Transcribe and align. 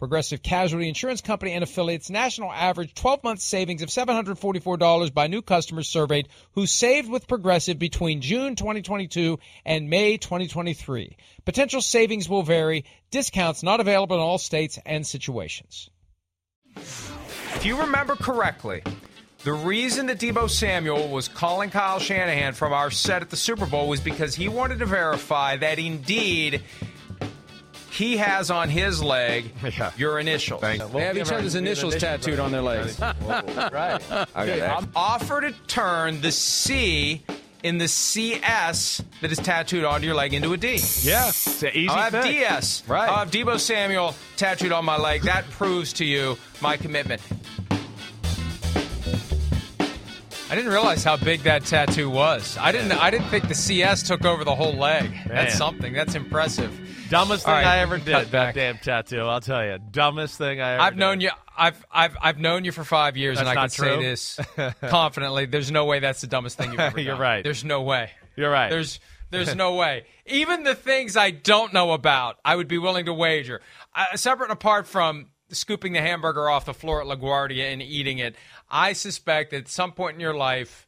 Progressive 0.00 0.42
Casualty 0.42 0.88
Insurance 0.88 1.20
Company 1.20 1.52
and 1.52 1.62
affiliates 1.62 2.08
national 2.08 2.50
average 2.50 2.94
12 2.94 3.22
month 3.22 3.40
savings 3.40 3.82
of 3.82 3.90
$744 3.90 5.12
by 5.12 5.26
new 5.26 5.42
customers 5.42 5.88
surveyed 5.88 6.28
who 6.52 6.66
saved 6.66 7.10
with 7.10 7.28
Progressive 7.28 7.78
between 7.78 8.22
June 8.22 8.56
2022 8.56 9.38
and 9.66 9.90
May 9.90 10.16
2023. 10.16 11.16
Potential 11.44 11.82
savings 11.82 12.30
will 12.30 12.42
vary, 12.42 12.86
discounts 13.10 13.62
not 13.62 13.78
available 13.80 14.16
in 14.16 14.22
all 14.22 14.38
states 14.38 14.78
and 14.86 15.06
situations. 15.06 15.90
If 16.76 17.66
you 17.66 17.78
remember 17.78 18.16
correctly, 18.16 18.82
the 19.44 19.52
reason 19.52 20.06
that 20.06 20.18
Deebo 20.18 20.48
Samuel 20.48 21.08
was 21.08 21.28
calling 21.28 21.68
Kyle 21.68 21.98
Shanahan 21.98 22.54
from 22.54 22.72
our 22.72 22.90
set 22.90 23.20
at 23.20 23.28
the 23.28 23.36
Super 23.36 23.66
Bowl 23.66 23.86
was 23.86 24.00
because 24.00 24.34
he 24.34 24.48
wanted 24.48 24.78
to 24.78 24.86
verify 24.86 25.58
that 25.58 25.78
indeed 25.78 26.62
he 27.90 28.16
has 28.16 28.50
on 28.50 28.68
his 28.70 29.02
leg 29.02 29.52
yeah. 29.62 29.92
your 29.96 30.18
initials. 30.18 30.60
Thanks. 30.60 30.84
They 30.86 31.02
have 31.02 31.16
each 31.16 31.32
other's 31.32 31.54
initials 31.54 31.96
tattooed 31.96 32.38
on 32.38 32.52
their 32.52 32.62
legs. 32.62 32.98
right. 33.00 34.00
Okay. 34.36 34.76
Offer 34.94 35.40
to 35.42 35.52
turn 35.66 36.20
the 36.20 36.32
C 36.32 37.22
in 37.62 37.78
the 37.78 37.88
CS 37.88 39.02
that 39.20 39.30
is 39.32 39.38
tattooed 39.38 39.84
onto 39.84 40.06
your 40.06 40.14
leg 40.14 40.32
into 40.34 40.52
a 40.52 40.56
D. 40.56 40.78
Yeah, 41.02 41.28
it's 41.28 41.62
an 41.62 41.70
easy 41.74 41.88
I'll 41.88 42.10
have 42.10 42.24
fit. 42.24 42.32
DS. 42.32 42.84
Right. 42.86 43.08
I'll 43.08 43.18
have 43.18 43.30
Deebo 43.30 43.58
Samuel 43.58 44.14
tattooed 44.36 44.72
on 44.72 44.84
my 44.84 44.96
leg. 44.96 45.22
That 45.22 45.48
proves 45.50 45.92
to 45.94 46.04
you 46.04 46.38
my 46.62 46.76
commitment. 46.76 47.20
I 50.50 50.56
didn't 50.56 50.72
realize 50.72 51.04
how 51.04 51.16
big 51.16 51.42
that 51.42 51.64
tattoo 51.64 52.10
was. 52.10 52.58
I 52.58 52.72
didn't. 52.72 52.92
I 52.92 53.10
didn't 53.10 53.28
think 53.28 53.46
the 53.48 53.54
CS 53.54 54.02
took 54.08 54.24
over 54.24 54.42
the 54.44 54.54
whole 54.54 54.74
leg. 54.74 55.10
Man. 55.10 55.28
That's 55.28 55.54
something. 55.54 55.92
That's 55.92 56.14
impressive. 56.14 56.89
Dumbest 57.10 57.44
thing 57.44 57.52
right, 57.52 57.66
I 57.66 57.78
ever 57.80 57.98
did. 57.98 58.28
That 58.30 58.54
damn 58.54 58.78
tattoo. 58.78 59.22
I'll 59.22 59.40
tell 59.40 59.64
you. 59.64 59.78
Dumbest 59.90 60.38
thing 60.38 60.60
I 60.60 60.74
ever. 60.74 60.82
I've 60.82 60.92
did. 60.94 61.00
known 61.00 61.20
you. 61.20 61.30
I've 61.56 61.84
I've 61.92 62.16
I've 62.22 62.38
known 62.38 62.64
you 62.64 62.72
for 62.72 62.84
five 62.84 63.16
years, 63.16 63.36
that's 63.38 63.48
and 63.50 63.58
I 63.58 63.62
can 63.62 63.70
true. 63.70 63.88
say 63.88 64.02
this 64.02 64.40
confidently. 64.88 65.46
There's 65.46 65.70
no 65.70 65.84
way 65.84 65.98
that's 65.98 66.20
the 66.20 66.28
dumbest 66.28 66.56
thing 66.56 66.70
you've 66.70 66.80
ever 66.80 66.96
done. 66.96 67.04
You're 67.04 67.16
right. 67.16 67.44
There's 67.44 67.64
no 67.64 67.82
way. 67.82 68.10
You're 68.36 68.50
right. 68.50 68.70
There's 68.70 69.00
there's 69.30 69.54
no 69.56 69.74
way. 69.74 70.04
Even 70.26 70.62
the 70.62 70.74
things 70.74 71.16
I 71.16 71.32
don't 71.32 71.72
know 71.72 71.92
about, 71.92 72.36
I 72.44 72.54
would 72.54 72.68
be 72.68 72.78
willing 72.78 73.06
to 73.06 73.12
wager. 73.12 73.60
Uh, 73.94 74.16
separate 74.16 74.46
and 74.46 74.52
apart 74.52 74.86
from 74.86 75.26
scooping 75.50 75.92
the 75.92 76.00
hamburger 76.00 76.48
off 76.48 76.64
the 76.64 76.74
floor 76.74 77.02
at 77.02 77.08
LaGuardia 77.08 77.72
and 77.72 77.82
eating 77.82 78.18
it, 78.18 78.36
I 78.70 78.92
suspect 78.92 79.50
that 79.50 79.58
at 79.58 79.68
some 79.68 79.92
point 79.92 80.14
in 80.14 80.20
your 80.20 80.34
life 80.34 80.86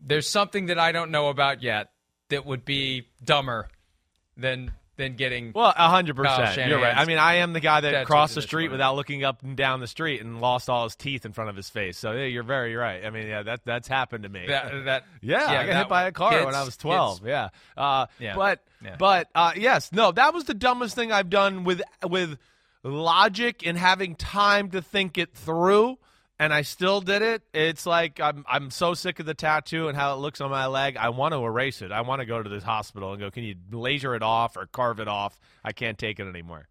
there's 0.00 0.28
something 0.28 0.66
that 0.66 0.78
I 0.78 0.92
don't 0.92 1.10
know 1.10 1.28
about 1.28 1.62
yet 1.62 1.90
that 2.30 2.46
would 2.46 2.64
be 2.64 3.08
dumber 3.22 3.68
than 4.36 4.72
than 4.96 5.16
getting 5.16 5.52
well 5.54 5.72
hundred 5.72 6.16
percent. 6.16 6.68
You're 6.68 6.80
right. 6.80 6.96
I 6.96 7.04
mean, 7.04 7.18
I 7.18 7.36
am 7.36 7.52
the 7.52 7.60
guy 7.60 7.80
that 7.80 8.06
crossed 8.06 8.34
the 8.34 8.42
street 8.42 8.70
without 8.70 8.96
looking 8.96 9.24
up 9.24 9.42
and 9.42 9.56
down 9.56 9.80
the 9.80 9.86
street 9.86 10.20
and 10.20 10.40
lost 10.40 10.68
all 10.68 10.84
his 10.84 10.96
teeth 10.96 11.24
in 11.24 11.32
front 11.32 11.50
of 11.50 11.56
his 11.56 11.68
face. 11.68 11.98
So 11.98 12.12
yeah, 12.12 12.24
you're 12.24 12.42
very 12.42 12.74
right. 12.74 13.04
I 13.04 13.10
mean, 13.10 13.26
yeah, 13.26 13.42
that 13.42 13.60
that's 13.64 13.88
happened 13.88 14.24
to 14.24 14.28
me. 14.28 14.46
That, 14.46 14.70
that 14.84 15.04
yeah, 15.20 15.52
yeah, 15.52 15.60
I 15.60 15.66
got 15.66 15.76
hit 15.76 15.88
by 15.88 16.04
a 16.04 16.12
car 16.12 16.32
kids, 16.32 16.46
when 16.46 16.54
I 16.54 16.62
was 16.62 16.76
twelve. 16.76 17.18
Kids. 17.18 17.28
Yeah. 17.28 17.48
Uh, 17.76 18.06
yeah, 18.18 18.36
but 18.36 18.60
yeah. 18.84 18.96
but 18.98 19.28
uh, 19.34 19.52
yes, 19.56 19.92
no, 19.92 20.12
that 20.12 20.34
was 20.34 20.44
the 20.44 20.54
dumbest 20.54 20.94
thing 20.94 21.12
I've 21.12 21.30
done 21.30 21.64
with 21.64 21.82
with 22.06 22.38
logic 22.84 23.66
and 23.66 23.78
having 23.78 24.14
time 24.14 24.70
to 24.70 24.82
think 24.82 25.18
it 25.18 25.34
through 25.34 25.98
and 26.38 26.52
I 26.52 26.62
still 26.62 27.00
did 27.00 27.22
it. 27.22 27.42
It's 27.54 27.86
like 27.86 28.20
I'm 28.20 28.44
I'm 28.48 28.70
so 28.70 28.94
sick 28.94 29.20
of 29.20 29.26
the 29.26 29.34
tattoo 29.34 29.88
and 29.88 29.96
how 29.96 30.14
it 30.14 30.16
looks 30.18 30.40
on 30.40 30.50
my 30.50 30.66
leg. 30.66 30.96
I 30.96 31.10
want 31.10 31.32
to 31.34 31.44
erase 31.44 31.82
it. 31.82 31.92
I 31.92 32.00
want 32.02 32.20
to 32.20 32.26
go 32.26 32.42
to 32.42 32.48
the 32.48 32.60
hospital 32.60 33.12
and 33.12 33.20
go, 33.20 33.30
"Can 33.30 33.44
you 33.44 33.54
laser 33.70 34.14
it 34.14 34.22
off 34.22 34.56
or 34.56 34.66
carve 34.66 35.00
it 35.00 35.08
off? 35.08 35.38
I 35.64 35.72
can't 35.72 35.98
take 35.98 36.18
it 36.20 36.26
anymore." 36.26 36.68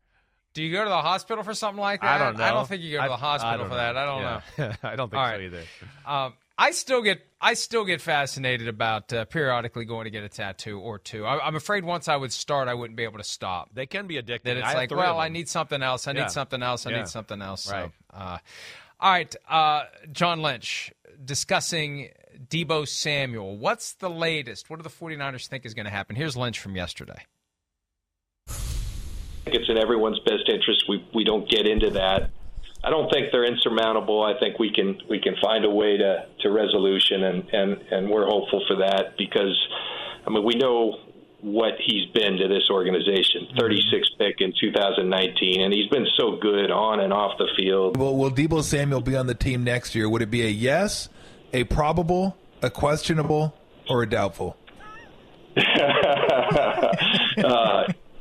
Do 0.53 0.61
you 0.63 0.72
go 0.73 0.83
to 0.83 0.89
the 0.89 1.01
hospital 1.01 1.44
for 1.45 1.53
something 1.53 1.79
like 1.79 2.01
that? 2.01 2.19
I 2.19 2.25
don't 2.25 2.38
know. 2.38 2.44
I 2.44 2.51
don't 2.51 2.67
think 2.67 2.81
you 2.83 2.91
go 2.97 3.03
to 3.03 3.07
the 3.07 3.13
I, 3.13 3.17
hospital 3.17 3.61
I 3.61 3.63
for 3.63 3.69
know. 3.69 3.75
that. 3.77 3.95
I 3.97 4.05
don't 4.05 4.22
yeah. 4.22 4.41
know. 4.57 4.73
I 4.89 4.95
don't 4.97 5.09
think 5.09 5.19
All 5.19 5.25
so 5.27 5.31
right. 5.31 5.41
either. 5.41 5.63
Um, 6.05 6.33
I 6.57 6.72
still 6.72 7.01
get 7.01 7.22
I 7.39 7.53
still 7.53 7.85
get 7.85 8.01
fascinated 8.01 8.67
about 8.67 9.11
uh, 9.13 9.23
periodically 9.25 9.85
going 9.85 10.03
to 10.03 10.11
get 10.11 10.23
a 10.23 10.29
tattoo 10.29 10.79
or 10.79 10.99
two. 10.99 11.25
I, 11.25 11.47
I'm 11.47 11.55
afraid 11.55 11.85
once 11.85 12.07
I 12.09 12.17
would 12.17 12.33
start, 12.33 12.67
I 12.67 12.73
wouldn't 12.73 12.97
be 12.97 13.03
able 13.03 13.17
to 13.17 13.23
stop. 13.23 13.69
They 13.73 13.85
can 13.85 14.05
be 14.07 14.16
addictive. 14.22 14.43
That 14.43 14.57
it's 14.57 14.67
I 14.67 14.73
like, 14.73 14.91
well, 14.91 15.19
I 15.19 15.29
need 15.29 15.47
something 15.47 15.81
else. 15.81 16.07
I 16.07 16.11
Yeah. 16.11 16.23
need 16.23 16.31
something 16.31 16.61
else. 16.61 16.85
I 16.85 16.91
Yeah. 16.91 16.97
need 16.97 17.07
something 17.07 17.41
else. 17.41 17.72
Right. 17.72 17.89
So, 18.11 18.17
uh, 18.17 18.38
all 19.01 19.12
right, 19.12 19.35
uh, 19.50 19.84
John 20.12 20.41
Lynch 20.41 20.94
discussing 21.23 22.09
Deebo 22.47 22.88
Samuel. 22.88 23.57
What's 23.57 23.94
the 23.94 24.09
latest? 24.09 24.69
What 24.69 24.78
do 24.78 24.84
the 24.84 24.89
49ers 24.89 25.47
think 25.47 25.66
is 25.66 25.73
going 25.73 25.85
to 25.85 25.91
happen? 25.91 26.16
Here's 26.16 26.38
Lynch 26.38 26.59
from 26.59 26.75
yesterday. 26.75 27.25
I 28.47 28.53
think 29.45 29.56
it's 29.56 29.69
in 29.69 29.78
everyone's 29.78 30.19
best 30.19 30.47
interest. 30.47 30.85
We 30.88 31.03
we 31.16 31.23
don't 31.23 31.50
get 31.50 31.66
into 31.66 31.90
that. 31.91 32.29
I 32.84 32.90
don't 32.90 33.11
think 33.11 33.28
they're 33.31 33.45
insurmountable. 33.45 34.23
I 34.23 34.40
think 34.40 34.59
we 34.59 34.72
can 34.72 35.00
we 35.09 35.19
can 35.19 35.35
find 35.41 35.66
a 35.66 35.69
way 35.69 35.97
to, 35.97 36.25
to 36.41 36.51
resolution, 36.51 37.23
and, 37.23 37.50
and, 37.51 37.78
and 37.91 38.09
we're 38.09 38.25
hopeful 38.25 38.63
for 38.67 38.75
that 38.78 39.17
because, 39.17 39.57
I 40.25 40.29
mean, 40.29 40.44
we 40.44 40.56
know 40.56 40.97
what 41.41 41.74
he's 41.79 42.06
been 42.12 42.38
to 42.38 42.47
this 42.47 42.69
organization. 42.69 43.47
36 43.57 44.09
pick 44.18 44.41
in 44.41 44.53
2019, 44.59 45.62
and 45.62 45.74
he's 45.74 45.88
been 45.90 46.07
so 46.18 46.38
good 46.38 46.72
on 46.72 47.00
and 47.00 47.12
off 47.12 47.38
the 47.38 47.50
field. 47.57 47.97
Well, 47.97 48.16
will 48.16 48.31
Deebo 48.31 48.63
Samuel 48.63 49.02
be 49.02 49.16
on 49.16 49.28
the 49.28 49.35
team 49.35 49.63
next 49.63 49.96
year? 49.96 50.07
Would 50.09 50.22
it 50.22 50.31
be 50.31 50.44
a 50.44 50.50
yes, 50.50 51.09
a 51.53 51.63
probable, 51.66 52.38
a 52.62 52.69
questionable, 52.69 53.55
or 53.90 54.03
a 54.03 54.09
doubtful? 54.09 54.55
uh, 55.58 55.64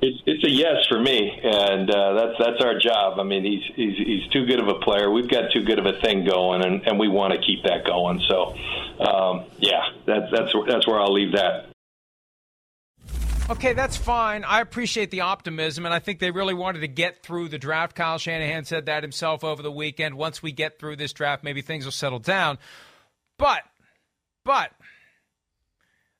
it's, 0.03 0.23
it's 0.27 0.45
a 0.45 0.51
yes 0.51 0.87
for 0.89 0.99
me, 0.99 1.41
and 1.43 1.91
uh, 1.91 2.15
that's 2.15 2.39
that's 2.39 2.65
our 2.65 2.79
job. 2.79 3.21
I 3.21 3.23
mean, 3.23 3.45
he's, 3.45 3.63
he's 3.77 3.99
he's 3.99 4.27
too 4.33 4.47
good 4.47 4.59
of 4.59 4.69
a 4.69 4.77
player. 4.81 5.11
We've 5.11 5.29
got 5.29 5.53
too 5.53 5.63
good 5.63 5.79
of 5.79 5.87
a 5.87 6.01
thing 6.01 6.25
going, 6.25 6.65
and, 6.65 6.87
and 6.87 6.99
we 6.99 7.09
want 7.09 7.35
to 7.35 7.41
keep 7.41 7.65
that 7.65 7.85
going. 7.85 8.21
So, 8.29 8.55
um, 8.99 9.45
yeah, 9.59 9.83
that's 10.07 10.31
that's 10.33 10.53
that's 10.67 10.87
where 10.89 10.99
I'll 10.99 11.13
leave 11.13 11.33
that. 11.33 11.70
Okay, 13.51 13.73
that's 13.73 13.97
fine. 13.97 14.45
I 14.45 14.61
appreciate 14.61 15.11
the 15.11 15.23
optimism, 15.23 15.85
and 15.85 15.93
I 15.93 15.99
think 15.99 16.21
they 16.21 16.31
really 16.31 16.55
wanted 16.55 16.83
to 16.83 16.89
get 16.89 17.25
through 17.25 17.49
the 17.49 17.59
draft. 17.59 17.97
Kyle 17.97 18.17
Shanahan 18.17 18.65
said 18.65 18.87
that 18.87 19.03
himself 19.03 19.43
over 19.43 19.61
the 19.61 19.73
weekend. 19.73 20.15
Once 20.15 20.41
we 20.41 20.53
get 20.53 20.79
through 20.79 20.95
this 20.95 21.13
draft, 21.13 21.43
maybe 21.43 21.61
things 21.61 21.85
will 21.85 21.91
settle 21.91 22.21
down. 22.21 22.59
But, 23.39 23.65
but, 24.45 24.71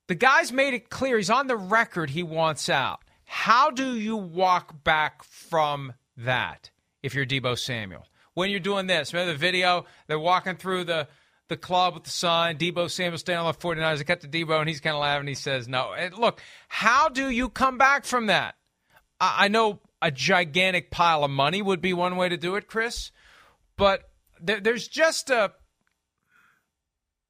the 0.09 0.17
guy's 0.17 0.51
made 0.51 0.75
it 0.75 0.91
clear. 0.91 1.19
He's 1.19 1.31
on 1.31 1.47
the 1.47 1.57
record 1.57 2.11
he 2.11 2.25
wants 2.25 2.69
out. 2.69 2.99
How 3.27 3.71
do 3.71 3.95
you 3.95 4.17
walk 4.17 4.83
back 4.83 5.23
from 5.23 5.93
that 6.17 6.71
if 7.01 7.15
you're 7.15 7.27
Deebo 7.27 7.57
Samuel? 7.57 8.09
When 8.35 8.51
you're 8.51 8.59
doing 8.59 8.89
this, 8.89 9.13
remember 9.13 9.35
the 9.35 9.39
video? 9.39 9.87
They're 10.09 10.19
walking 10.19 10.57
through 10.57 10.83
the 10.83 11.07
the 11.51 11.59
club 11.59 11.95
with 11.95 12.05
the 12.05 12.11
sign, 12.11 12.57
Deebo 12.57 12.89
Samuel 12.89 13.19
staying 13.19 13.39
on 13.39 13.53
the 13.53 13.59
49ers. 13.59 14.01
I 14.01 14.05
cut 14.05 14.23
to 14.23 14.29
Deebo, 14.29 14.59
and 14.59 14.69
he's 14.69 14.81
kind 14.81 14.97
of 14.97 15.03
laughing. 15.03 15.27
He 15.27 15.35
says, 15.35 15.69
no. 15.69 15.93
And 15.93 16.17
look, 16.17 16.41
how 16.69 17.11
do 17.11 17.29
you 17.29 17.51
come 17.51 17.77
back 17.77 18.07
from 18.07 18.27
that? 18.27 18.55
I, 19.21 19.45
I 19.45 19.49
know 19.49 19.81
a 20.01 20.11
gigantic 20.11 20.91
pile 20.91 21.25
of 21.25 21.31
money 21.31 21.61
would 21.61 21.83
be 21.83 21.93
one 21.93 22.17
way 22.17 22.31
to 22.31 22.39
do 22.39 22.57
it, 22.57 22.67
Chris, 22.67 23.11
but 23.77 24.09
there, 24.41 24.61
there's 24.61 24.89
just 24.89 25.29
a 25.29 25.53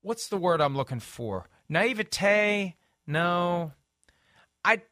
what's 0.03 0.29
the 0.29 0.37
word 0.37 0.61
I'm 0.61 0.77
looking 0.77 1.01
for? 1.01 1.49
Naivete? 1.69 2.77
No. 3.07 3.73
I 4.65 4.83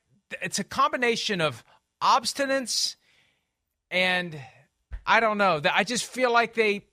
it's 0.42 0.58
a 0.58 0.64
combination 0.64 1.40
of 1.40 1.62
obstinance 2.02 2.96
and 3.90 4.38
I 5.06 5.20
don't 5.20 5.38
know. 5.38 5.60
I 5.72 5.84
just 5.84 6.04
feel 6.04 6.32
like 6.32 6.54
they 6.54 6.84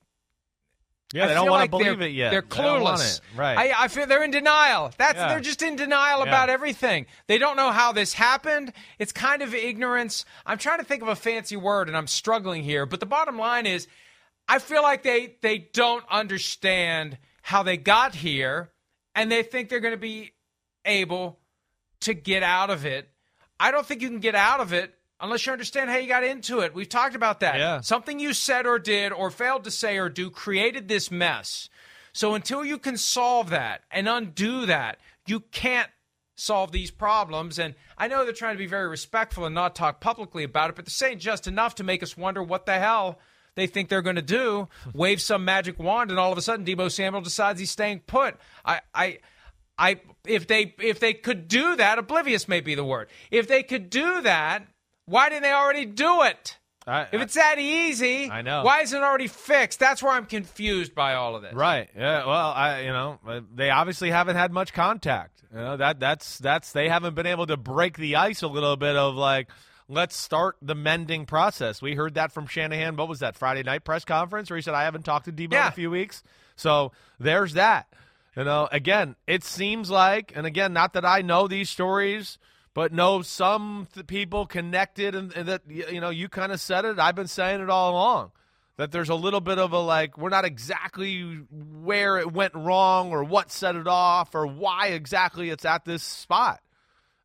yeah, 1.15 1.25
I 1.25 1.27
they 1.29 1.33
don't 1.33 1.49
want 1.49 1.61
like 1.61 1.71
to 1.71 1.77
believe 1.77 2.01
it 2.01 2.11
yet. 2.11 2.31
They're 2.31 2.41
They 2.41 2.47
clueless. 2.47 3.17
it. 3.17 3.21
Right. 3.37 3.57
I, 3.73 3.85
I 3.85 3.87
feel 3.87 4.05
they're 4.05 4.23
in 4.23 4.31
denial. 4.31 4.91
That's 4.97 5.17
Yeah. 5.17 5.29
they're 5.29 5.39
just 5.39 5.61
in 5.61 5.75
denial 5.75 6.19
Yeah. 6.19 6.27
about 6.29 6.49
everything. 6.49 7.05
They 7.27 7.37
don't 7.37 7.55
know 7.55 7.71
how 7.71 7.91
this 7.91 8.13
happened. 8.13 8.73
It's 8.99 9.11
kind 9.11 9.41
of 9.41 9.53
ignorance. 9.53 10.25
I'm 10.45 10.57
trying 10.57 10.79
to 10.79 10.85
think 10.85 11.01
of 11.01 11.07
a 11.07 11.15
fancy 11.15 11.55
word 11.55 11.87
and 11.87 11.95
I'm 11.97 12.07
struggling 12.07 12.63
here, 12.63 12.85
but 12.85 12.99
the 12.99 13.05
bottom 13.05 13.37
line 13.37 13.65
is 13.65 13.87
I 14.47 14.59
feel 14.59 14.81
like 14.83 15.03
they 15.03 15.35
they 15.41 15.57
don't 15.57 16.03
understand 16.09 17.17
how 17.41 17.63
they 17.63 17.77
got 17.77 18.15
here 18.15 18.71
and 19.15 19.31
they 19.31 19.43
think 19.43 19.69
they're 19.69 19.79
going 19.79 19.93
to 19.93 19.97
be 19.97 20.33
able 20.83 21.39
to 22.01 22.13
get 22.13 22.43
out 22.43 22.69
of 22.69 22.85
it. 22.85 23.09
I 23.59 23.71
don't 23.71 23.85
think 23.85 24.01
you 24.01 24.09
can 24.09 24.19
get 24.19 24.35
out 24.35 24.59
of 24.59 24.73
it 24.73 24.93
unless 25.19 25.45
you 25.45 25.51
understand 25.51 25.89
how 25.89 25.97
you 25.97 26.07
got 26.07 26.23
into 26.23 26.59
it. 26.59 26.73
We've 26.73 26.89
talked 26.89 27.15
about 27.15 27.39
that. 27.39 27.57
Yeah. 27.57 27.81
Something 27.81 28.19
you 28.19 28.33
said 28.33 28.65
or 28.65 28.79
did 28.79 29.11
or 29.13 29.29
failed 29.29 29.63
to 29.65 29.71
say 29.71 29.97
or 29.97 30.09
do 30.09 30.29
created 30.29 30.87
this 30.87 31.09
mess. 31.09 31.69
So 32.13 32.33
until 32.33 32.63
you 32.63 32.77
can 32.77 32.97
solve 32.97 33.49
that 33.49 33.83
and 33.91 34.07
undo 34.07 34.65
that, 34.65 34.99
you 35.27 35.41
can't 35.41 35.89
solve 36.35 36.71
these 36.71 36.91
problems. 36.91 37.59
And 37.59 37.75
I 37.97 38.07
know 38.07 38.23
they're 38.23 38.33
trying 38.33 38.55
to 38.55 38.59
be 38.59 38.67
very 38.67 38.87
respectful 38.87 39.45
and 39.45 39.55
not 39.55 39.75
talk 39.75 39.99
publicly 39.99 40.43
about 40.43 40.69
it, 40.69 40.75
but 40.75 40.85
they're 40.85 40.91
saying 40.91 41.19
just 41.19 41.47
enough 41.47 41.75
to 41.75 41.83
make 41.83 42.03
us 42.03 42.17
wonder 42.17 42.43
what 42.43 42.65
the 42.65 42.77
hell 42.79 43.19
they 43.55 43.67
think 43.67 43.89
they're 43.89 44.01
going 44.01 44.17
to 44.17 44.21
do. 44.21 44.67
Wave 44.93 45.21
some 45.21 45.45
magic 45.45 45.79
wand, 45.79 46.09
and 46.11 46.19
all 46.19 46.31
of 46.31 46.37
a 46.37 46.41
sudden, 46.41 46.65
Deebo 46.65 46.91
Samuel 46.91 47.21
decides 47.21 47.59
he's 47.59 47.71
staying 47.71 48.01
put. 48.01 48.35
I, 48.63 48.81
I, 48.93 49.19
I, 49.77 50.01
if 50.25 50.47
they 50.47 50.73
if 50.79 50.99
they 50.99 51.13
could 51.13 51.47
do 51.47 51.75
that, 51.77 51.97
oblivious 51.97 52.47
may 52.47 52.61
be 52.61 52.75
the 52.75 52.83
word. 52.83 53.09
If 53.31 53.47
they 53.47 53.63
could 53.63 53.89
do 53.89 54.21
that, 54.21 54.67
why 55.05 55.29
didn't 55.29 55.43
they 55.43 55.51
already 55.51 55.85
do 55.85 56.23
it? 56.23 56.57
I- 56.87 57.07
if 57.11 57.19
it's 57.21 57.33
that 57.33 57.57
easy, 57.57 58.29
I 58.29 58.43
know. 58.43 58.63
Why 58.63 58.81
isn't 58.81 58.97
it 58.99 59.03
already 59.03 59.27
fixed? 59.27 59.79
That's 59.79 60.03
where 60.03 60.11
I'm 60.13 60.27
confused 60.27 60.93
by 60.93 61.15
all 61.15 61.35
of 61.35 61.41
this. 61.41 61.53
Right. 61.53 61.89
Yeah. 61.97 62.25
Well, 62.27 62.51
I 62.51 62.81
you 62.81 62.89
know 62.91 63.19
uh, 63.27 63.41
they 63.53 63.71
obviously 63.71 64.11
haven't 64.11 64.35
had 64.35 64.51
much 64.51 64.71
contact. 64.71 65.41
You 65.51 65.57
know 65.59 65.77
that 65.77 65.99
that's 65.99 66.37
that's 66.37 66.73
they 66.73 66.87
haven't 66.89 67.15
been 67.15 67.25
able 67.25 67.47
to 67.47 67.57
break 67.57 67.97
the 67.97 68.17
ice 68.17 68.43
a 68.43 68.47
little 68.47 68.75
bit 68.75 68.95
of 68.95 69.15
like 69.15 69.47
let's 69.87 70.15
start 70.15 70.57
the 70.61 70.75
mending 70.75 71.25
process. 71.25 71.81
We 71.81 71.95
heard 71.95 72.15
that 72.15 72.31
from 72.31 72.45
Shanahan. 72.45 72.95
What 72.97 73.07
was 73.07 73.19
that 73.19 73.35
Friday 73.35 73.63
night 73.63 73.83
press 73.83 74.05
conference 74.05 74.49
where 74.51 74.57
he 74.57 74.61
said 74.61 74.75
I 74.75 74.83
haven't 74.83 75.03
talked 75.05 75.25
to 75.25 75.31
Deebo 75.31 75.53
in 75.53 75.67
a 75.67 75.71
few 75.71 75.89
weeks. 75.89 76.21
So 76.55 76.91
there's 77.19 77.53
that. 77.53 77.87
You 78.35 78.43
know, 78.43 78.67
again, 78.71 79.15
it 79.27 79.43
seems 79.43 79.89
like, 79.89 80.33
and 80.35 80.45
again, 80.45 80.73
not 80.73 80.93
that 80.93 81.05
I 81.05 81.21
know 81.21 81.47
these 81.47 81.69
stories, 81.69 82.37
but 82.75 82.93
no, 82.93 83.23
some 83.23 83.87
th- 83.91 84.05
people 84.05 84.45
connected, 84.45 85.15
and, 85.15 85.35
and 85.35 85.47
that 85.47 85.63
you 85.67 85.99
know, 85.99 86.11
you 86.11 86.29
kind 86.29 86.51
of 86.51 86.61
said 86.61 86.85
it. 86.85 86.99
I've 86.99 87.15
been 87.15 87.27
saying 87.27 87.61
it 87.61 87.69
all 87.71 87.93
along 87.93 88.31
that 88.77 88.91
there's 88.91 89.09
a 89.09 89.15
little 89.15 89.41
bit 89.41 89.57
of 89.57 89.71
a 89.71 89.79
like 89.79 90.17
we're 90.17 90.29
not 90.29 90.45
exactly 90.45 91.21
where 91.81 92.17
it 92.17 92.31
went 92.31 92.53
wrong 92.53 93.11
or 93.11 93.23
what 93.23 93.51
set 93.51 93.75
it 93.75 93.87
off 93.87 94.35
or 94.35 94.45
why 94.45 94.87
exactly 94.87 95.49
it's 95.49 95.65
at 95.65 95.85
this 95.85 96.03
spot. 96.03 96.61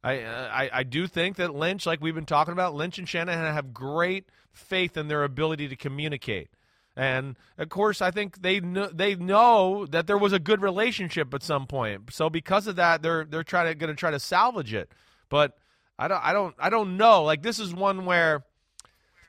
I, 0.02 0.24
I 0.24 0.70
I 0.72 0.82
do 0.84 1.06
think 1.06 1.36
that 1.36 1.54
Lynch, 1.54 1.86
like 1.86 2.00
we've 2.00 2.14
been 2.14 2.26
talking 2.26 2.52
about, 2.52 2.74
Lynch 2.74 2.98
and 2.98 3.08
Shanahan 3.08 3.52
have 3.52 3.74
great 3.74 4.26
faith 4.52 4.96
in 4.96 5.08
their 5.08 5.24
ability 5.24 5.68
to 5.68 5.76
communicate. 5.76 6.48
And 6.96 7.36
of 7.58 7.68
course, 7.68 8.00
I 8.00 8.10
think 8.10 8.42
they 8.42 8.60
kn- 8.60 8.90
they 8.92 9.14
know 9.14 9.86
that 9.86 10.06
there 10.06 10.18
was 10.18 10.32
a 10.32 10.38
good 10.38 10.62
relationship 10.62 11.32
at 11.34 11.42
some 11.42 11.66
point. 11.66 12.12
So 12.12 12.30
because 12.30 12.66
of 12.66 12.76
that, 12.76 13.02
they're 13.02 13.24
they're 13.24 13.44
trying 13.44 13.66
to 13.66 13.74
going 13.74 13.90
to 13.90 13.98
try 13.98 14.10
to 14.10 14.20
salvage 14.20 14.72
it. 14.72 14.90
But 15.30 15.56
I 15.98 16.08
don't 16.08 16.22
I 16.22 16.32
don't 16.34 16.54
I 16.58 16.68
don't 16.68 16.98
know. 16.98 17.22
Like 17.24 17.42
this 17.42 17.58
is 17.58 17.72
one 17.72 18.04
where, 18.04 18.44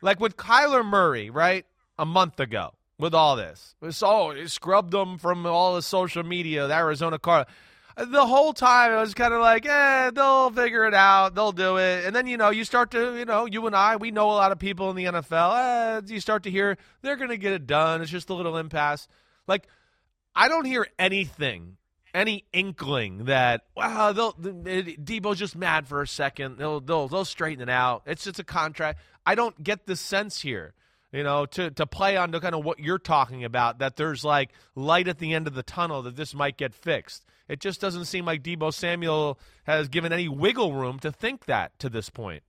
like 0.01 0.19
with 0.19 0.35
Kyler 0.35 0.85
Murray, 0.85 1.29
right? 1.29 1.65
A 1.97 2.05
month 2.05 2.39
ago, 2.39 2.73
with 2.97 3.13
all 3.13 3.35
this, 3.35 3.75
it 3.81 3.85
was, 3.85 4.01
oh, 4.01 4.31
he 4.31 4.47
scrubbed 4.47 4.91
them 4.91 5.17
from 5.17 5.45
all 5.45 5.75
the 5.75 5.81
social 5.81 6.23
media, 6.23 6.67
the 6.67 6.73
Arizona 6.73 7.19
car. 7.19 7.45
The 7.97 8.25
whole 8.25 8.53
time, 8.53 8.91
I 8.91 9.01
was 9.01 9.13
kind 9.13 9.33
of 9.33 9.41
like, 9.41 9.65
eh, 9.65 10.11
they'll 10.11 10.49
figure 10.49 10.85
it 10.85 10.93
out, 10.93 11.35
they'll 11.35 11.51
do 11.51 11.77
it. 11.77 12.05
And 12.05 12.15
then, 12.15 12.25
you 12.25 12.37
know, 12.37 12.49
you 12.49 12.63
start 12.63 12.91
to, 12.91 13.17
you 13.17 13.25
know, 13.25 13.45
you 13.45 13.67
and 13.67 13.75
I, 13.75 13.97
we 13.97 14.11
know 14.11 14.31
a 14.31 14.33
lot 14.33 14.51
of 14.51 14.59
people 14.59 14.89
in 14.89 14.95
the 14.95 15.05
NFL. 15.05 15.99
Eh, 15.99 16.01
you 16.07 16.19
start 16.21 16.43
to 16.43 16.51
hear 16.51 16.77
they're 17.01 17.17
going 17.17 17.29
to 17.29 17.37
get 17.37 17.51
it 17.51 17.67
done. 17.67 18.01
It's 18.01 18.09
just 18.09 18.29
a 18.29 18.33
little 18.33 18.57
impasse. 18.57 19.07
Like, 19.45 19.67
I 20.33 20.47
don't 20.47 20.65
hear 20.65 20.87
anything, 20.97 21.77
any 22.13 22.45
inkling 22.53 23.25
that 23.25 23.61
wow, 23.75 24.11
they'll 24.11 24.33
Deebo's 24.33 25.39
just 25.39 25.55
mad 25.55 25.87
for 25.87 26.01
a 26.01 26.07
second. 26.07 26.57
They'll 26.57 26.79
they'll 26.79 27.07
they'll 27.07 27.25
straighten 27.25 27.61
it 27.61 27.69
out. 27.69 28.03
It's 28.05 28.23
just 28.23 28.39
a 28.39 28.43
contract. 28.43 28.99
I 29.25 29.35
don't 29.35 29.63
get 29.63 29.85
the 29.85 29.95
sense 29.95 30.41
here, 30.41 30.73
you 31.11 31.23
know, 31.23 31.45
to 31.47 31.71
to 31.71 31.85
play 31.85 32.17
on 32.17 32.31
to 32.31 32.39
kind 32.39 32.55
of 32.55 32.65
what 32.65 32.79
you're 32.79 32.99
talking 32.99 33.43
about 33.43 33.79
that 33.79 33.95
there's 33.95 34.23
like 34.25 34.49
light 34.75 35.07
at 35.07 35.19
the 35.19 35.33
end 35.33 35.47
of 35.47 35.53
the 35.53 35.63
tunnel 35.63 36.01
that 36.03 36.15
this 36.15 36.33
might 36.33 36.57
get 36.57 36.73
fixed. 36.73 37.25
It 37.47 37.59
just 37.59 37.81
doesn't 37.81 38.05
seem 38.05 38.25
like 38.25 38.43
Deebo 38.43 38.73
Samuel 38.73 39.37
has 39.65 39.89
given 39.89 40.13
any 40.13 40.27
wiggle 40.29 40.73
room 40.73 40.99
to 40.99 41.11
think 41.11 41.45
that 41.45 41.77
to 41.79 41.89
this 41.89 42.09
point. 42.09 42.43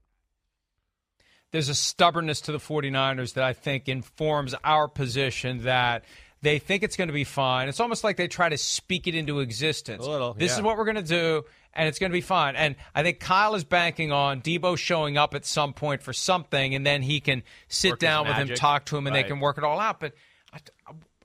there's 1.51 1.69
a 1.69 1.75
stubbornness 1.75 2.41
to 2.41 2.51
the 2.51 2.57
49ers 2.57 3.33
that 3.35 3.43
I 3.43 3.53
think 3.53 3.87
informs 3.87 4.55
our 4.63 4.87
position 4.87 5.63
that 5.63 6.03
they 6.43 6.59
think 6.59 6.83
it's 6.83 6.97
going 6.97 7.07
to 7.07 7.13
be 7.13 7.23
fine. 7.23 7.69
It's 7.69 7.79
almost 7.79 8.03
like 8.03 8.17
they 8.17 8.27
try 8.27 8.49
to 8.49 8.57
speak 8.57 9.07
it 9.07 9.15
into 9.15 9.39
existence. 9.39 10.05
A 10.05 10.09
little, 10.09 10.33
this 10.33 10.51
yeah. 10.51 10.57
is 10.57 10.61
what 10.61 10.77
we're 10.77 10.83
going 10.83 10.97
to 10.97 11.01
do, 11.01 11.43
and 11.73 11.87
it's 11.87 11.99
going 11.99 12.11
to 12.11 12.13
be 12.13 12.21
fine. 12.21 12.57
And 12.57 12.75
I 12.93 13.01
think 13.01 13.21
Kyle 13.21 13.55
is 13.55 13.63
banking 13.63 14.11
on 14.11 14.41
Deebo 14.41 14.77
showing 14.77 15.17
up 15.17 15.33
at 15.35 15.45
some 15.45 15.71
point 15.71 16.03
for 16.03 16.11
something, 16.11 16.75
and 16.75 16.85
then 16.85 17.01
he 17.01 17.21
can 17.21 17.43
sit 17.69 17.91
Work 17.91 17.99
down 17.99 18.27
with 18.27 18.35
him, 18.35 18.49
talk 18.49 18.85
to 18.85 18.97
him, 18.97 19.07
and 19.07 19.15
they 19.15 19.23
can 19.23 19.39
work 19.39 19.57
it 19.57 19.63
all 19.63 19.79
out. 19.79 20.01
But 20.01 20.13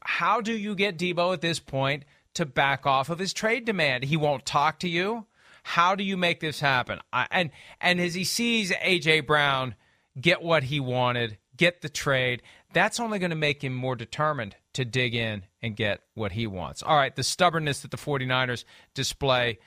how 0.01 0.41
do 0.41 0.53
you 0.53 0.77
get 0.77 0.97
Deebo 0.97 1.35
at 1.35 1.41
this 1.41 1.59
point 1.59 2.05
to 2.35 2.47
back 2.47 2.87
off 2.87 3.11
of 3.11 3.19
his 3.19 3.33
trade 3.33 3.65
demand? 3.65 4.05
He 4.05 4.17
won't 4.17 4.47
talk 4.47 4.79
to 4.81 4.89
you. 4.89 5.27
How 5.65 5.97
do 5.97 6.05
you 6.05 6.17
make 6.17 6.39
this 6.39 6.61
happen? 6.61 7.01
I, 7.13 7.27
and 7.33 7.51
and 7.81 8.01
as 8.01 8.15
he 8.15 8.23
sees 8.23 8.71
AJ 8.71 9.27
Brown 9.27 9.75
get 10.19 10.43
what 10.43 10.63
he 10.63 10.79
wanted, 10.79 11.39
get 11.57 11.83
the 11.83 11.89
trade, 11.89 12.41
that's 12.73 13.01
only 13.01 13.19
going 13.19 13.31
to 13.31 13.37
make 13.37 13.63
him 13.63 13.75
more 13.75 13.97
determined 13.97 14.57
to 14.75 14.85
dig 14.85 15.15
in 15.15 15.45
and 15.63 15.77
get 15.77 16.01
what 16.15 16.33
he 16.33 16.47
wants. 16.47 16.83
All 16.83 16.97
right, 16.97 17.15
the 17.15 17.23
stubbornness 17.23 17.81
that 17.81 17.91
the 17.91 17.97
49ers 17.97 18.65
display 18.95 19.59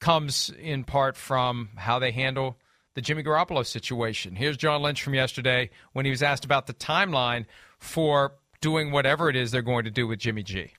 comes 0.00 0.50
in 0.60 0.84
part 0.84 1.16
from 1.16 1.70
how 1.76 1.98
they 1.98 2.12
handle 2.12 2.56
the 2.94 3.00
Jimmy 3.00 3.22
Garoppolo 3.22 3.64
situation. 3.66 4.36
Here's 4.36 4.56
John 4.56 4.82
Lynch 4.82 5.02
from 5.02 5.14
yesterday 5.14 5.70
when 5.92 6.04
he 6.04 6.10
was 6.10 6.22
asked 6.22 6.44
about 6.44 6.66
the 6.66 6.74
timeline 6.74 7.46
for 7.78 8.32
doing 8.60 8.90
whatever 8.90 9.28
it 9.28 9.36
is 9.36 9.50
they're 9.50 9.62
going 9.62 9.84
to 9.84 9.90
do 9.90 10.06
with 10.06 10.18
Jimmy 10.18 10.42
G. 10.42 10.72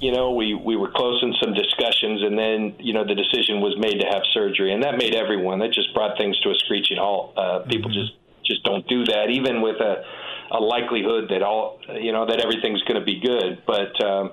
you 0.00 0.10
know, 0.12 0.32
we, 0.32 0.54
we 0.54 0.74
were 0.76 0.90
close 0.90 1.22
in 1.22 1.32
some 1.40 1.54
discussions, 1.54 2.22
and 2.22 2.36
then, 2.36 2.74
you 2.80 2.92
know, 2.92 3.06
the 3.06 3.14
decision 3.14 3.60
was 3.60 3.76
made 3.78 4.00
to 4.00 4.06
have 4.06 4.22
surgery, 4.32 4.72
and 4.74 4.82
that 4.82 4.98
made 4.98 5.14
everyone. 5.14 5.60
That 5.60 5.72
just 5.72 5.94
brought 5.94 6.18
things 6.18 6.38
to 6.40 6.50
a 6.50 6.54
screeching 6.56 6.96
halt. 6.96 7.38
Uh, 7.38 7.60
people 7.70 7.90
just 7.90 8.12
just 8.52 8.64
don't 8.64 8.86
do 8.88 9.04
that, 9.06 9.30
even 9.30 9.62
with 9.62 9.80
a, 9.80 10.04
a 10.52 10.60
likelihood 10.60 11.30
that 11.30 11.42
all, 11.42 11.78
you 12.00 12.12
know, 12.12 12.26
that 12.26 12.40
everything's 12.40 12.82
going 12.82 13.00
to 13.00 13.04
be 13.04 13.20
good. 13.20 13.62
But, 13.66 14.04
um, 14.04 14.32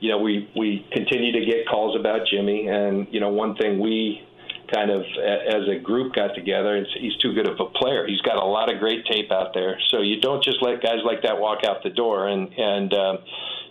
you 0.00 0.08
know, 0.10 0.18
we 0.18 0.50
we 0.56 0.86
continue 0.92 1.32
to 1.32 1.44
get 1.44 1.68
calls 1.68 1.94
about 1.98 2.26
Jimmy, 2.26 2.68
and 2.68 3.06
you 3.10 3.20
know, 3.20 3.28
one 3.28 3.54
thing 3.56 3.78
we 3.78 4.26
kind 4.72 4.90
of 4.90 5.02
as 5.02 5.68
a 5.68 5.78
group 5.78 6.14
got 6.14 6.34
together. 6.34 6.76
It's, 6.76 6.90
he's 6.98 7.16
too 7.16 7.34
good 7.34 7.48
of 7.48 7.58
a 7.60 7.66
player. 7.66 8.06
He's 8.06 8.20
got 8.22 8.36
a 8.36 8.44
lot 8.44 8.72
of 8.72 8.78
great 8.78 9.04
tape 9.06 9.30
out 9.30 9.52
there. 9.52 9.78
So 9.90 10.00
you 10.00 10.20
don't 10.20 10.42
just 10.42 10.62
let 10.62 10.82
guys 10.82 11.02
like 11.04 11.22
that 11.22 11.38
walk 11.38 11.64
out 11.64 11.82
the 11.82 11.90
door. 11.90 12.28
And 12.28 12.48
and 12.56 12.94
um, 12.94 13.18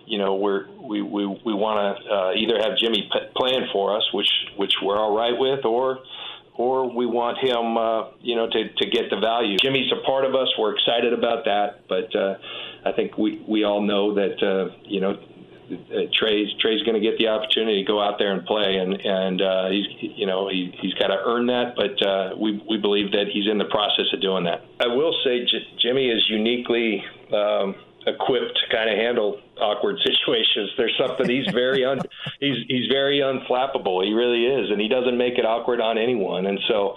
you 0.05 0.17
know 0.17 0.35
we're 0.35 0.69
we 0.81 1.01
we 1.01 1.25
we 1.25 1.53
want 1.53 1.97
to 1.97 2.13
uh, 2.13 2.31
either 2.33 2.57
have 2.61 2.77
Jimmy 2.77 3.09
p- 3.11 3.29
playing 3.35 3.67
for 3.71 3.95
us, 3.95 4.03
which 4.13 4.29
which 4.57 4.73
we're 4.81 4.97
all 4.97 5.15
right 5.15 5.37
with, 5.37 5.65
or 5.65 5.99
or 6.59 6.93
we 6.93 7.05
want 7.05 7.37
him, 7.37 7.77
uh, 7.77 8.11
you 8.19 8.35
know, 8.35 8.45
to, 8.49 8.67
to 8.67 8.85
get 8.91 9.09
the 9.09 9.15
value. 9.15 9.55
Jimmy's 9.63 9.89
a 9.93 10.05
part 10.05 10.25
of 10.25 10.35
us. 10.35 10.49
We're 10.59 10.75
excited 10.75 11.13
about 11.13 11.45
that, 11.45 11.87
but 11.87 12.13
uh, 12.13 12.35
I 12.85 12.91
think 12.91 13.17
we 13.17 13.41
we 13.47 13.63
all 13.63 13.81
know 13.81 14.13
that 14.15 14.43
uh, 14.43 14.75
you 14.83 14.99
know 14.99 15.11
uh, 15.11 16.11
Trey's 16.13 16.49
Trey's 16.59 16.83
going 16.83 17.01
to 17.01 17.09
get 17.09 17.17
the 17.17 17.29
opportunity 17.29 17.81
to 17.81 17.87
go 17.87 18.03
out 18.03 18.19
there 18.19 18.33
and 18.33 18.45
play, 18.45 18.75
and 18.75 18.93
and 18.93 19.41
uh, 19.41 19.69
he's 19.69 19.85
you 20.17 20.25
know 20.25 20.49
he 20.49 20.75
he's 20.81 20.93
got 20.95 21.07
to 21.07 21.17
earn 21.23 21.47
that, 21.47 21.75
but 21.77 21.95
uh, 22.05 22.35
we 22.37 22.61
we 22.69 22.77
believe 22.77 23.13
that 23.13 23.27
he's 23.31 23.49
in 23.49 23.57
the 23.57 23.71
process 23.71 24.11
of 24.11 24.21
doing 24.21 24.43
that. 24.43 24.59
I 24.81 24.87
will 24.87 25.15
say 25.23 25.45
J- 25.45 25.77
Jimmy 25.81 26.09
is 26.09 26.25
uniquely. 26.27 27.01
Um, 27.31 27.75
equipped 28.09 28.57
to 28.57 28.75
kind 28.75 28.89
of 28.89 28.97
handle 28.97 29.39
awkward 29.61 29.97
situations. 30.05 30.71
There's 30.77 30.97
something 30.97 31.29
he's 31.29 31.51
very 31.53 31.85
un, 31.85 31.99
he's 32.39 32.57
he's 32.67 32.87
very 32.91 33.19
unflappable. 33.19 34.03
He 34.03 34.13
really 34.13 34.45
is, 34.45 34.71
and 34.71 34.81
he 34.81 34.87
doesn't 34.87 35.17
make 35.17 35.37
it 35.37 35.45
awkward 35.45 35.81
on 35.81 35.97
anyone. 35.97 36.47
And 36.47 36.59
so 36.67 36.95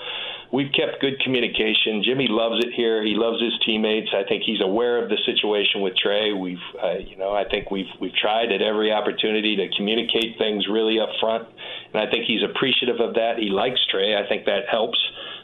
we've 0.53 0.71
kept 0.73 1.01
good 1.01 1.19
communication. 1.21 2.03
Jimmy 2.05 2.27
loves 2.29 2.65
it 2.65 2.73
here. 2.75 3.03
He 3.05 3.15
loves 3.15 3.43
his 3.43 3.53
teammates. 3.65 4.11
I 4.15 4.23
think 4.29 4.43
he's 4.45 4.61
aware 4.61 5.03
of 5.03 5.09
the 5.09 5.19
situation 5.25 5.81
with 5.81 5.97
Trey. 5.97 6.33
We've, 6.33 6.67
uh, 6.83 6.99
you 6.99 7.17
know, 7.17 7.33
I 7.33 7.45
think 7.49 7.71
we've 7.71 7.91
we've 8.01 8.15
tried 8.15 8.53
at 8.53 8.63
every 8.63 8.93
opportunity 8.93 9.57
to 9.57 9.69
communicate 9.77 10.39
things 10.39 10.69
really 10.71 11.01
up 11.01 11.11
front, 11.21 11.49
and 11.93 12.03
I 12.03 12.11
think 12.11 12.25
he's 12.27 12.43
appreciative 12.43 13.01
of 13.01 13.15
that. 13.15 13.39
He 13.39 13.49
likes 13.49 13.81
Trey. 13.91 14.15
I 14.15 14.29
think 14.29 14.45
that 14.47 14.69
helps. 14.71 14.99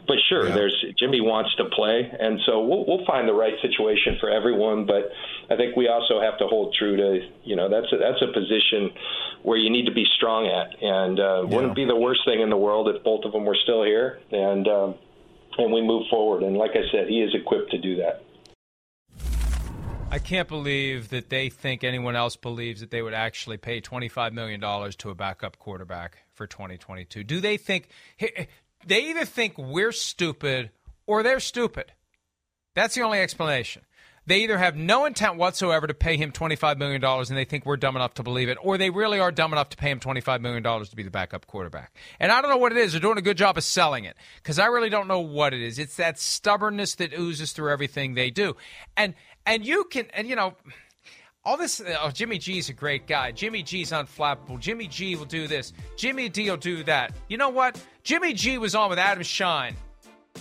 But 0.08 0.16
sure, 0.26 0.48
yeah. 0.48 0.54
there's 0.54 0.84
Jimmy 0.98 1.20
wants 1.20 1.54
to 1.56 1.66
play, 1.66 2.10
and 2.18 2.40
so 2.46 2.64
we'll, 2.64 2.86
we'll 2.86 3.04
find 3.04 3.28
the 3.28 3.34
right 3.34 3.52
situation 3.60 4.16
for 4.18 4.30
everyone. 4.30 4.86
But 4.86 5.12
I 5.52 5.56
think 5.56 5.76
we 5.76 5.86
also 5.86 6.18
have 6.18 6.38
to 6.38 6.46
hold 6.46 6.74
true 6.74 6.96
to, 6.96 7.20
you 7.44 7.54
know, 7.54 7.68
that's 7.68 7.92
a, 7.92 7.98
that's 7.98 8.22
a 8.22 8.32
position 8.32 8.90
where 9.42 9.58
you 9.58 9.68
need 9.68 9.84
to 9.84 9.92
be 9.92 10.06
strong 10.16 10.46
at, 10.46 10.82
and 10.82 11.20
uh, 11.20 11.44
yeah. 11.44 11.54
wouldn't 11.54 11.76
be 11.76 11.84
the 11.84 11.94
worst 11.94 12.22
thing 12.24 12.40
in 12.40 12.48
the 12.48 12.56
world 12.56 12.88
if 12.88 13.04
both 13.04 13.26
of 13.26 13.32
them 13.32 13.44
were 13.44 13.58
still 13.62 13.84
here, 13.84 14.18
and 14.32 14.66
um, 14.66 14.94
and 15.58 15.70
we 15.70 15.82
move 15.82 16.06
forward. 16.08 16.42
And 16.42 16.56
like 16.56 16.70
I 16.70 16.90
said, 16.90 17.08
he 17.08 17.20
is 17.20 17.34
equipped 17.34 17.70
to 17.72 17.78
do 17.78 17.96
that. 17.96 18.24
I 20.10 20.18
can't 20.18 20.48
believe 20.48 21.10
that 21.10 21.28
they 21.28 21.50
think 21.50 21.84
anyone 21.84 22.16
else 22.16 22.34
believes 22.34 22.80
that 22.80 22.90
they 22.90 23.02
would 23.02 23.12
actually 23.12 23.58
pay 23.58 23.82
$25 23.82 24.32
million 24.32 24.58
to 24.58 25.10
a 25.10 25.14
backup 25.14 25.58
quarterback 25.58 26.24
for 26.32 26.46
2022. 26.46 27.24
Do 27.24 27.40
they 27.40 27.58
think 27.58 27.90
they 28.86 29.10
either 29.10 29.24
think 29.24 29.56
we're 29.58 29.92
stupid 29.92 30.70
or 31.06 31.22
they're 31.22 31.40
stupid? 31.40 31.92
That's 32.74 32.94
the 32.94 33.02
only 33.02 33.20
explanation. 33.20 33.82
They 34.28 34.42
either 34.42 34.58
have 34.58 34.76
no 34.76 35.06
intent 35.06 35.36
whatsoever 35.36 35.86
to 35.86 35.94
pay 35.94 36.18
him 36.18 36.32
$25 36.32 36.76
million 36.76 37.02
and 37.02 37.26
they 37.28 37.46
think 37.46 37.64
we're 37.64 37.78
dumb 37.78 37.96
enough 37.96 38.12
to 38.14 38.22
believe 38.22 38.50
it, 38.50 38.58
or 38.60 38.76
they 38.76 38.90
really 38.90 39.18
are 39.18 39.32
dumb 39.32 39.54
enough 39.54 39.70
to 39.70 39.76
pay 39.78 39.90
him 39.90 40.00
$25 40.00 40.42
million 40.42 40.62
to 40.62 40.94
be 40.94 41.02
the 41.02 41.10
backup 41.10 41.46
quarterback. 41.46 41.96
And 42.20 42.30
I 42.30 42.42
don't 42.42 42.50
know 42.50 42.58
what 42.58 42.72
it 42.72 42.76
is. 42.76 42.92
They're 42.92 43.00
doing 43.00 43.16
a 43.16 43.22
good 43.22 43.38
job 43.38 43.56
of 43.56 43.64
selling 43.64 44.04
it 44.04 44.18
because 44.36 44.58
I 44.58 44.66
really 44.66 44.90
don't 44.90 45.08
know 45.08 45.20
what 45.20 45.54
it 45.54 45.62
is. 45.62 45.78
It's 45.78 45.96
that 45.96 46.18
stubbornness 46.18 46.94
that 46.96 47.14
oozes 47.14 47.52
through 47.52 47.72
everything 47.72 48.14
they 48.14 48.30
do. 48.30 48.54
And, 48.98 49.14
and 49.46 49.64
you 49.64 49.84
can, 49.84 50.08
and 50.12 50.28
you 50.28 50.36
know, 50.36 50.56
all 51.48 51.56
this, 51.56 51.80
uh, 51.80 51.96
oh, 52.02 52.10
Jimmy 52.10 52.36
G's 52.36 52.68
a 52.68 52.74
great 52.74 53.06
guy. 53.06 53.32
Jimmy 53.32 53.62
G's 53.62 53.90
unflappable. 53.90 54.60
Jimmy 54.60 54.86
G 54.86 55.16
will 55.16 55.24
do 55.24 55.46
this. 55.46 55.72
Jimmy 55.96 56.28
D 56.28 56.50
will 56.50 56.58
do 56.58 56.84
that. 56.84 57.14
You 57.26 57.38
know 57.38 57.48
what? 57.48 57.82
Jimmy 58.02 58.34
G 58.34 58.58
was 58.58 58.74
on 58.74 58.90
with 58.90 58.98
Adam 58.98 59.22
Schein 59.22 59.74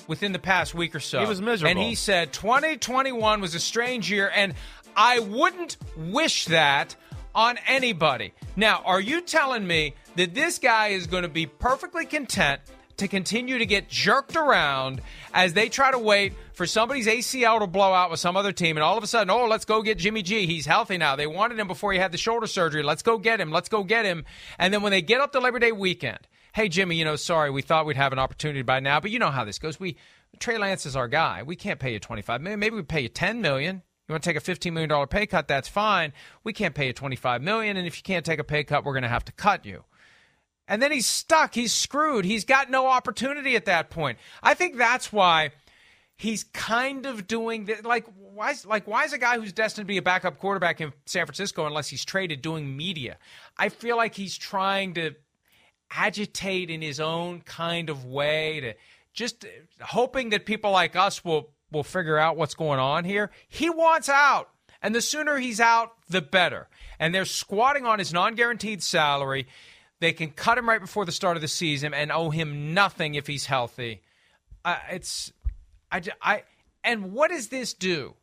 within 0.09 0.33
the 0.33 0.39
past 0.39 0.75
week 0.75 0.93
or 0.93 0.99
so. 0.99 1.21
He 1.21 1.25
was 1.25 1.41
miserable. 1.41 1.69
And 1.69 1.79
he 1.79 1.95
said 1.95 2.33
2021 2.33 3.39
was 3.39 3.55
a 3.55 3.59
strange 3.59 4.11
year, 4.11 4.29
and 4.35 4.53
I 4.97 5.19
wouldn't 5.19 5.77
wish 5.95 6.43
that 6.47 6.97
on 7.33 7.57
anybody. 7.67 8.33
Now, 8.57 8.81
are 8.83 8.99
you 8.99 9.21
telling 9.21 9.65
me 9.65 9.93
that 10.17 10.33
this 10.33 10.59
guy 10.59 10.87
is 10.87 11.07
going 11.07 11.23
to 11.23 11.29
be 11.29 11.45
perfectly 11.45 12.05
content 12.05 12.59
to 12.97 13.07
continue 13.07 13.59
to 13.59 13.65
get 13.65 13.87
jerked 13.87 14.35
around 14.35 15.01
as 15.33 15.53
they 15.53 15.69
try 15.69 15.89
to 15.89 15.99
wait 15.99 16.33
for 16.57 16.65
somebody's 16.65 17.05
ACL 17.05 17.59
to 17.59 17.67
blow 17.67 17.93
out 17.93 18.09
with 18.09 18.19
some 18.19 18.35
other 18.35 18.51
team, 18.51 18.77
and 18.77 18.83
all 18.83 18.97
of 18.97 19.03
a 19.03 19.07
sudden, 19.07 19.29
oh, 19.29 19.45
let's 19.45 19.63
go 19.63 19.83
get 19.83 19.99
Jimmy 19.99 20.23
G. 20.23 20.47
He's 20.47 20.65
healthy 20.65 20.97
now. 20.97 21.15
They 21.15 21.27
wanted 21.27 21.59
him 21.59 21.67
before 21.67 21.93
he 21.93 21.99
had 21.99 22.11
the 22.11 22.17
shoulder 22.17 22.47
surgery. 22.47 22.81
Let's 22.81 23.03
go 23.03 23.19
get 23.19 23.39
him. 23.39 23.51
Let's 23.51 23.69
go 23.69 23.83
get 23.83 24.05
him. 24.05 24.25
And 24.57 24.73
then 24.73 24.81
when 24.81 24.89
they 24.89 25.03
get 25.03 25.21
up 25.21 25.31
to 25.33 25.39
Labor 25.39 25.59
Day 25.59 25.71
weekend, 25.71 26.17
hey 26.53 26.67
Jimmy, 26.67 26.95
you 26.95 27.05
know, 27.05 27.15
sorry, 27.15 27.51
we 27.51 27.61
thought 27.61 27.85
we'd 27.85 27.95
have 27.95 28.11
an 28.11 28.17
opportunity 28.17 28.63
by 28.63 28.79
now, 28.79 28.99
but 28.99 29.11
you 29.11 29.19
know 29.19 29.29
how 29.29 29.45
this 29.45 29.59
goes. 29.59 29.79
We 29.79 29.97
Trey 30.39 30.57
Lance 30.57 30.87
is 30.87 30.95
our 30.95 31.07
guy. 31.07 31.43
We 31.43 31.55
can't 31.55 31.79
pay 31.79 31.93
you 31.93 31.99
twenty 31.99 32.23
five 32.23 32.41
million. 32.41 32.59
Maybe 32.59 32.75
we 32.75 32.81
pay 32.81 33.01
you 33.01 33.09
ten 33.09 33.39
million. 33.39 33.83
You 34.07 34.13
want 34.13 34.23
to 34.23 34.29
take 34.29 34.37
a 34.37 34.41
fifteen 34.41 34.73
million 34.73 34.89
dollar 34.89 35.05
pay 35.05 35.27
cut? 35.27 35.47
That's 35.47 35.69
fine. 35.69 36.11
We 36.43 36.53
can't 36.53 36.73
pay 36.73 36.87
you 36.87 36.93
twenty 36.93 37.17
five 37.17 37.43
million, 37.43 37.77
and 37.77 37.85
if 37.85 37.97
you 37.97 38.03
can't 38.03 38.25
take 38.25 38.39
a 38.39 38.43
pay 38.43 38.63
cut, 38.63 38.83
we're 38.83 38.93
going 38.93 39.03
to 39.03 39.09
have 39.09 39.25
to 39.25 39.31
cut 39.31 39.63
you. 39.63 39.83
And 40.67 40.81
then 40.81 40.91
he's 40.91 41.05
stuck. 41.05 41.53
He's 41.53 41.71
screwed. 41.71 42.25
He's 42.25 42.45
got 42.45 42.71
no 42.71 42.87
opportunity 42.87 43.55
at 43.55 43.65
that 43.65 43.91
point. 43.91 44.17
I 44.41 44.55
think 44.55 44.75
that's 44.75 45.13
why 45.13 45.51
he's 46.17 46.43
kind 46.45 47.05
of 47.05 47.27
doing 47.27 47.65
that. 47.65 47.85
Like 47.85 48.05
why? 48.15 48.51
Is, 48.51 48.65
like 48.65 48.87
why 48.87 49.05
is 49.05 49.13
a 49.13 49.17
guy 49.17 49.39
who's 49.39 49.53
destined 49.53 49.85
to 49.85 49.87
be 49.87 49.97
a 49.97 50.01
backup 50.01 50.39
quarterback 50.39 50.81
in 50.81 50.91
San 51.05 51.25
Francisco 51.25 51.65
unless 51.65 51.87
he's 51.87 52.03
traded 52.03 52.41
doing 52.41 52.75
media? 52.75 53.17
I 53.57 53.69
feel 53.69 53.97
like 53.97 54.15
he's 54.15 54.37
trying 54.37 54.95
to 54.95 55.15
agitate 55.89 56.69
in 56.69 56.81
his 56.81 56.99
own 56.99 57.41
kind 57.41 57.89
of 57.89 58.05
way 58.05 58.59
to 58.59 58.73
just 59.13 59.45
hoping 59.81 60.31
that 60.31 60.45
people 60.45 60.71
like 60.71 60.95
us 60.95 61.23
will 61.23 61.51
will 61.71 61.83
figure 61.83 62.17
out 62.17 62.37
what's 62.37 62.55
going 62.55 62.79
on 62.79 63.05
here. 63.05 63.31
He 63.47 63.69
wants 63.69 64.09
out. 64.09 64.49
And 64.81 64.93
the 64.93 65.01
sooner 65.01 65.37
he's 65.37 65.59
out, 65.59 65.93
the 66.07 66.21
better. 66.21 66.67
And 66.99 67.13
they're 67.13 67.25
squatting 67.25 67.85
on 67.85 67.99
his 67.99 68.13
non 68.13 68.35
guaranteed 68.35 68.83
salary. 68.83 69.47
They 69.99 70.13
can 70.13 70.29
cut 70.29 70.57
him 70.57 70.69
right 70.69 70.79
before 70.79 71.05
the 71.05 71.11
start 71.11 71.37
of 71.37 71.41
the 71.41 71.47
season 71.47 71.93
and 71.93 72.11
owe 72.11 72.29
him 72.29 72.73
nothing 72.73 73.15
if 73.15 73.25
he's 73.25 73.47
healthy. 73.47 74.01
Uh, 74.63 74.77
it's, 74.91 75.31
I, 75.91 76.01
I, 76.21 76.43
and 76.83 77.13
what 77.13 77.31
does 77.31 77.49
this 77.49 77.73
do? 77.73 78.15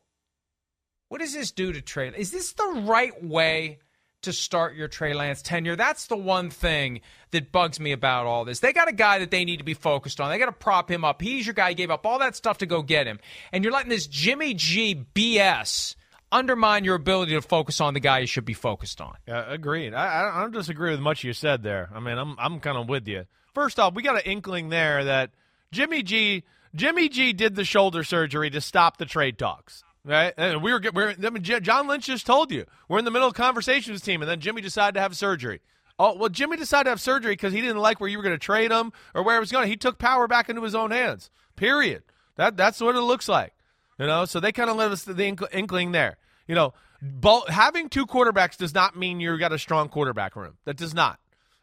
What 1.08 1.20
does 1.20 1.34
this 1.34 1.52
do 1.52 1.72
to 1.72 1.80
Trey? 1.80 2.08
Is 2.16 2.30
this 2.30 2.52
the 2.52 2.82
right 2.86 3.22
way 3.22 3.78
to 4.24 4.32
start 4.32 4.74
your 4.74 4.88
Trey 4.88 5.14
Lance 5.14 5.42
tenure. 5.42 5.76
That's 5.76 6.06
the 6.06 6.16
one 6.16 6.50
thing 6.50 7.00
that 7.30 7.52
bugs 7.52 7.78
me 7.78 7.92
about 7.92 8.26
all 8.26 8.44
this. 8.44 8.60
They 8.60 8.72
got 8.72 8.88
a 8.88 8.92
guy 8.92 9.18
that 9.20 9.30
they 9.30 9.44
need 9.44 9.58
to 9.58 9.64
be 9.64 9.74
focused 9.74 10.20
on. 10.20 10.30
They 10.30 10.38
got 10.38 10.46
to 10.46 10.52
prop 10.52 10.90
him 10.90 11.04
up. 11.04 11.22
He's 11.22 11.46
your 11.46 11.54
guy. 11.54 11.70
He 11.70 11.74
gave 11.74 11.90
up 11.90 12.04
all 12.04 12.18
that 12.18 12.34
stuff 12.34 12.58
to 12.58 12.66
go 12.66 12.82
get 12.82 13.06
him. 13.06 13.20
And 13.52 13.62
you're 13.62 13.72
letting 13.72 13.90
this 13.90 14.06
Jimmy 14.06 14.54
G 14.54 15.04
BS 15.14 15.94
undermine 16.32 16.84
your 16.84 16.96
ability 16.96 17.32
to 17.32 17.42
focus 17.42 17.80
on 17.80 17.94
the 17.94 18.00
guy 18.00 18.20
you 18.20 18.26
should 18.26 18.44
be 18.44 18.54
focused 18.54 19.00
on. 19.00 19.14
Agreed. 19.26 19.94
I, 19.94 20.30
I 20.34 20.40
don't 20.40 20.52
disagree 20.52 20.90
with 20.90 21.00
much 21.00 21.22
you 21.22 21.32
said 21.32 21.62
there. 21.62 21.90
I 21.94 22.00
mean, 22.00 22.18
I'm 22.18 22.34
I'm 22.38 22.60
kind 22.60 22.76
of 22.76 22.88
with 22.88 23.06
you. 23.06 23.26
First 23.54 23.78
off, 23.78 23.94
we 23.94 24.02
got 24.02 24.16
an 24.16 24.22
inkling 24.24 24.70
there 24.70 25.04
that 25.04 25.30
Jimmy 25.70 26.02
G 26.02 26.44
Jimmy 26.74 27.08
G 27.08 27.32
did 27.32 27.54
the 27.54 27.64
shoulder 27.64 28.02
surgery 28.04 28.50
to 28.50 28.60
stop 28.60 28.96
the 28.96 29.06
trade 29.06 29.38
talks. 29.38 29.84
Right, 30.06 30.34
and 30.36 30.62
we 30.62 30.70
were, 30.70 30.82
we're, 30.92 31.10
I 31.10 31.30
mean, 31.30 31.42
John 31.42 31.86
Lynch 31.86 32.04
just 32.04 32.26
told 32.26 32.52
you 32.52 32.66
we're 32.88 32.98
in 32.98 33.06
the 33.06 33.10
middle 33.10 33.28
of 33.28 33.32
conversations 33.32 34.02
team, 34.02 34.20
and 34.20 34.30
then 34.30 34.38
Jimmy 34.40 34.60
decided 34.60 34.94
to 34.94 35.00
have 35.00 35.16
surgery. 35.16 35.60
Oh 35.98 36.14
well, 36.16 36.28
Jimmy 36.28 36.58
decided 36.58 36.84
to 36.84 36.90
have 36.90 37.00
surgery 37.00 37.32
because 37.32 37.54
he 37.54 37.62
didn't 37.62 37.78
like 37.78 38.00
where 38.00 38.10
you 38.10 38.18
were 38.18 38.24
going 38.24 38.34
to 38.34 38.38
trade 38.38 38.70
him 38.70 38.92
or 39.14 39.22
where 39.22 39.36
it 39.36 39.40
was 39.40 39.52
going. 39.52 39.68
He 39.68 39.76
took 39.76 39.98
power 39.98 40.26
back 40.26 40.50
into 40.50 40.62
his 40.62 40.74
own 40.74 40.90
hands. 40.90 41.30
Period. 41.56 42.02
That 42.36 42.56
that's 42.56 42.80
what 42.80 42.96
it 42.96 43.00
looks 43.00 43.28
like. 43.28 43.54
You 43.98 44.06
know, 44.06 44.24
so 44.24 44.40
they 44.40 44.52
kind 44.52 44.68
of 44.68 44.76
let 44.76 44.90
us 44.90 45.04
the 45.04 45.48
inkling 45.52 45.92
there. 45.92 46.16
You 46.48 46.54
know, 46.54 46.74
both, 47.00 47.48
having 47.48 47.88
two 47.88 48.06
quarterbacks 48.06 48.56
does 48.56 48.74
not 48.74 48.96
mean 48.96 49.20
you've 49.20 49.40
got 49.40 49.52
a 49.52 49.58
strong 49.58 49.88
quarterback 49.88 50.36
room. 50.36 50.58
That 50.64 50.76
does 50.76 50.92
not. 50.92 51.20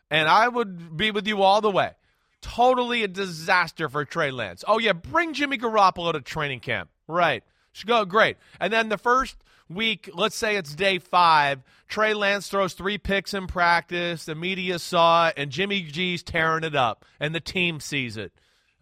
And 0.10 0.28
I 0.28 0.48
would 0.48 0.98
be 0.98 1.12
with 1.12 1.28
you 1.28 1.42
all 1.42 1.62
the 1.62 1.70
way. 1.70 1.92
Totally 2.42 3.04
a 3.04 3.08
disaster 3.08 3.88
for 3.88 4.04
Trey 4.06 4.32
Lance. 4.32 4.64
Oh 4.68 4.80
yeah, 4.80 4.94
bring 4.94 5.34
Jimmy 5.34 5.58
Garoppolo 5.58 6.14
to 6.14 6.22
training 6.22 6.60
camp. 6.60 6.90
Right. 7.08 7.44
Should 7.74 7.88
go 7.88 8.04
great. 8.06 8.38
And 8.60 8.74
then 8.74 8.90
the 8.90 8.98
first 8.98 9.38
week, 9.70 10.10
let's 10.14 10.36
say 10.36 10.58
it's 10.58 10.76
day 10.76 11.00
five, 11.00 11.62
Trey 11.88 12.14
Lance 12.14 12.48
throws 12.48 12.74
three 12.74 12.98
picks 12.98 13.34
in 13.34 13.48
practice. 13.48 14.26
The 14.26 14.36
media 14.36 14.80
saw 14.80 15.28
it, 15.28 15.36
and 15.38 15.52
Jimmy 15.52 15.84
G's 15.84 16.24
tearing 16.24 16.64
it 16.64 16.76
up, 16.76 17.06
and 17.20 17.34
the 17.34 17.40
team 17.40 17.80
sees 17.80 18.18
it. 18.18 18.34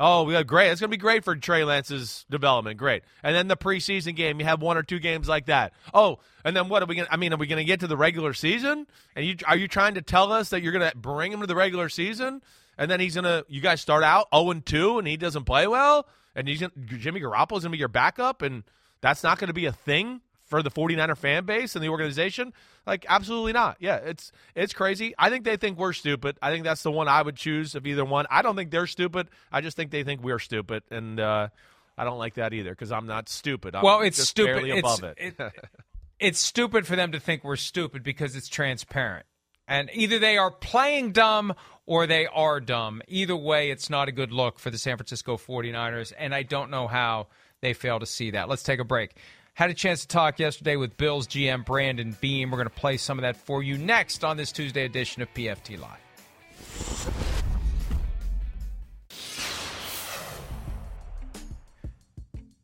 Oh, 0.02 0.24
we 0.24 0.32
got 0.32 0.48
great. 0.48 0.72
It's 0.72 0.80
going 0.80 0.90
to 0.90 0.98
be 0.98 1.02
great 1.02 1.26
for 1.26 1.36
Trey 1.36 1.66
Lance's 1.66 2.26
development. 2.30 2.78
Great. 2.78 3.04
And 3.22 3.36
then 3.36 3.50
the 3.50 3.58
preseason 3.58 4.16
game, 4.16 4.40
you 4.40 4.46
have 4.46 4.62
one 4.62 4.78
or 4.78 4.84
two 4.84 5.00
games 5.00 5.28
like 5.28 5.48
that. 5.48 5.74
Oh, 5.94 6.20
and 6.46 6.56
then 6.56 6.70
what 6.70 6.82
are 6.82 6.86
we 6.86 6.96
going 6.96 7.06
to, 7.06 7.14
I 7.14 7.18
mean, 7.18 7.34
are 7.34 7.38
we 7.38 7.48
going 7.48 7.58
to 7.58 7.66
get 7.66 7.82
to 7.82 7.88
the 7.88 7.98
regular 7.98 8.34
season? 8.34 8.88
And 9.14 9.26
you, 9.26 9.36
are 9.46 9.58
you 9.58 9.68
trying 9.68 9.96
to 9.96 10.02
tell 10.02 10.32
us 10.32 10.52
that 10.52 10.64
you're 10.64 10.72
going 10.72 10.90
to 10.90 10.96
bring 10.96 11.34
him 11.34 11.42
to 11.42 11.48
the 11.48 11.56
regular 11.56 11.90
season? 11.90 12.42
And 12.80 12.90
then 12.90 13.00
he's 13.00 13.14
going 13.14 13.26
to, 13.26 13.46
you 13.48 13.62
guys 13.62 13.82
start 13.82 14.04
out 14.04 14.28
0 14.34 14.54
2 14.66 14.98
and 14.98 15.08
he 15.08 15.18
doesn't 15.18 15.44
play 15.44 15.68
well? 15.68 16.08
And 16.36 16.48
he's 16.48 16.62
gonna, 16.62 16.72
Jimmy 16.86 17.20
Garoppolo's 17.20 17.62
going 17.62 17.64
to 17.64 17.70
be 17.70 17.78
your 17.78 17.88
backup? 17.90 18.42
And, 18.42 18.64
that's 19.02 19.24
not 19.24 19.40
going 19.40 19.48
to 19.48 19.54
be 19.54 19.66
a 19.66 19.72
thing 19.72 20.22
for 20.46 20.64
the 20.64 20.72
49er 20.72 21.18
fan 21.18 21.46
base 21.46 21.76
and 21.76 21.84
the 21.84 21.90
organization? 21.90 22.54
Like 22.86 23.06
absolutely 23.08 23.54
not. 23.54 23.78
Yeah, 23.80 23.98
it's 23.98 24.32
it's 24.56 24.74
crazy. 24.74 25.14
I 25.18 25.30
think 25.30 25.46
they 25.46 25.58
think 25.58 25.78
we're 25.78 25.94
stupid. 25.94 26.38
I 26.42 26.52
think 26.52 26.64
that's 26.64 26.84
the 26.84 26.92
one 26.92 27.08
I 27.08 27.22
would 27.22 27.36
choose 27.36 27.76
of 27.76 27.86
either 27.86 28.04
one. 28.04 28.26
I 28.30 28.42
don't 28.42 28.56
think 28.56 28.72
they're 28.72 28.88
stupid. 28.88 29.28
I 29.52 29.62
just 29.62 29.78
think 29.78 29.92
they 29.92 30.04
think 30.04 30.22
we're 30.22 30.40
stupid 30.40 30.84
and 30.90 31.20
uh, 31.20 31.50
I 31.98 32.04
don't 32.04 32.18
like 32.18 32.36
that 32.36 32.54
either 32.54 32.74
cuz 32.74 32.92
I'm 32.92 33.06
not 33.06 33.30
stupid. 33.30 33.76
I'm 33.76 33.84
well, 33.84 34.02
it's 34.02 34.22
stupid. 34.22 34.70
above 34.72 35.04
it's, 35.04 35.40
it. 35.40 35.40
it 35.40 35.54
it's 36.20 36.40
stupid 36.40 36.88
for 36.88 36.96
them 36.96 37.12
to 37.12 37.20
think 37.20 37.44
we're 37.44 37.56
stupid 37.56 38.02
because 38.02 38.36
it's 38.36 38.50
transparent. 38.50 39.28
And 39.70 39.90
either 39.94 40.20
they 40.20 40.38
are 40.38 40.52
playing 40.52 41.14
dumb 41.14 41.54
or 41.86 42.08
they 42.08 42.26
are 42.26 42.60
dumb. 42.60 43.02
Either 43.08 43.36
way, 43.36 43.70
it's 43.70 43.90
not 43.90 44.10
a 44.10 44.12
good 44.12 44.34
look 44.34 44.60
for 44.60 44.72
the 44.72 44.78
San 44.78 44.98
Francisco 44.98 45.38
49ers 45.38 46.12
and 46.18 46.36
I 46.36 46.44
don't 46.44 46.72
know 46.72 46.88
how 46.88 47.28
they 47.62 47.74
fail 47.74 48.00
to 48.00 48.06
see 48.06 48.32
that. 48.32 48.50
Let's 48.50 48.64
take 48.64 48.80
a 48.80 48.84
break. 48.84 49.16
Had 49.54 49.70
a 49.70 49.74
chance 49.74 50.02
to 50.02 50.08
talk 50.08 50.40
yesterday 50.40 50.76
with 50.76 50.98
Bills 50.98 51.28
GM 51.28 51.66
Brandon 51.66 52.16
Beane. 52.20 52.50
We're 52.50 52.58
going 52.58 52.70
to 52.70 52.76
play 52.76 52.98
some 52.98 53.20
of 53.20 53.24
that 53.24 53.36
for 53.36 53.62
you 53.62 53.78
next 53.78 54.24
on 54.24 54.38
this 54.38 54.52
Tuesday 54.52 54.86
edition 54.86 55.22
of 55.22 55.34
PFT 55.34 55.80
Live. 55.80 57.29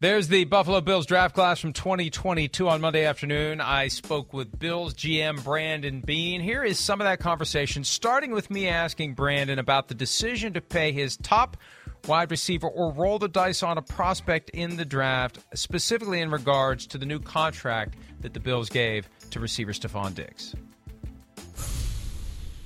There's 0.05 0.27
the 0.27 0.43
Buffalo 0.43 0.81
Bills 0.81 1.07
draft 1.07 1.33
class 1.33 1.59
from 1.59 1.73
2022 1.73 2.69
on 2.69 2.79
Monday 2.79 3.05
afternoon. 3.05 3.59
I 3.59 3.87
spoke 3.87 4.33
with 4.33 4.59
Bills 4.59 4.93
GM 4.93 5.43
Brandon 5.43 6.01
Beane. 6.01 6.41
Here 6.41 6.63
is 6.63 6.77
some 6.77 7.01
of 7.01 7.05
that 7.05 7.19
conversation, 7.19 7.83
starting 7.83 8.29
with 8.29 8.51
me 8.51 8.67
asking 8.67 9.15
Brandon 9.15 9.57
about 9.57 9.87
the 9.87 9.95
decision 9.95 10.53
to 10.53 10.61
pay 10.61 10.91
his 10.91 11.17
top 11.17 11.57
wide 12.07 12.29
receiver 12.29 12.67
or 12.67 12.93
roll 12.93 13.17
the 13.17 13.27
dice 13.27 13.63
on 13.63 13.79
a 13.79 13.81
prospect 13.81 14.51
in 14.51 14.77
the 14.77 14.85
draft, 14.85 15.39
specifically 15.55 16.21
in 16.21 16.29
regards 16.29 16.85
to 16.85 16.99
the 16.99 17.05
new 17.07 17.17
contract 17.17 17.95
that 18.19 18.35
the 18.35 18.39
Bills 18.39 18.69
gave 18.69 19.09
to 19.31 19.39
receiver 19.39 19.71
Stefon 19.71 20.13
Diggs. 20.13 20.53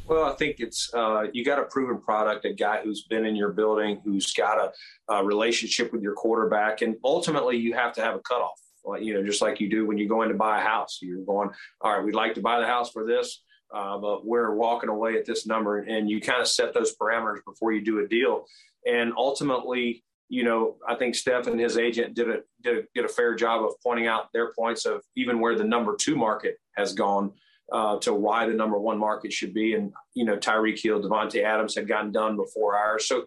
Well, 0.10 0.25
I 0.25 0.34
think 0.34 0.56
it's 0.60 0.92
uh, 0.96 1.25
you 1.34 1.46
got 1.46 1.60
a 1.60 1.66
proven 1.66 2.01
product, 2.01 2.44
a 2.44 2.51
guy 2.51 2.82
who's 2.84 3.04
been 3.04 3.28
in 3.28 3.36
your 3.36 3.54
building, 3.54 4.01
who's 4.04 4.34
got 4.34 4.58
a, 4.58 5.13
a 5.13 5.24
relationship 5.24 5.94
with 5.94 6.01
your 6.01 6.16
quarterback, 6.16 6.82
and 6.82 6.96
ultimately 7.04 7.58
you 7.58 7.75
have 7.75 7.94
to 7.94 8.01
have 8.01 8.16
a 8.16 8.20
cutoff. 8.20 8.60
You 9.00 9.13
know, 9.13 9.24
just 9.24 9.39
like 9.39 9.60
you 9.60 9.70
do 9.70 9.86
when 9.86 10.00
you 10.00 10.10
go 10.10 10.24
in 10.24 10.30
to 10.30 10.34
buy 10.36 10.58
a 10.58 10.63
house, 10.63 10.98
you're 11.04 11.24
going, 11.24 11.51
all 11.82 11.96
right, 11.96 12.04
we'd 12.04 12.16
like 12.16 12.34
to 12.34 12.42
buy 12.42 12.60
the 12.60 12.66
house 12.66 12.89
for 12.89 13.06
this, 13.06 13.44
uh, 13.72 14.00
but 14.00 14.25
we're 14.25 14.56
walking 14.56 14.89
away 14.89 15.16
at 15.16 15.25
this 15.25 15.46
number, 15.46 15.82
and 15.82 16.10
you 16.10 16.20
kind 16.20 16.42
of 16.42 16.48
set 16.48 16.74
those 16.74 16.96
parameters 16.96 17.46
before 17.46 17.72
you 17.72 17.86
do 17.86 18.00
a 18.00 18.08
deal, 18.08 18.46
and 18.88 19.13
ultimately. 19.16 20.04
You 20.32 20.44
know, 20.44 20.75
I 20.88 20.94
think 20.94 21.16
Steph 21.16 21.48
and 21.48 21.60
his 21.60 21.75
agent 21.75 22.13
did 22.13 22.30
a, 22.30 22.38
did 22.62 22.78
a 22.78 22.82
did 22.94 23.04
a 23.04 23.08
fair 23.08 23.34
job 23.34 23.66
of 23.66 23.74
pointing 23.82 24.06
out 24.06 24.32
their 24.32 24.54
points 24.54 24.86
of 24.86 25.01
even 25.16 25.39
where 25.39 25.56
the 25.56 25.63
number 25.63 25.96
two 25.96 26.16
market 26.16 26.58
has 26.75 26.94
gone 26.94 27.32
uh, 27.72 27.98
to 28.00 28.14
why 28.14 28.46
the 28.46 28.54
number 28.54 28.78
one 28.78 28.98
market 28.98 29.32
should 29.32 29.54
be. 29.54 29.74
And, 29.74 29.94
you 30.14 30.26
know, 30.26 30.38
Tyreek 30.38 30.82
Hill, 30.82 31.02
Davante 31.02 31.44
Adams 31.44 31.76
had 31.76 31.88
gotten 31.88 32.12
done 32.12 32.36
before 32.36 32.76
ours. 32.78 33.08
So, 33.08 33.26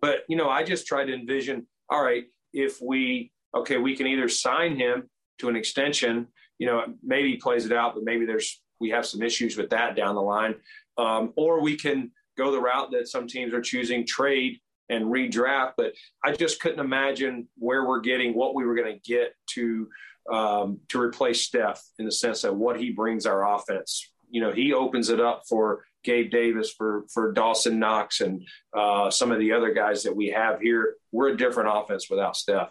but, 0.00 0.20
you 0.28 0.36
know, 0.36 0.48
I 0.48 0.62
just 0.62 0.86
try 0.86 1.04
to 1.04 1.12
envision, 1.12 1.66
all 1.90 2.02
right, 2.02 2.24
if 2.52 2.80
we, 2.80 3.32
okay, 3.54 3.78
we 3.78 3.96
can 3.96 4.06
either 4.06 4.28
sign 4.28 4.76
him 4.76 5.08
to 5.38 5.48
an 5.48 5.56
extension, 5.56 6.28
you 6.58 6.66
know, 6.66 6.84
maybe 7.02 7.30
he 7.30 7.36
plays 7.36 7.66
it 7.66 7.72
out, 7.72 7.94
but 7.94 8.04
maybe 8.04 8.24
there's, 8.24 8.60
we 8.80 8.90
have 8.90 9.06
some 9.06 9.22
issues 9.22 9.56
with 9.56 9.70
that 9.70 9.96
down 9.96 10.14
the 10.14 10.22
line. 10.22 10.54
Um, 10.98 11.32
or 11.36 11.60
we 11.60 11.76
can 11.76 12.10
go 12.38 12.50
the 12.50 12.60
route 12.60 12.90
that 12.92 13.08
some 13.08 13.26
teams 13.26 13.52
are 13.52 13.60
choosing 13.60 14.06
trade 14.06 14.58
and 14.88 15.06
redraft. 15.06 15.72
But 15.76 15.92
I 16.24 16.32
just 16.32 16.60
couldn't 16.60 16.80
imagine 16.80 17.48
where 17.58 17.86
we're 17.86 18.00
getting 18.00 18.34
what 18.34 18.54
we 18.54 18.64
were 18.64 18.74
going 18.74 18.94
to 18.94 19.00
get 19.00 19.34
to 19.54 19.88
um, 20.32 20.80
to 20.88 21.00
replace 21.00 21.42
Steph 21.42 21.82
in 21.98 22.04
the 22.04 22.12
sense 22.12 22.42
that 22.42 22.54
what 22.54 22.78
he 22.78 22.90
brings 22.90 23.26
our 23.26 23.54
offense. 23.54 24.10
You 24.30 24.40
know, 24.40 24.52
he 24.52 24.72
opens 24.72 25.08
it 25.08 25.20
up 25.20 25.42
for 25.48 25.84
Gabe 26.02 26.30
Davis, 26.30 26.70
for 26.70 27.04
for 27.12 27.32
Dawson 27.32 27.78
Knox, 27.78 28.20
and 28.20 28.46
uh, 28.76 29.10
some 29.10 29.32
of 29.32 29.38
the 29.38 29.52
other 29.52 29.72
guys 29.72 30.04
that 30.04 30.16
we 30.16 30.28
have 30.28 30.60
here. 30.60 30.94
We're 31.12 31.28
a 31.28 31.36
different 31.36 31.70
offense 31.72 32.08
without 32.08 32.36
Steph. 32.36 32.70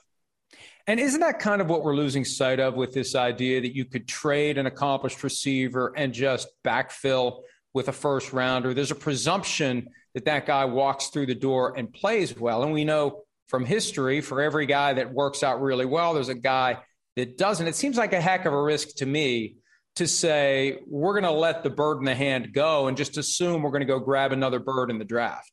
And 0.88 1.00
isn't 1.00 1.20
that 1.20 1.40
kind 1.40 1.62
of 1.62 1.70
what 1.70 1.84
we're 1.84 1.96
losing 1.96 2.24
sight 2.26 2.60
of 2.60 2.76
with 2.76 2.94
this 2.94 3.16
idea 3.16 3.62
that 3.62 3.76
you 3.76 3.86
could 3.86 4.08
trade 4.08 4.58
an 4.58 4.68
accomplished 4.68 5.24
receiver 5.24 5.92
and 5.98 6.14
just 6.14 6.48
backfill 6.64 7.42
with 7.74 7.88
a 7.88 7.92
first 7.92 8.34
rounder? 8.34 8.74
There's 8.74 8.92
a 8.92 8.96
presumption 8.96 9.90
that 10.14 10.26
that 10.26 10.46
guy 10.46 10.66
walks 10.66 11.08
through 11.08 11.26
the 11.26 11.36
door 11.36 11.74
and 11.76 11.92
plays 11.92 12.38
well. 12.38 12.64
And 12.64 12.72
we 12.72 12.86
know 12.86 13.24
from 13.48 13.66
history, 13.66 14.22
for 14.22 14.42
every 14.42 14.68
guy 14.68 14.94
that 14.94 15.12
works 15.12 15.44
out 15.44 15.62
really 15.62 15.86
well, 15.86 16.14
there's 16.14 16.30
a 16.30 16.36
guy 16.36 16.78
that 17.16 17.38
doesn't. 17.38 17.68
It 17.68 17.76
seems 17.76 17.98
like 17.98 18.14
a 18.14 18.22
heck 18.22 18.46
of 18.46 18.54
a 18.54 18.62
risk 18.62 18.96
to 18.98 19.06
me 19.06 19.58
to 19.96 20.08
say 20.08 20.80
we're 20.88 21.14
going 21.14 21.24
to 21.24 21.32
let 21.32 21.64
the 21.64 21.70
bird 21.70 22.00
in 22.00 22.06
the 22.06 22.16
hand 22.16 22.54
go 22.54 22.88
and 22.88 22.98
just 22.98 23.18
assume 23.18 23.62
we're 23.62 23.72
going 23.72 23.82
to 23.82 23.88
go 23.88 24.00
grab 24.00 24.32
another 24.32 24.60
bird 24.60 24.90
in 24.90 25.00
the 25.00 25.06
draft. 25.06 25.52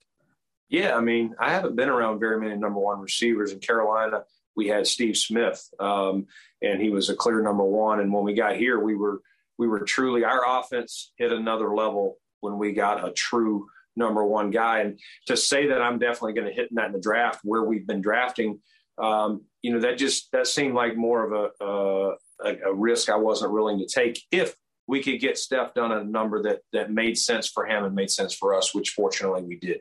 Yeah, 0.69 0.97
I 0.97 1.01
mean, 1.01 1.35
I 1.39 1.51
haven't 1.51 1.77
been 1.77 1.89
around 1.89 2.19
very 2.19 2.41
many 2.41 2.57
number 2.57 2.81
one 2.81 2.99
receivers 2.99 3.53
in 3.53 3.61
Carolina. 3.61 4.25
We 4.57 4.69
had 4.69 4.87
Steve 4.87 5.17
Smith, 5.17 5.63
um, 5.79 6.27
and 6.63 6.81
he 6.81 6.91
was 6.91 7.09
a 7.09 7.15
clear 7.15 7.43
number 7.43 7.65
one. 7.65 8.01
And 8.01 8.13
when 8.13 8.25
we 8.25 8.35
got 8.35 8.57
here, 8.57 8.81
we 8.81 8.97
were 8.97 9.21
we 9.59 9.69
were 9.69 9.81
truly 9.81 10.25
our 10.25 10.61
offense 10.61 11.13
hit 11.17 11.31
another 11.31 11.75
level 11.75 12.17
when 12.41 12.59
we 12.59 12.73
got 12.73 13.07
a 13.07 13.13
true 13.13 13.67
number 13.97 14.25
one 14.25 14.51
guy. 14.51 14.81
And 14.81 14.99
to 15.27 15.37
say 15.37 15.69
that 15.69 15.83
I'm 15.83 15.99
definitely 15.99 16.33
going 16.33 16.49
to 16.49 16.55
hit 16.55 16.75
that 16.75 16.87
in 16.87 16.93
the 16.93 17.01
draft 17.01 17.41
where 17.45 17.63
we've 17.63 17.87
been 17.87 18.01
drafting 18.01 18.61
um, 18.99 19.43
you 19.63 19.73
know, 19.73 19.81
that 19.81 19.99
just 19.99 20.31
that 20.33 20.47
seemed 20.47 20.75
like 20.75 20.97
more 20.97 21.25
of 21.25 21.33
a, 21.33 21.65
uh, 21.65 22.15
a, 22.45 22.71
a 22.71 22.75
risk 22.75 23.09
I 23.09 23.17
wasn't 23.17 23.53
willing 23.53 23.79
to 23.79 23.87
take 23.87 24.21
if 24.31 24.55
we 24.87 25.03
could 25.03 25.21
get 25.21 25.39
Steph 25.39 25.75
done 25.75 25.93
at 25.93 26.03
a 26.03 26.05
number 26.05 26.43
that 26.43 26.61
that 26.73 26.91
made 26.91 27.17
sense 27.17 27.49
for 27.49 27.67
him 27.67 27.85
and 27.85 27.95
made 27.95 28.11
sense 28.11 28.35
for 28.35 28.55
us, 28.55 28.75
which 28.75 28.91
fortunately 28.91 29.43
we 29.43 29.57
did. 29.57 29.81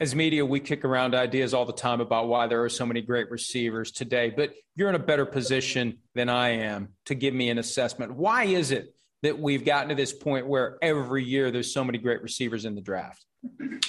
As 0.00 0.14
media, 0.14 0.46
we 0.46 0.60
kick 0.60 0.84
around 0.84 1.16
ideas 1.16 1.52
all 1.52 1.64
the 1.64 1.72
time 1.72 2.00
about 2.00 2.28
why 2.28 2.46
there 2.46 2.62
are 2.62 2.68
so 2.68 2.86
many 2.86 3.00
great 3.00 3.28
receivers 3.32 3.90
today, 3.90 4.30
but 4.30 4.54
you're 4.76 4.88
in 4.88 4.94
a 4.94 5.00
better 5.00 5.26
position 5.26 5.98
than 6.14 6.28
I 6.28 6.50
am 6.50 6.90
to 7.06 7.16
give 7.16 7.34
me 7.34 7.50
an 7.50 7.58
assessment. 7.58 8.14
Why 8.14 8.44
is 8.44 8.70
it 8.70 8.94
that 9.22 9.40
we've 9.40 9.64
gotten 9.64 9.88
to 9.88 9.96
this 9.96 10.12
point 10.12 10.46
where 10.46 10.78
every 10.80 11.24
year 11.24 11.50
there's 11.50 11.74
so 11.74 11.82
many 11.82 11.98
great 11.98 12.22
receivers 12.22 12.64
in 12.64 12.76
the 12.76 12.80
draft? 12.80 13.24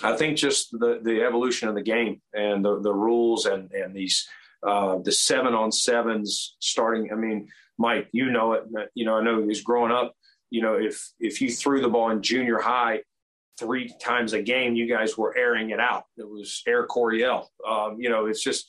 I 0.03 0.15
think 0.15 0.37
just 0.37 0.71
the, 0.71 0.99
the 1.03 1.21
evolution 1.23 1.69
of 1.69 1.75
the 1.75 1.83
game 1.83 2.21
and 2.33 2.65
the, 2.65 2.81
the 2.81 2.93
rules 2.93 3.45
and, 3.45 3.71
and 3.71 3.95
these 3.95 4.27
uh, 4.65 4.99
the 5.03 5.11
seven 5.11 5.53
on 5.53 5.71
sevens 5.71 6.55
starting. 6.59 7.11
I 7.11 7.15
mean, 7.15 7.47
Mike, 7.77 8.09
you 8.11 8.31
know 8.31 8.53
it. 8.53 8.63
You 8.93 9.05
know, 9.05 9.17
I 9.17 9.23
know 9.23 9.39
he 9.39 9.45
was 9.45 9.61
growing 9.61 9.91
up. 9.91 10.13
You 10.49 10.61
know, 10.61 10.75
if 10.75 11.01
if 11.19 11.41
you 11.41 11.51
threw 11.51 11.81
the 11.81 11.89
ball 11.89 12.09
in 12.11 12.21
junior 12.21 12.59
high 12.59 13.01
three 13.59 13.93
times 14.01 14.33
a 14.33 14.41
game, 14.41 14.75
you 14.75 14.87
guys 14.87 15.17
were 15.17 15.37
airing 15.37 15.69
it 15.69 15.79
out. 15.79 16.03
It 16.17 16.27
was 16.27 16.63
air 16.67 16.85
Coryell. 16.85 17.49
Um, 17.67 17.97
you 17.99 18.09
know, 18.09 18.25
it's 18.25 18.43
just 18.43 18.67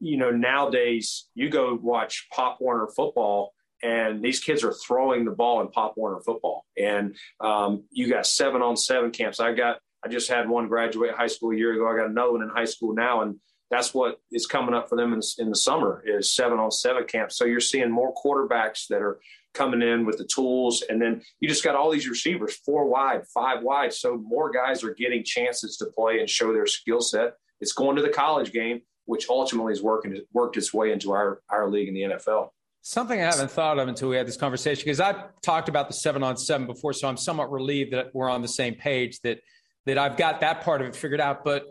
you 0.00 0.16
know 0.16 0.30
nowadays 0.30 1.28
you 1.34 1.50
go 1.50 1.78
watch 1.80 2.26
Pop 2.32 2.58
Warner 2.60 2.88
football 2.94 3.52
and 3.82 4.22
these 4.22 4.40
kids 4.40 4.64
are 4.64 4.72
throwing 4.72 5.24
the 5.24 5.30
ball 5.30 5.60
in 5.60 5.68
Pop 5.68 5.94
Warner 5.96 6.20
football. 6.20 6.64
And 6.76 7.16
um, 7.40 7.84
you 7.90 8.08
got 8.08 8.26
seven 8.26 8.62
on 8.62 8.76
seven 8.76 9.10
camps. 9.10 9.40
I 9.40 9.52
got 9.52 9.78
I 10.04 10.08
just 10.08 10.28
had 10.28 10.48
one 10.48 10.68
graduate 10.68 11.14
high 11.14 11.26
school 11.26 11.52
a 11.52 11.56
year 11.56 11.74
ago. 11.74 11.88
I 11.88 11.96
got 11.96 12.10
another 12.10 12.32
one 12.32 12.42
in 12.42 12.48
high 12.48 12.66
school 12.66 12.94
now, 12.94 13.22
and 13.22 13.36
that's 13.70 13.92
what 13.92 14.20
is 14.32 14.46
coming 14.46 14.74
up 14.74 14.88
for 14.88 14.96
them 14.96 15.12
in, 15.12 15.20
in 15.38 15.50
the 15.50 15.56
summer 15.56 16.02
is 16.06 16.34
seven 16.34 16.58
on 16.58 16.70
seven 16.70 17.04
camps. 17.04 17.36
So 17.36 17.44
you're 17.44 17.60
seeing 17.60 17.90
more 17.90 18.14
quarterbacks 18.14 18.86
that 18.88 19.02
are 19.02 19.20
coming 19.54 19.82
in 19.82 20.06
with 20.06 20.18
the 20.18 20.24
tools, 20.24 20.82
and 20.88 21.00
then 21.00 21.22
you 21.40 21.48
just 21.48 21.64
got 21.64 21.74
all 21.74 21.90
these 21.90 22.08
receivers, 22.08 22.56
four 22.56 22.86
wide, 22.86 23.26
five 23.34 23.62
wide. 23.62 23.92
So 23.92 24.16
more 24.16 24.50
guys 24.50 24.84
are 24.84 24.94
getting 24.94 25.24
chances 25.24 25.76
to 25.78 25.86
play 25.86 26.20
and 26.20 26.28
show 26.28 26.52
their 26.52 26.66
skill 26.66 27.00
set. 27.00 27.34
It's 27.60 27.72
going 27.72 27.96
to 27.96 28.02
the 28.02 28.08
college 28.08 28.52
game, 28.52 28.82
which 29.06 29.28
ultimately 29.28 29.72
has 29.72 29.82
working 29.82 30.20
worked 30.32 30.56
its 30.56 30.72
way 30.72 30.92
into 30.92 31.12
our 31.12 31.40
our 31.50 31.68
league 31.68 31.88
in 31.88 31.94
the 31.94 32.02
NFL. 32.02 32.50
Something 32.82 33.20
I 33.20 33.24
haven't 33.24 33.50
thought 33.50 33.78
of 33.78 33.88
until 33.88 34.08
we 34.08 34.16
had 34.16 34.26
this 34.26 34.36
conversation 34.36 34.84
because 34.84 35.00
I've 35.00 35.40
talked 35.42 35.68
about 35.68 35.88
the 35.88 35.94
seven 35.94 36.22
on 36.22 36.36
seven 36.36 36.66
before, 36.66 36.92
so 36.92 37.08
I'm 37.08 37.16
somewhat 37.16 37.50
relieved 37.50 37.92
that 37.92 38.14
we're 38.14 38.30
on 38.30 38.40
the 38.40 38.48
same 38.48 38.74
page 38.74 39.20
that 39.20 39.40
that 39.86 39.98
I've 39.98 40.16
got 40.16 40.40
that 40.40 40.62
part 40.62 40.80
of 40.80 40.88
it 40.88 40.96
figured 40.96 41.20
out. 41.20 41.44
But 41.44 41.66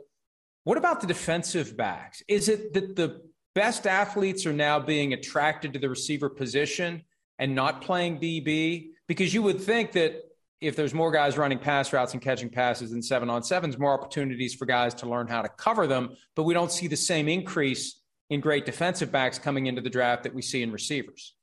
what 0.67 0.77
about 0.77 0.99
the 0.99 1.08
defensive 1.08 1.77
backs? 1.77 2.21
Is 2.27 2.49
it 2.49 2.73
that 2.73 2.97
the 2.97 3.21
best 3.56 3.88
athletes 3.88 4.45
are 4.45 4.51
now 4.51 4.82
being 4.82 5.13
attracted 5.13 5.71
to 5.71 5.80
the 5.80 5.88
receiver 5.88 6.27
position 6.27 7.03
and 7.39 7.56
not 7.56 7.82
playing 7.82 8.19
DB? 8.19 8.89
Because 9.08 9.34
you 9.34 9.41
would 9.43 9.62
think 9.62 9.93
that 9.93 10.23
if 10.60 10.75
there's 10.75 10.93
more 10.93 11.10
guys 11.10 11.38
running 11.38 11.58
pass 11.58 11.93
routes 11.93 12.12
and 12.12 12.21
catching 12.21 12.49
passes 12.49 12.91
than 12.91 13.01
seven 13.01 13.30
on 13.30 13.43
sevens, 13.43 13.77
more 13.77 13.93
opportunities 13.93 14.56
for 14.56 14.65
guys 14.65 14.93
to 14.95 15.08
learn 15.08 15.27
how 15.27 15.41
to 15.41 15.47
cover 15.47 15.88
them. 15.88 16.17
But 16.36 16.43
we 16.43 16.53
don't 16.53 16.71
see 16.71 16.88
the 16.88 16.97
same 16.97 17.30
increase 17.30 18.01
in 18.30 18.41
great 18.41 18.65
defensive 18.65 19.10
backs 19.10 19.39
coming 19.39 19.67
into 19.67 19.80
the 19.80 19.89
draft 19.89 20.23
that 20.23 20.36
we 20.36 20.41
see 20.41 20.63
in 20.63 20.73
receivers. 20.73 21.34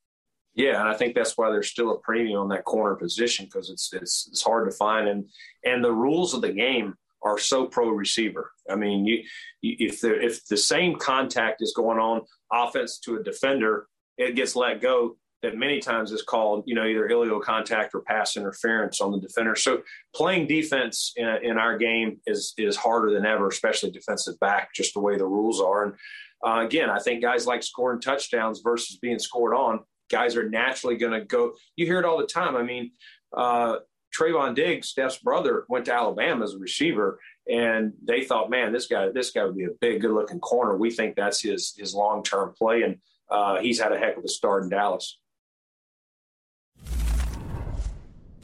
Yeah, 0.52 0.80
and 0.80 0.90
I 0.90 0.92
think 0.92 1.14
that's 1.14 1.38
why 1.38 1.48
there's 1.48 1.70
still 1.70 1.92
a 1.92 1.98
premium 2.00 2.40
on 2.40 2.48
that 2.48 2.66
corner 2.66 2.94
position 2.94 3.46
because 3.46 3.70
it's, 3.70 3.90
it's 3.94 4.28
it's 4.30 4.42
hard 4.42 4.70
to 4.70 4.76
find 4.76 5.08
and 5.08 5.30
and 5.64 5.82
the 5.82 5.92
rules 5.92 6.34
of 6.34 6.42
the 6.42 6.52
game 6.52 6.94
are 7.24 7.38
so 7.38 7.66
pro 7.66 7.88
receiver. 7.88 8.52
I 8.70 8.76
mean, 8.76 9.04
you, 9.04 9.22
you, 9.62 9.76
if 9.78 10.00
the 10.00 10.14
if 10.20 10.46
the 10.46 10.56
same 10.56 10.96
contact 10.96 11.62
is 11.62 11.72
going 11.74 11.98
on 11.98 12.22
offense 12.52 12.98
to 13.00 13.16
a 13.16 13.22
defender, 13.22 13.86
it 14.18 14.36
gets 14.36 14.54
let 14.56 14.80
go. 14.80 15.16
That 15.42 15.58
many 15.58 15.78
times 15.78 16.10
is 16.10 16.22
called, 16.22 16.64
you 16.66 16.74
know, 16.74 16.86
either 16.86 17.06
illegal 17.06 17.38
contact 17.38 17.94
or 17.94 18.00
pass 18.00 18.34
interference 18.34 19.02
on 19.02 19.12
the 19.12 19.20
defender. 19.20 19.54
So 19.54 19.82
playing 20.14 20.46
defense 20.46 21.12
in, 21.16 21.28
in 21.42 21.58
our 21.58 21.76
game 21.76 22.20
is 22.26 22.54
is 22.56 22.76
harder 22.76 23.12
than 23.12 23.26
ever, 23.26 23.48
especially 23.48 23.90
defensive 23.90 24.40
back, 24.40 24.74
just 24.74 24.94
the 24.94 25.00
way 25.00 25.18
the 25.18 25.26
rules 25.26 25.60
are. 25.60 25.84
And 25.84 25.94
uh, 26.46 26.64
again, 26.64 26.88
I 26.88 26.98
think 26.98 27.20
guys 27.22 27.46
like 27.46 27.62
scoring 27.62 28.00
touchdowns 28.00 28.62
versus 28.64 28.98
being 29.00 29.18
scored 29.18 29.54
on. 29.54 29.80
Guys 30.10 30.36
are 30.36 30.48
naturally 30.48 30.96
going 30.96 31.18
to 31.18 31.24
go. 31.24 31.52
You 31.76 31.86
hear 31.86 31.98
it 31.98 32.04
all 32.04 32.18
the 32.18 32.26
time. 32.26 32.56
I 32.56 32.62
mean, 32.62 32.92
uh, 33.36 33.76
Trevon 34.14 34.54
Diggs, 34.54 34.88
Steph's 34.88 35.18
brother, 35.18 35.64
went 35.68 35.86
to 35.86 35.94
Alabama 35.94 36.44
as 36.44 36.54
a 36.54 36.58
receiver, 36.58 37.18
and 37.50 37.92
they 38.02 38.24
thought, 38.24 38.50
man, 38.50 38.72
this 38.72 38.86
guy, 38.86 39.08
this 39.10 39.30
guy 39.30 39.44
would 39.44 39.56
be 39.56 39.64
a 39.64 39.74
big, 39.80 40.00
good-looking 40.00 40.40
corner. 40.40 40.76
We 40.76 40.90
think 40.90 41.16
that's 41.16 41.40
his 41.40 41.74
his 41.76 41.94
long-term 41.94 42.54
play, 42.56 42.82
and 42.82 42.98
uh, 43.30 43.58
he's 43.58 43.80
had 43.80 43.92
a 43.92 43.98
heck 43.98 44.16
of 44.16 44.24
a 44.24 44.28
start 44.28 44.64
in 44.64 44.70
Dallas. 44.70 45.18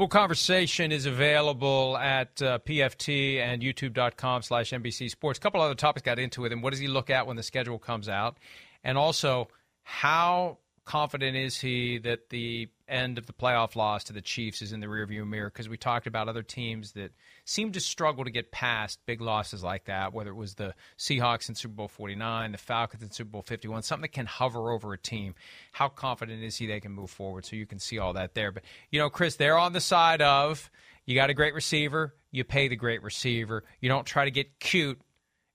Full 0.00 0.09
conversation 0.09 0.92
is 0.92 1.04
available 1.04 1.94
at 1.98 2.40
uh, 2.40 2.59
PFT 2.61 3.37
and 3.37 3.61
YouTube.com 3.61 4.40
slash 4.40 4.70
NBC 4.70 5.11
Sports. 5.11 5.38
A 5.38 5.42
couple 5.42 5.61
other 5.61 5.74
topics 5.74 6.02
got 6.02 6.18
into 6.18 6.40
with 6.40 6.52
him. 6.52 6.62
what 6.62 6.70
does 6.70 6.78
he 6.78 6.88
look 6.88 7.11
at 7.11 7.26
when 7.26 7.37
the 7.37 7.42
schedule 7.42 7.78
comes 7.78 8.09
out? 8.09 8.38
And 8.83 8.96
also, 8.96 9.48
how 9.83 10.56
confident 10.87 11.37
is 11.37 11.61
he 11.61 11.98
that 11.98 12.30
the 12.30 12.68
end 12.90 13.18
of 13.18 13.26
the 13.26 13.33
playoff 13.33 13.76
loss 13.76 14.05
to 14.05 14.12
the 14.12 14.20
Chiefs 14.20 14.62
is 14.62 14.72
in 14.72 14.81
the 14.81 14.87
rearview 14.87 15.26
mirror? 15.26 15.50
Because 15.50 15.68
we 15.68 15.76
talked 15.76 16.07
about 16.07 16.29
other 16.29 16.42
teams 16.42 16.92
that 16.92 17.12
seem 17.44 17.72
to 17.72 17.81
struggle 17.81 18.24
to 18.24 18.31
get 18.31 18.50
past 18.50 18.98
big 19.07 19.20
losses 19.20 19.62
like 19.62 19.85
that, 19.85 20.12
whether 20.12 20.31
it 20.31 20.37
was 20.37 20.55
the 20.55 20.74
Seahawks 20.98 21.48
in 21.48 21.55
Super 21.55 21.74
Bowl 21.74 21.88
49, 21.88 22.53
the 22.53 22.59
Falcons 22.59 23.03
in 23.03 23.11
Super 23.11 23.31
Bowl 23.31 23.42
51, 23.42 23.83
something 23.83 24.03
that 24.03 24.12
can 24.12 24.26
hover 24.26 24.70
over 24.70 24.92
a 24.92 24.98
team. 24.98 25.35
How 25.72 25.88
confident 25.88 26.42
is 26.42 26.57
he 26.57 26.66
they 26.66 26.81
can 26.81 26.92
move 26.92 27.11
forward? 27.11 27.44
So 27.44 27.57
you 27.57 27.66
can 27.66 27.79
see 27.79 27.98
all 27.98 28.12
that 28.14 28.35
there. 28.35 28.53
But, 28.53 28.64
you 28.90 28.98
know, 28.98 29.11
Chris, 29.11 29.37
they're 29.37 29.59
on 29.59 29.72
the 29.72 29.81
side 29.81 30.22
of 30.22 30.70
you 31.05 31.14
got 31.14 31.31
a 31.31 31.35
great 31.35 31.55
receiver, 31.55 32.14
you 32.31 32.44
pay 32.44 32.68
the 32.68 32.76
great 32.76 33.03
receiver. 33.03 33.64
You 33.81 33.88
don't 33.88 34.07
try 34.07 34.24
to 34.24 34.31
get 34.31 34.61
cute 34.61 35.00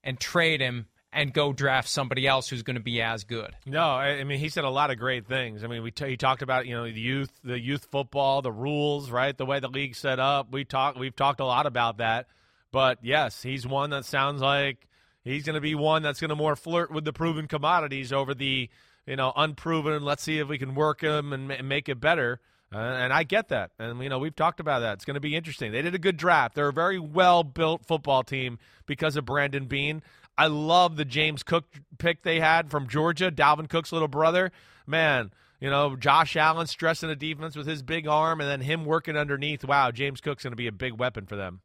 and 0.02 0.18
trade 0.20 0.60
him 0.60 0.86
and 1.12 1.32
go 1.32 1.52
draft 1.52 1.88
somebody 1.88 2.26
else 2.26 2.48
who's 2.48 2.62
going 2.62 2.76
to 2.76 2.82
be 2.82 3.00
as 3.00 3.24
good. 3.24 3.56
No, 3.64 3.82
I 3.82 4.22
mean 4.24 4.38
he 4.38 4.48
said 4.48 4.64
a 4.64 4.70
lot 4.70 4.90
of 4.90 4.98
great 4.98 5.26
things. 5.26 5.64
I 5.64 5.66
mean, 5.66 5.82
we 5.82 5.90
t- 5.90 6.08
he 6.08 6.16
talked 6.16 6.42
about 6.42 6.66
you 6.66 6.74
know 6.74 6.84
the 6.84 7.00
youth, 7.00 7.30
the 7.42 7.58
youth 7.58 7.88
football, 7.90 8.42
the 8.42 8.52
rules, 8.52 9.10
right? 9.10 9.36
The 9.36 9.46
way 9.46 9.60
the 9.60 9.68
league 9.68 9.94
set 9.94 10.18
up. 10.18 10.52
We 10.52 10.64
talked, 10.64 10.98
we've 10.98 11.16
talked 11.16 11.40
a 11.40 11.46
lot 11.46 11.66
about 11.66 11.98
that. 11.98 12.26
But 12.72 12.98
yes, 13.02 13.42
he's 13.42 13.66
one 13.66 13.90
that 13.90 14.04
sounds 14.04 14.42
like 14.42 14.86
he's 15.24 15.44
going 15.44 15.54
to 15.54 15.60
be 15.60 15.74
one 15.74 16.02
that's 16.02 16.20
going 16.20 16.28
to 16.30 16.36
more 16.36 16.56
flirt 16.56 16.90
with 16.90 17.04
the 17.04 17.12
proven 17.12 17.46
commodities 17.48 18.12
over 18.12 18.34
the 18.34 18.68
you 19.06 19.16
know 19.16 19.32
unproven. 19.34 20.02
Let's 20.02 20.22
see 20.22 20.38
if 20.38 20.48
we 20.48 20.58
can 20.58 20.74
work 20.74 21.00
him 21.00 21.32
and, 21.32 21.68
make 21.68 21.88
it 21.88 22.00
better. 22.00 22.40
Uh, 22.74 22.78
and 22.78 23.12
I 23.12 23.22
get 23.22 23.48
that. 23.48 23.70
And, 23.78 24.02
you 24.02 24.08
know, 24.08 24.18
we've 24.18 24.34
talked 24.34 24.58
about 24.58 24.80
that. 24.80 24.94
It's 24.94 25.04
going 25.04 25.14
to 25.14 25.20
be 25.20 25.36
interesting. 25.36 25.70
They 25.70 25.82
did 25.82 25.94
a 25.94 25.98
good 25.98 26.16
draft. 26.16 26.56
They're 26.56 26.68
a 26.68 26.72
very 26.72 26.98
well 26.98 27.44
built 27.44 27.86
football 27.86 28.24
team 28.24 28.58
because 28.86 29.16
of 29.16 29.24
Brandon 29.24 29.66
Beane. 29.66 30.02
I 30.38 30.48
love 30.48 30.96
the 30.96 31.04
James 31.04 31.42
Cook 31.42 31.64
pick 31.98 32.22
they 32.22 32.40
had 32.40 32.70
from 32.70 32.88
Georgia, 32.88 33.30
Dalvin 33.30 33.68
Cook's 33.68 33.92
little 33.92 34.08
brother. 34.08 34.52
Man, 34.86 35.32
you 35.60 35.70
know, 35.70 35.96
Josh 35.96 36.36
Allen 36.36 36.66
stressing 36.66 37.08
the 37.08 37.16
defense 37.16 37.56
with 37.56 37.66
his 37.66 37.82
big 37.82 38.06
arm 38.06 38.40
and 38.40 38.50
then 38.50 38.60
him 38.60 38.84
working 38.84 39.16
underneath. 39.16 39.64
Wow, 39.64 39.90
James 39.90 40.20
Cook's 40.20 40.42
going 40.42 40.52
to 40.52 40.56
be 40.56 40.66
a 40.66 40.72
big 40.72 40.98
weapon 40.98 41.26
for 41.26 41.36
them. 41.36 41.60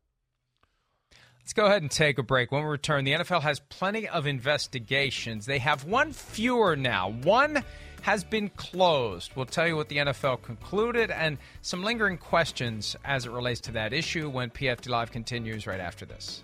Let's 1.42 1.54
go 1.54 1.66
ahead 1.66 1.82
and 1.82 1.92
take 1.92 2.18
a 2.18 2.24
break. 2.24 2.52
When 2.52 2.64
we 2.64 2.70
return, 2.70 3.04
the 3.04 3.14
NFL 3.14 3.42
has 3.42 3.60
plenty 3.60 4.08
of 4.08 4.28
investigations. 4.28 5.46
They 5.46 5.58
have 5.58 5.84
one 5.84 6.14
fewer 6.14 6.76
now. 6.76 7.10
One 7.10 7.64
has 8.04 8.24
been 8.24 8.50
closed. 8.50 9.32
We'll 9.36 9.46
tell 9.48 9.68
you 9.68 9.76
what 9.76 9.90
the 9.90 9.98
NFL 9.98 10.44
concluded 10.44 11.12
and 11.12 11.38
some 11.62 11.84
lingering 11.84 12.18
questions 12.18 12.96
as 13.04 13.26
it 13.26 13.32
relates 13.32 13.62
to 13.62 13.72
that 13.74 13.92
issue 13.92 14.30
when 14.30 14.50
PFT 14.50 14.90
Live 14.90 15.12
continues 15.12 15.68
right 15.68 15.80
after 15.80 16.06
this. 16.06 16.44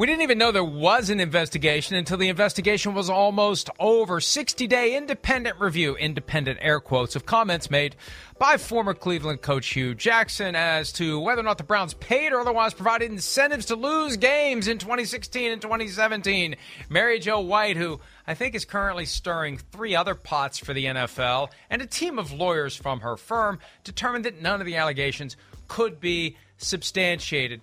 We 0.00 0.06
didn't 0.06 0.22
even 0.22 0.38
know 0.38 0.50
there 0.50 0.64
was 0.64 1.10
an 1.10 1.20
investigation 1.20 1.94
until 1.94 2.16
the 2.16 2.30
investigation 2.30 2.94
was 2.94 3.10
almost 3.10 3.68
over. 3.78 4.18
60 4.18 4.66
day 4.66 4.96
independent 4.96 5.60
review, 5.60 5.94
independent 5.94 6.58
air 6.62 6.80
quotes, 6.80 7.16
of 7.16 7.26
comments 7.26 7.70
made 7.70 7.96
by 8.38 8.56
former 8.56 8.94
Cleveland 8.94 9.42
coach 9.42 9.66
Hue 9.66 9.94
Jackson 9.94 10.56
as 10.56 10.90
to 10.92 11.20
whether 11.20 11.42
or 11.42 11.44
not 11.44 11.58
the 11.58 11.64
Browns 11.64 11.92
paid 11.92 12.32
or 12.32 12.40
otherwise 12.40 12.72
provided 12.72 13.10
incentives 13.10 13.66
to 13.66 13.76
lose 13.76 14.16
games 14.16 14.68
in 14.68 14.78
2016 14.78 15.52
and 15.52 15.60
2017. 15.60 16.56
Mary 16.88 17.18
Jo 17.18 17.40
White, 17.40 17.76
who 17.76 18.00
I 18.26 18.32
think 18.32 18.54
is 18.54 18.64
currently 18.64 19.04
stirring 19.04 19.58
three 19.58 19.94
other 19.94 20.14
pots 20.14 20.58
for 20.58 20.72
the 20.72 20.86
NFL, 20.86 21.50
and 21.68 21.82
a 21.82 21.86
team 21.86 22.18
of 22.18 22.32
lawyers 22.32 22.74
from 22.74 23.00
her 23.00 23.18
firm 23.18 23.58
determined 23.84 24.24
that 24.24 24.40
none 24.40 24.62
of 24.62 24.66
the 24.66 24.76
allegations 24.76 25.36
could 25.68 26.00
be 26.00 26.38
substantiated 26.56 27.60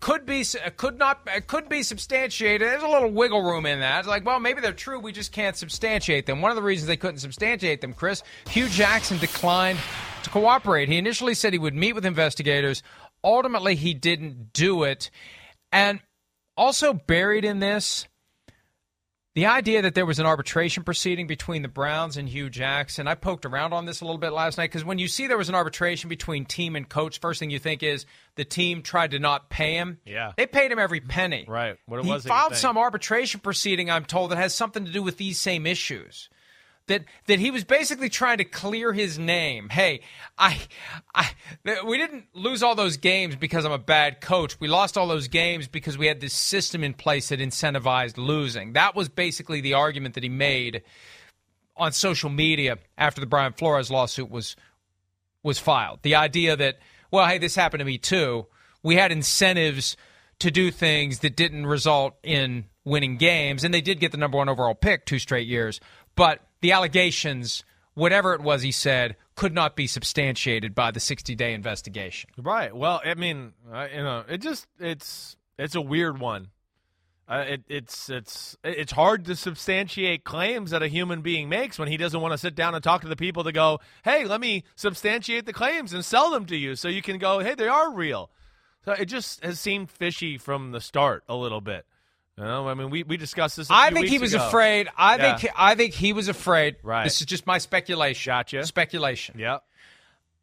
could 0.00 0.26
be 0.26 0.44
could 0.76 0.98
not 0.98 1.28
could 1.46 1.68
be 1.68 1.82
substantiated. 1.82 2.66
There's 2.66 2.82
a 2.82 2.88
little 2.88 3.10
wiggle 3.10 3.42
room 3.42 3.66
in 3.66 3.80
that. 3.80 4.06
Like, 4.06 4.24
well, 4.24 4.40
maybe 4.40 4.60
they're 4.60 4.72
true. 4.72 4.98
We 4.98 5.12
just 5.12 5.32
can't 5.32 5.56
substantiate 5.56 6.26
them. 6.26 6.40
One 6.40 6.50
of 6.50 6.56
the 6.56 6.62
reasons 6.62 6.88
they 6.88 6.96
couldn't 6.96 7.20
substantiate 7.20 7.80
them, 7.80 7.92
Chris, 7.92 8.22
Hue 8.50 8.68
Jackson 8.68 9.18
declined 9.18 9.78
to 10.24 10.30
cooperate. 10.30 10.88
He 10.88 10.98
initially 10.98 11.34
said 11.34 11.52
he 11.52 11.58
would 11.58 11.74
meet 11.74 11.94
with 11.94 12.06
investigators. 12.06 12.82
Ultimately, 13.22 13.74
he 13.74 13.94
didn't 13.94 14.52
do 14.52 14.84
it. 14.84 15.10
And 15.72 16.00
also 16.56 16.92
buried 16.92 17.44
in 17.44 17.60
this 17.60 18.06
the 19.38 19.46
idea 19.46 19.82
that 19.82 19.94
there 19.94 20.04
was 20.04 20.18
an 20.18 20.26
arbitration 20.26 20.82
proceeding 20.82 21.28
between 21.28 21.62
the 21.62 21.68
Browns 21.68 22.16
and 22.16 22.28
Hue 22.28 22.50
Jackson, 22.50 23.06
I 23.06 23.14
poked 23.14 23.46
around 23.46 23.72
on 23.72 23.86
this 23.86 24.00
a 24.00 24.04
little 24.04 24.18
bit 24.18 24.32
last 24.32 24.58
night 24.58 24.64
because 24.64 24.84
when 24.84 24.98
you 24.98 25.06
see 25.06 25.28
there 25.28 25.38
was 25.38 25.48
an 25.48 25.54
arbitration 25.54 26.08
between 26.08 26.44
team 26.44 26.74
and 26.74 26.88
coach, 26.88 27.20
first 27.20 27.38
thing 27.38 27.48
you 27.48 27.60
think 27.60 27.84
is 27.84 28.04
the 28.34 28.44
team 28.44 28.82
tried 28.82 29.12
to 29.12 29.20
not 29.20 29.48
pay 29.48 29.74
him. 29.74 29.98
Yeah. 30.04 30.32
They 30.36 30.46
paid 30.46 30.72
him 30.72 30.80
every 30.80 31.00
penny. 31.00 31.44
Right. 31.46 31.76
What 31.86 32.00
it 32.00 32.06
he 32.06 32.10
was 32.10 32.26
filed 32.26 32.56
some 32.56 32.76
arbitration 32.76 33.38
proceeding, 33.38 33.92
I'm 33.92 34.04
told, 34.04 34.32
that 34.32 34.38
has 34.38 34.56
something 34.56 34.84
to 34.84 34.90
do 34.90 35.04
with 35.04 35.18
these 35.18 35.38
same 35.38 35.66
issues 35.66 36.28
that 36.88 37.04
that 37.26 37.38
he 37.38 37.50
was 37.50 37.64
basically 37.64 38.08
trying 38.08 38.38
to 38.38 38.44
clear 38.44 38.92
his 38.92 39.18
name. 39.18 39.68
Hey, 39.68 40.00
I, 40.36 40.60
I, 41.14 41.30
we 41.86 41.96
didn't 41.96 42.26
lose 42.34 42.62
all 42.62 42.74
those 42.74 42.96
games 42.96 43.36
because 43.36 43.64
I'm 43.64 43.72
a 43.72 43.78
bad 43.78 44.20
coach. 44.20 44.58
We 44.60 44.68
lost 44.68 44.98
all 44.98 45.06
those 45.06 45.28
games 45.28 45.68
because 45.68 45.96
we 45.96 46.06
had 46.06 46.20
this 46.20 46.34
system 46.34 46.82
in 46.82 46.94
place 46.94 47.28
that 47.28 47.40
incentivized 47.40 48.18
losing. 48.18 48.72
That 48.72 48.94
was 48.94 49.08
basically 49.08 49.60
the 49.60 49.74
argument 49.74 50.14
that 50.14 50.22
he 50.22 50.28
made 50.28 50.82
on 51.76 51.92
social 51.92 52.30
media 52.30 52.78
after 52.96 53.20
the 53.20 53.26
Brian 53.26 53.52
Flores 53.52 53.90
lawsuit 53.90 54.30
was 54.30 54.56
was 55.42 55.58
filed. 55.58 56.00
The 56.02 56.16
idea 56.16 56.56
that, 56.56 56.78
well, 57.10 57.26
hey, 57.26 57.38
this 57.38 57.54
happened 57.54 57.80
to 57.80 57.84
me 57.84 57.98
too. 57.98 58.46
We 58.82 58.96
had 58.96 59.12
incentives 59.12 59.96
to 60.40 60.50
do 60.50 60.70
things 60.70 61.20
that 61.20 61.36
didn't 61.36 61.66
result 61.66 62.14
in 62.22 62.66
winning 62.84 63.16
games, 63.16 63.64
and 63.64 63.72
they 63.72 63.80
did 63.80 64.00
get 64.00 64.12
the 64.12 64.18
number 64.18 64.38
one 64.38 64.48
overall 64.48 64.74
pick 64.74 65.04
two 65.04 65.18
straight 65.18 65.46
years. 65.46 65.80
But 66.14 66.40
the 66.60 66.72
allegations, 66.72 67.64
whatever 67.94 68.34
it 68.34 68.40
was 68.40 68.62
he 68.62 68.72
said, 68.72 69.16
could 69.34 69.54
not 69.54 69.76
be 69.76 69.86
substantiated 69.86 70.74
by 70.74 70.90
the 70.90 71.00
60 71.00 71.34
day 71.34 71.54
investigation. 71.54 72.30
Right. 72.36 72.74
Well, 72.74 73.00
I 73.04 73.14
mean, 73.14 73.52
uh, 73.72 73.86
you 73.94 74.02
know, 74.02 74.24
it 74.28 74.38
just 74.38 74.66
it's 74.78 75.36
it's 75.58 75.74
a 75.74 75.80
weird 75.80 76.18
one. 76.20 76.48
Uh, 77.28 77.44
it, 77.46 77.62
it's 77.68 78.08
it's 78.08 78.56
it's 78.64 78.92
hard 78.92 79.26
to 79.26 79.36
substantiate 79.36 80.24
claims 80.24 80.70
that 80.70 80.82
a 80.82 80.88
human 80.88 81.20
being 81.20 81.48
makes 81.48 81.78
when 81.78 81.88
he 81.88 81.98
doesn't 81.98 82.22
want 82.22 82.32
to 82.32 82.38
sit 82.38 82.54
down 82.54 82.74
and 82.74 82.82
talk 82.82 83.02
to 83.02 83.08
the 83.08 83.16
people 83.16 83.44
to 83.44 83.52
go, 83.52 83.80
hey, 84.02 84.24
let 84.24 84.40
me 84.40 84.64
substantiate 84.76 85.44
the 85.44 85.52
claims 85.52 85.92
and 85.92 86.02
sell 86.04 86.30
them 86.30 86.46
to 86.46 86.56
you, 86.56 86.74
so 86.74 86.88
you 86.88 87.02
can 87.02 87.18
go, 87.18 87.40
hey, 87.40 87.54
they 87.54 87.68
are 87.68 87.92
real. 87.92 88.30
So 88.86 88.92
it 88.92 89.04
just 89.06 89.44
has 89.44 89.60
seemed 89.60 89.90
fishy 89.90 90.38
from 90.38 90.72
the 90.72 90.80
start 90.80 91.22
a 91.28 91.36
little 91.36 91.60
bit. 91.60 91.84
Know, 92.38 92.68
I 92.68 92.74
mean, 92.74 92.90
we, 92.90 93.02
we 93.02 93.16
discussed 93.16 93.56
this. 93.56 93.68
I 93.68 93.90
think 93.90 94.06
he 94.06 94.18
was 94.18 94.32
ago. 94.32 94.46
afraid. 94.46 94.88
I 94.96 95.16
yeah. 95.16 95.36
think 95.36 95.52
I 95.56 95.74
think 95.74 95.92
he 95.92 96.12
was 96.12 96.28
afraid. 96.28 96.76
Right. 96.84 97.04
This 97.04 97.20
is 97.20 97.26
just 97.26 97.46
my 97.46 97.58
speculation. 97.58 98.30
Gotcha. 98.30 98.64
Speculation. 98.64 99.38
Yep. 99.38 99.64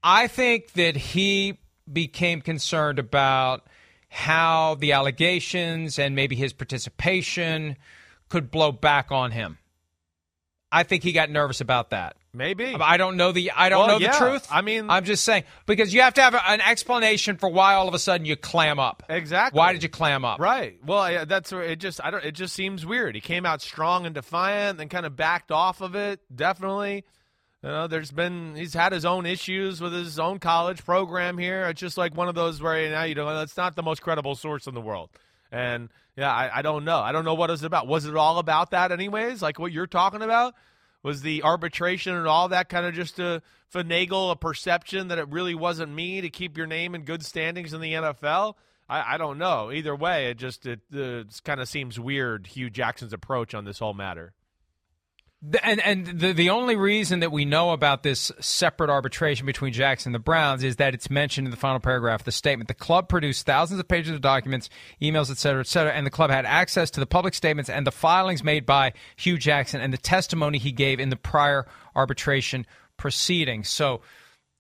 I 0.04 0.28
think 0.28 0.74
that 0.74 0.98
he 0.98 1.58
became 1.92 2.42
concerned 2.42 3.00
about 3.00 3.66
how 4.10 4.76
the 4.76 4.92
allegations 4.92 5.98
and 5.98 6.16
maybe 6.16 6.36
his 6.36 6.52
participation 6.54 7.78
could 8.30 8.52
blow 8.52 8.72
back 8.72 9.12
on 9.12 9.32
him. 9.32 9.58
I 10.72 10.84
think 10.84 11.04
he 11.04 11.14
got 11.14 11.30
nervous 11.30 11.62
about 11.62 11.92
that. 11.92 12.18
Maybe 12.36 12.76
I 12.76 12.98
don't 12.98 13.16
know 13.16 13.32
the 13.32 13.52
I 13.52 13.70
don't 13.70 13.88
well, 13.88 14.00
know 14.00 14.06
yeah. 14.06 14.12
the 14.12 14.18
truth. 14.18 14.48
I 14.52 14.62
mean, 14.62 14.90
I'm 14.90 15.06
just 15.06 15.24
saying 15.24 15.46
because 15.66 15.94
you 15.94 16.02
have 16.02 16.16
to 16.16 16.22
have 16.22 16.36
an 16.36 16.60
explanation 16.60 17.38
for 17.38 17.48
why 17.48 17.76
all 17.76 17.88
of 17.88 17.94
a 17.94 18.00
sudden 18.00 18.26
you 18.26 18.36
clam 18.36 18.78
up. 18.78 19.04
Exactly. 19.08 19.58
Why 19.58 19.72
did 19.72 19.84
you 19.84 19.90
clam 19.90 20.26
up? 20.26 20.40
Right. 20.40 20.78
Well, 20.86 21.26
that's 21.26 21.52
it. 21.54 21.80
Just 21.80 22.04
I 22.04 22.12
don't. 22.12 22.24
It 22.26 22.34
just 22.34 22.54
seems 22.54 22.86
weird. 22.86 23.16
He 23.16 23.22
came 23.22 23.46
out 23.46 23.62
strong 23.62 24.06
and 24.06 24.14
defiant, 24.14 24.78
then 24.78 24.90
kind 24.90 25.06
of 25.06 25.16
backed 25.16 25.52
off 25.52 25.80
of 25.82 25.96
it. 25.96 26.20
Definitely. 26.34 27.06
You 27.64 27.70
know, 27.70 27.88
there's 27.88 28.12
been 28.12 28.56
he's 28.56 28.74
had 28.74 28.92
his 28.92 29.06
own 29.06 29.26
issues 29.26 29.82
with 29.82 29.94
his 29.94 30.20
own 30.20 30.40
college 30.40 30.86
program 30.86 31.38
here. 31.38 31.66
It's 31.68 31.80
just 31.80 31.98
like 31.98 32.16
one 32.16 32.28
of 32.28 32.36
those 32.36 32.62
where 32.62 32.80
you 32.80 32.90
know 32.92 33.04
you 33.04 33.16
know 33.16 33.34
that's 33.34 33.58
not 33.58 33.76
the 33.76 33.84
most 33.84 34.02
credible 34.02 34.36
source 34.36 34.68
in 34.68 34.74
the 34.74 34.82
world. 34.82 35.10
And 35.52 35.90
yeah, 36.18 36.32
I, 36.32 36.60
I 36.60 36.62
don't 36.62 36.86
know. 36.86 37.00
I 37.00 37.12
don't 37.12 37.26
know 37.26 37.34
what 37.34 37.50
it's 37.50 37.64
about. 37.64 37.88
Was 37.88 38.06
it 38.06 38.16
all 38.16 38.40
about 38.40 38.72
that, 38.72 38.92
anyways? 38.92 39.42
Like 39.42 39.58
what 39.58 39.72
you're 39.72 39.88
talking 39.88 40.22
about? 40.22 40.54
Was 41.06 41.22
the 41.22 41.44
arbitration 41.44 42.16
and 42.16 42.26
all 42.26 42.48
that 42.48 42.68
kind 42.68 42.84
of 42.84 42.96
just 42.96 43.18
to 43.18 43.44
finagle 43.72 44.32
a 44.32 44.36
perception 44.36 45.10
that 45.10 45.20
it 45.20 45.30
really 45.30 45.54
wasn't 45.54 45.94
me 45.94 46.20
to 46.22 46.32
keep 46.32 46.58
your 46.58 46.66
name 46.66 46.96
in 46.96 47.04
good 47.04 47.24
standings 47.24 47.74
in 47.74 47.82
the 47.82 47.94
NFL? 47.94 48.56
I, 48.90 49.14
I 49.14 49.18
don't 49.20 49.38
know. 49.38 49.72
Either 49.72 49.96
way, 49.96 50.32
it 50.32 50.40
just 50.40 50.66
it, 50.66 50.80
uh, 50.92 51.26
kind 51.44 51.62
of 51.62 51.70
seems 51.70 52.00
weird. 52.00 52.48
Hue 52.48 52.72
Jackson's 52.72 53.14
approach 53.14 53.54
on 53.54 53.66
this 53.66 53.78
whole 53.78 53.94
matter. 53.94 54.34
And 55.62 55.80
and 55.82 56.08
the 56.08 56.34
the 56.34 56.50
only 56.50 56.76
reason 56.76 57.20
that 57.20 57.32
we 57.32 57.46
know 57.46 57.72
about 57.72 58.02
this 58.02 58.32
separate 58.40 58.90
arbitration 58.90 59.46
between 59.46 59.74
Jackson 59.74 60.10
and 60.10 60.16
the 60.16 60.20
Browns 60.20 60.64
is 60.64 60.78
that 60.78 60.96
it's 60.96 61.10
mentioned 61.10 61.46
in 61.46 61.52
the 61.52 61.58
final 61.58 61.80
paragraph 61.80 62.22
of 62.22 62.26
the 62.26 62.32
statement. 62.32 62.68
The 62.68 62.74
club 62.74 63.10
produced 63.10 63.46
thousands 63.46 63.80
of 63.80 63.88
pages 63.88 64.16
of 64.16 64.22
documents, 64.22 64.70
emails, 65.02 65.30
et 65.30 65.38
cetera, 65.38 65.60
et 65.60 65.68
cetera, 65.68 65.94
and 65.94 66.06
the 66.06 66.12
club 66.12 66.32
had 66.32 66.46
access 66.46 66.90
to 66.92 67.00
the 67.00 67.06
public 67.06 67.36
statements 67.36 67.70
and 67.70 67.86
the 67.86 67.92
filings 67.92 68.44
made 68.44 68.66
by 68.66 68.94
Hue 69.18 69.38
Jackson 69.38 69.82
and 69.82 69.94
the 69.94 69.98
testimony 69.98 70.58
he 70.58 70.72
gave 70.72 71.00
in 71.00 71.10
the 71.10 71.16
prior 71.16 71.68
arbitration 71.96 72.66
proceedings. 72.98 73.70
So 73.70 74.02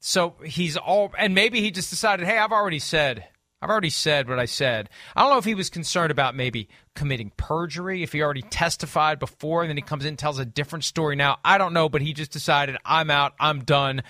so 0.02 0.36
he's 0.46 0.78
all 0.78 1.14
and 1.18 1.34
maybe 1.34 1.62
he 1.62 1.72
just 1.72 1.90
decided, 1.90 2.28
hey, 2.28 2.38
I've 2.38 2.52
already 2.52 2.80
said 2.80 3.26
I've 3.66 3.72
already 3.72 3.90
said 3.90 4.30
what 4.30 4.38
I 4.38 4.46
said. 4.46 4.90
I 5.16 5.22
don't 5.22 5.32
know 5.32 5.40
if 5.40 5.46
he 5.46 5.56
was 5.56 5.72
concerned 5.72 6.12
about 6.12 6.36
maybe 6.36 6.70
committing 6.94 7.32
perjury, 7.36 8.04
if 8.04 8.14
he 8.14 8.22
already 8.22 8.44
testified 8.44 9.18
before 9.18 9.64
and 9.64 9.70
then 9.72 9.76
he 9.76 9.82
comes 9.82 10.06
in 10.06 10.10
and 10.10 10.20
tells 10.20 10.38
a 10.38 10.46
different 10.46 10.84
story 10.84 11.16
now. 11.16 11.40
I 11.44 11.58
don't 11.58 11.74
know, 11.74 11.90
but 11.90 12.04
he 12.04 12.14
just 12.14 12.30
decided, 12.30 12.78
I'm 12.86 13.10
out, 13.10 13.34
I'm 13.40 13.64
done. 13.64 14.04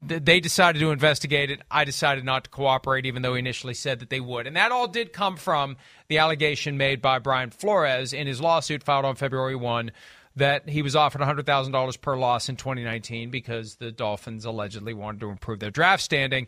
They 0.00 0.38
decided 0.38 0.78
to 0.78 0.92
investigate 0.92 1.50
it. 1.50 1.62
I 1.68 1.82
decided 1.82 2.24
not 2.24 2.44
to 2.44 2.50
cooperate, 2.50 3.06
even 3.06 3.22
though 3.22 3.34
he 3.34 3.40
initially 3.40 3.74
said 3.74 3.98
that 3.98 4.08
they 4.08 4.20
would. 4.20 4.46
And 4.46 4.54
that 4.54 4.70
all 4.70 4.86
did 4.86 5.12
come 5.12 5.36
from 5.36 5.76
the 6.06 6.18
allegation 6.18 6.76
made 6.76 7.02
by 7.02 7.18
Brian 7.18 7.50
Flores 7.50 8.12
in 8.12 8.28
his 8.28 8.40
lawsuit 8.40 8.84
filed 8.84 9.04
on 9.04 9.16
February 9.16 9.56
1 9.56 9.90
that 10.36 10.68
he 10.68 10.82
was 10.82 10.94
offered 10.94 11.22
$100,000 11.22 12.00
per 12.00 12.16
loss 12.16 12.48
in 12.48 12.54
2019 12.54 13.30
because 13.30 13.76
the 13.76 13.90
Dolphins 13.90 14.44
allegedly 14.44 14.94
wanted 14.94 15.22
to 15.22 15.30
improve 15.30 15.58
their 15.58 15.72
draft 15.72 16.04
standing 16.04 16.46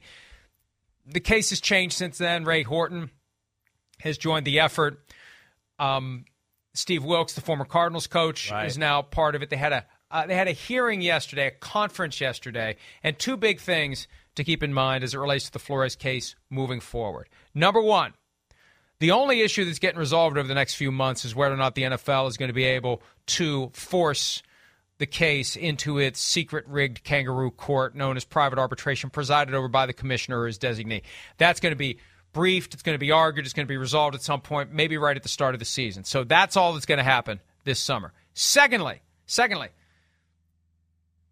the 1.09 1.21
case 1.21 1.51
has 1.51 1.61
changed 1.61 1.97
since 1.97 2.19
then. 2.19 2.45
Ray 2.45 2.63
Horton 2.63 3.11
has 4.01 4.19
joined 4.19 4.47
the 4.47 4.61
effort. 4.61 5.03
Um, 5.79 6.25
Steve 6.75 7.05
Wilks, 7.05 7.35
the 7.35 7.41
former 7.41 7.65
Cardinals 7.65 8.07
coach, 8.07 8.51
right. 8.51 8.67
is 8.67 8.79
now 8.79 9.03
part 9.03 9.35
of 9.35 9.43
it. 9.43 9.51
They 9.51 9.57
had 9.57 9.73
a 9.73 9.87
uh, 10.11 10.27
they 10.27 10.35
had 10.35 10.49
a 10.49 10.53
hearing 10.53 11.03
yesterday, 11.03 11.49
a 11.49 11.51
conference 11.51 12.21
yesterday, 12.21 12.77
and 13.03 13.19
two 13.19 13.37
big 13.37 13.61
things 13.61 14.09
to 14.37 14.45
keep 14.45 14.63
in 14.63 14.73
mind 14.73 15.05
as 15.05 15.13
it 15.13 15.19
relates 15.19 15.47
to 15.47 15.53
the 15.53 15.59
Flores 15.59 15.97
case 15.97 16.35
moving 16.49 16.81
forward. 16.81 17.29
Number 17.55 17.83
one, 17.83 18.15
the 19.01 19.11
only 19.11 19.43
issue 19.43 19.65
that's 19.65 19.79
getting 19.79 19.99
resolved 19.99 20.39
over 20.39 20.49
the 20.49 20.55
next 20.55 20.75
few 20.75 20.91
months 20.91 21.25
is 21.25 21.35
whether 21.35 21.55
or 21.55 21.59
not 21.59 21.75
the 21.75 21.83
NFL 21.83 22.29
is 22.29 22.37
going 22.37 22.49
to 22.49 22.55
be 22.55 22.65
able 22.65 23.03
to 23.27 23.71
force 23.75 24.43
the 24.99 25.07
case 25.07 25.57
into 25.57 25.99
its 25.99 26.21
secret 26.21 26.67
rigged 26.67 27.05
kangaroo 27.05 27.51
court 27.51 27.95
known 27.95 28.17
as 28.17 28.25
private 28.25 28.59
arbitration, 28.59 29.11
presided 29.11 29.55
over 29.55 29.69
by 29.69 29.87
the 29.87 29.93
commissioner 29.93 30.41
or 30.41 30.47
his 30.47 30.59
designee. 30.59 31.03
That's 31.39 31.61
going 31.61 31.73
to 31.73 31.77
be 31.77 31.99
briefed, 32.33 32.75
it's 32.75 32.83
going 32.83 32.95
to 32.95 33.01
be 33.01 33.11
argued, 33.11 33.47
it's 33.47 33.55
going 33.55 33.67
to 33.67 33.73
be 33.73 33.77
resolved 33.77 34.15
at 34.15 34.23
some 34.23 34.41
point, 34.41 34.73
maybe 34.73 34.99
right 34.99 35.17
at 35.17 35.23
the 35.23 35.29
start 35.29 35.55
of 35.55 35.59
the 35.59 35.65
season. 35.65 36.05
So 36.05 36.25
that's 36.25 36.57
all 36.57 36.73
that's 36.73 36.87
going 36.87 36.99
to 36.99 37.05
happen 37.05 37.41
this 37.65 37.79
summer. 37.81 38.13
Secondly, 38.35 39.01
secondly, 39.27 39.69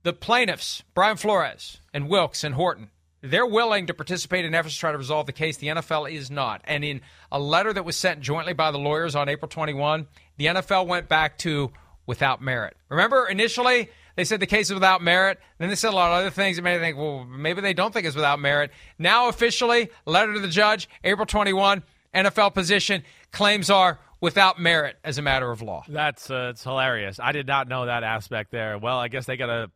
the 0.02 0.12
plaintiffs, 0.12 0.82
Brian 0.94 1.16
Flores 1.16 1.78
and 1.92 2.08
Wilks 2.08 2.44
and 2.44 2.54
Horton, 2.54 2.90
they're 3.20 3.46
willing 3.46 3.86
to 3.86 3.94
participate 3.94 4.44
in 4.44 4.54
efforts 4.54 4.74
to 4.74 4.80
try 4.80 4.92
to 4.92 4.98
resolve 4.98 5.26
the 5.26 5.32
case. 5.32 5.56
The 5.56 5.68
NFL 5.68 6.12
is 6.12 6.30
not. 6.30 6.62
And 6.64 6.84
in 6.84 7.00
a 7.32 7.40
letter 7.40 7.72
that 7.72 7.84
was 7.84 7.96
sent 7.96 8.20
jointly 8.20 8.52
by 8.52 8.70
the 8.70 8.78
lawyers 8.78 9.16
on 9.16 9.28
April 9.28 9.48
21, 9.48 10.06
the 10.36 10.46
NFL 10.46 10.86
went 10.86 11.08
back 11.08 11.38
to 11.38 11.72
without 12.06 12.40
merit. 12.40 12.76
Remember, 12.88 13.26
initially 13.26 13.90
they 14.16 14.24
said 14.24 14.40
the 14.40 14.46
case 14.46 14.68
is 14.68 14.74
without 14.74 15.02
merit. 15.02 15.38
Then 15.58 15.68
they 15.68 15.74
said 15.74 15.92
a 15.92 15.96
lot 15.96 16.12
of 16.12 16.18
other 16.18 16.30
things 16.30 16.56
that 16.56 16.62
made 16.62 16.76
me 16.76 16.80
think, 16.80 16.96
well, 16.96 17.24
maybe 17.24 17.60
they 17.60 17.74
don't 17.74 17.92
think 17.92 18.06
it's 18.06 18.16
without 18.16 18.40
merit. 18.40 18.70
Now, 18.98 19.28
officially, 19.28 19.90
letter 20.06 20.32
to 20.32 20.40
the 20.40 20.48
judge, 20.48 20.88
April 21.04 21.26
21, 21.26 21.82
NFL 22.14 22.54
position, 22.54 23.04
claims 23.30 23.68
are 23.68 24.00
without 24.20 24.58
merit 24.58 24.96
as 25.04 25.18
a 25.18 25.22
matter 25.22 25.50
of 25.50 25.60
law. 25.60 25.84
That's 25.86 26.30
uh, 26.30 26.48
it's 26.52 26.64
hilarious. 26.64 27.20
I 27.22 27.32
did 27.32 27.46
not 27.46 27.68
know 27.68 27.86
that 27.86 28.02
aspect 28.02 28.50
there. 28.50 28.78
Well, 28.78 28.98
I 28.98 29.08
guess 29.08 29.26
they 29.26 29.36
got 29.36 29.46
to 29.46 29.70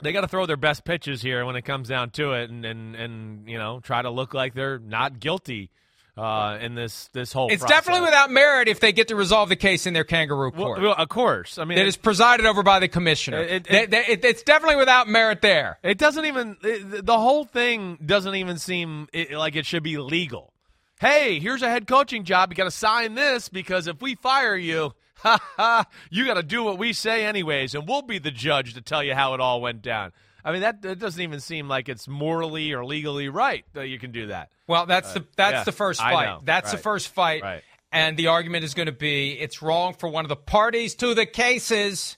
they 0.00 0.12
got 0.12 0.22
to 0.22 0.28
throw 0.28 0.46
their 0.46 0.56
best 0.56 0.84
pitches 0.84 1.22
here 1.22 1.44
when 1.44 1.56
it 1.56 1.62
comes 1.62 1.88
down 1.88 2.10
to 2.10 2.32
it, 2.32 2.50
and 2.50 2.64
and 2.64 2.96
and 2.96 3.48
you 3.48 3.58
know 3.58 3.78
try 3.80 4.02
to 4.02 4.10
look 4.10 4.34
like 4.34 4.54
they're 4.54 4.80
not 4.80 5.20
guilty 5.20 5.70
uh, 6.18 6.58
in 6.60 6.74
this 6.74 7.08
this 7.12 7.32
whole. 7.32 7.48
It's 7.48 7.60
process. 7.60 7.76
definitely 7.76 8.06
without 8.06 8.30
merit 8.30 8.68
if 8.68 8.80
they 8.80 8.92
get 8.92 9.08
to 9.08 9.16
resolve 9.16 9.48
the 9.48 9.56
case 9.56 9.86
in 9.86 9.94
their 9.94 10.04
kangaroo 10.04 10.50
court. 10.50 10.80
Well, 10.80 10.94
of 10.96 11.08
course, 11.08 11.58
I 11.58 11.64
mean 11.64 11.78
it 11.78 11.86
is 11.86 11.96
presided 11.96 12.46
over 12.46 12.62
by 12.62 12.80
the 12.80 12.88
commissioner. 12.88 13.40
It, 13.40 13.70
it, 13.70 13.94
it, 13.94 14.24
it's 14.24 14.42
definitely 14.42 14.76
without 14.76 15.08
merit 15.08 15.40
there. 15.42 15.78
It 15.82 15.98
doesn't 15.98 16.24
even 16.24 16.56
the 16.60 17.18
whole 17.18 17.44
thing 17.44 17.98
doesn't 18.04 18.34
even 18.34 18.58
seem 18.58 19.08
like 19.32 19.56
it 19.56 19.66
should 19.66 19.82
be 19.82 19.98
legal. 19.98 20.52
Hey, 21.00 21.38
here's 21.38 21.62
a 21.62 21.68
head 21.68 21.86
coaching 21.86 22.24
job. 22.24 22.50
You 22.50 22.56
got 22.56 22.64
to 22.64 22.72
sign 22.72 23.14
this 23.14 23.48
because 23.48 23.86
if 23.86 24.02
we 24.02 24.16
fire 24.16 24.56
you, 24.56 24.94
ha 25.14 25.38
ha, 25.56 25.86
you 26.10 26.26
got 26.26 26.34
to 26.34 26.42
do 26.42 26.64
what 26.64 26.76
we 26.78 26.92
say 26.92 27.24
anyways, 27.24 27.74
and 27.74 27.86
we'll 27.86 28.02
be 28.02 28.18
the 28.18 28.32
judge 28.32 28.74
to 28.74 28.80
tell 28.80 29.04
you 29.04 29.14
how 29.14 29.34
it 29.34 29.40
all 29.40 29.60
went 29.60 29.80
down. 29.82 30.12
I 30.48 30.52
mean, 30.52 30.62
that, 30.62 30.80
that 30.80 30.98
doesn't 30.98 31.20
even 31.20 31.40
seem 31.40 31.68
like 31.68 31.90
it's 31.90 32.08
morally 32.08 32.72
or 32.72 32.82
legally 32.82 33.28
right 33.28 33.66
that 33.74 33.88
you 33.88 33.98
can 33.98 34.12
do 34.12 34.28
that. 34.28 34.48
Well, 34.66 34.86
that's 34.86 35.12
the 35.12 35.26
that's 35.36 35.52
yeah, 35.52 35.64
the 35.64 35.72
first 35.72 36.00
fight. 36.00 36.40
That's 36.42 36.68
right. 36.68 36.72
the 36.72 36.82
first 36.82 37.08
fight. 37.08 37.42
Right. 37.42 37.62
And 37.92 38.16
the 38.16 38.28
argument 38.28 38.64
is 38.64 38.72
going 38.72 38.86
to 38.86 38.92
be 38.92 39.32
it's 39.32 39.60
wrong 39.60 39.92
for 39.92 40.08
one 40.08 40.24
of 40.24 40.30
the 40.30 40.36
parties 40.36 40.94
to 40.96 41.12
the 41.12 41.26
cases 41.26 42.16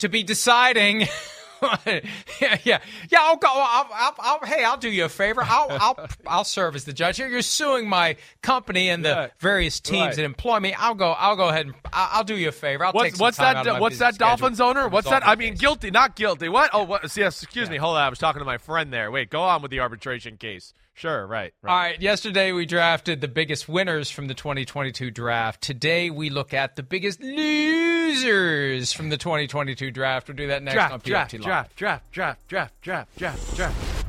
to 0.00 0.08
be 0.08 0.24
deciding 0.24 1.06
yeah, 2.40 2.58
yeah, 2.64 2.80
yeah. 3.10 3.18
I'll 3.20 3.36
go. 3.36 3.48
I'll, 3.50 3.88
I'll, 3.92 4.14
I'll, 4.18 4.46
hey, 4.46 4.64
I'll 4.64 4.76
do 4.76 4.90
you 4.90 5.04
a 5.04 5.08
favor. 5.08 5.42
I'll, 5.44 5.66
I'll, 5.80 6.08
I'll 6.26 6.44
serve 6.44 6.74
as 6.74 6.84
the 6.84 6.92
judge 6.92 7.16
here. 7.16 7.28
You're 7.28 7.42
suing 7.42 7.88
my 7.88 8.16
company 8.42 8.88
and 8.88 9.04
the 9.04 9.30
various 9.38 9.80
teams 9.80 10.00
right. 10.00 10.16
that 10.16 10.24
employ 10.24 10.60
me. 10.60 10.74
I'll 10.74 10.94
go. 10.94 11.12
I'll 11.12 11.36
go 11.36 11.48
ahead 11.48 11.66
and 11.66 11.74
I'll, 11.92 12.24
do 12.24 12.36
you 12.36 12.48
a 12.48 12.52
favor. 12.52 12.84
I'll 12.84 12.92
what's, 12.92 13.12
take 13.12 13.20
what's 13.20 13.38
that? 13.38 13.80
what's 13.80 13.98
that 13.98 14.18
Dolphins 14.18 14.60
owner? 14.60 14.88
What's 14.88 15.08
that? 15.08 15.26
I 15.26 15.36
mean, 15.36 15.54
guilty, 15.54 15.90
not 15.90 16.16
guilty. 16.16 16.48
What? 16.48 16.70
Oh, 16.72 16.84
what? 16.84 17.02
Yes. 17.16 17.42
Excuse 17.42 17.68
yeah. 17.68 17.72
me. 17.72 17.78
Hold 17.78 17.96
on. 17.96 18.02
I 18.02 18.08
was 18.08 18.18
talking 18.18 18.40
to 18.40 18.46
my 18.46 18.58
friend 18.58 18.92
there. 18.92 19.10
Wait. 19.10 19.30
Go 19.30 19.42
on 19.42 19.62
with 19.62 19.70
the 19.70 19.80
arbitration 19.80 20.36
case. 20.36 20.74
Sure, 20.94 21.26
right, 21.26 21.52
right. 21.62 21.70
All 21.70 21.76
right. 21.78 22.00
Yesterday 22.00 22.52
we 22.52 22.66
drafted 22.66 23.20
the 23.20 23.28
biggest 23.28 23.68
winners 23.68 24.10
from 24.10 24.28
the 24.28 24.34
2022 24.34 25.10
draft. 25.10 25.62
Today 25.62 26.10
we 26.10 26.30
look 26.30 26.52
at 26.52 26.76
the 26.76 26.82
biggest 26.82 27.20
losers 27.20 28.92
from 28.92 29.08
the 29.08 29.16
2022 29.16 29.90
draft. 29.90 30.28
We'll 30.28 30.36
do 30.36 30.48
that 30.48 30.62
next 30.62 30.74
draft, 30.74 30.92
on 30.92 31.00
draft. 31.00 31.30
Draft, 31.40 31.76
draft, 31.76 32.12
draft, 32.12 32.48
draft, 32.48 32.82
draft, 32.82 33.16
draft, 33.16 33.56
draft. 33.56 34.06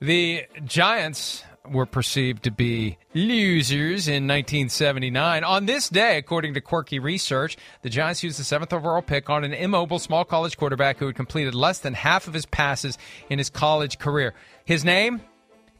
The 0.00 0.44
Giants 0.64 1.42
were 1.70 1.86
perceived 1.86 2.44
to 2.44 2.50
be 2.50 2.98
losers 3.14 4.08
in 4.08 4.26
1979. 4.26 5.44
On 5.44 5.66
this 5.66 5.88
day, 5.88 6.18
according 6.18 6.54
to 6.54 6.60
Quirky 6.60 6.98
Research, 6.98 7.56
the 7.82 7.90
Giants 7.90 8.22
used 8.22 8.38
the 8.38 8.44
seventh 8.44 8.72
overall 8.72 9.02
pick 9.02 9.30
on 9.30 9.44
an 9.44 9.52
immobile 9.52 9.98
small 9.98 10.24
college 10.24 10.56
quarterback 10.56 10.98
who 10.98 11.06
had 11.06 11.14
completed 11.14 11.54
less 11.54 11.78
than 11.78 11.94
half 11.94 12.26
of 12.26 12.34
his 12.34 12.46
passes 12.46 12.98
in 13.28 13.38
his 13.38 13.50
college 13.50 13.98
career. 13.98 14.34
His 14.64 14.84
name? 14.84 15.20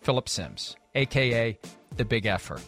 Phillip 0.00 0.28
Simms, 0.28 0.76
aka 0.94 1.58
the 1.96 2.04
Big 2.04 2.26
Effer. 2.26 2.60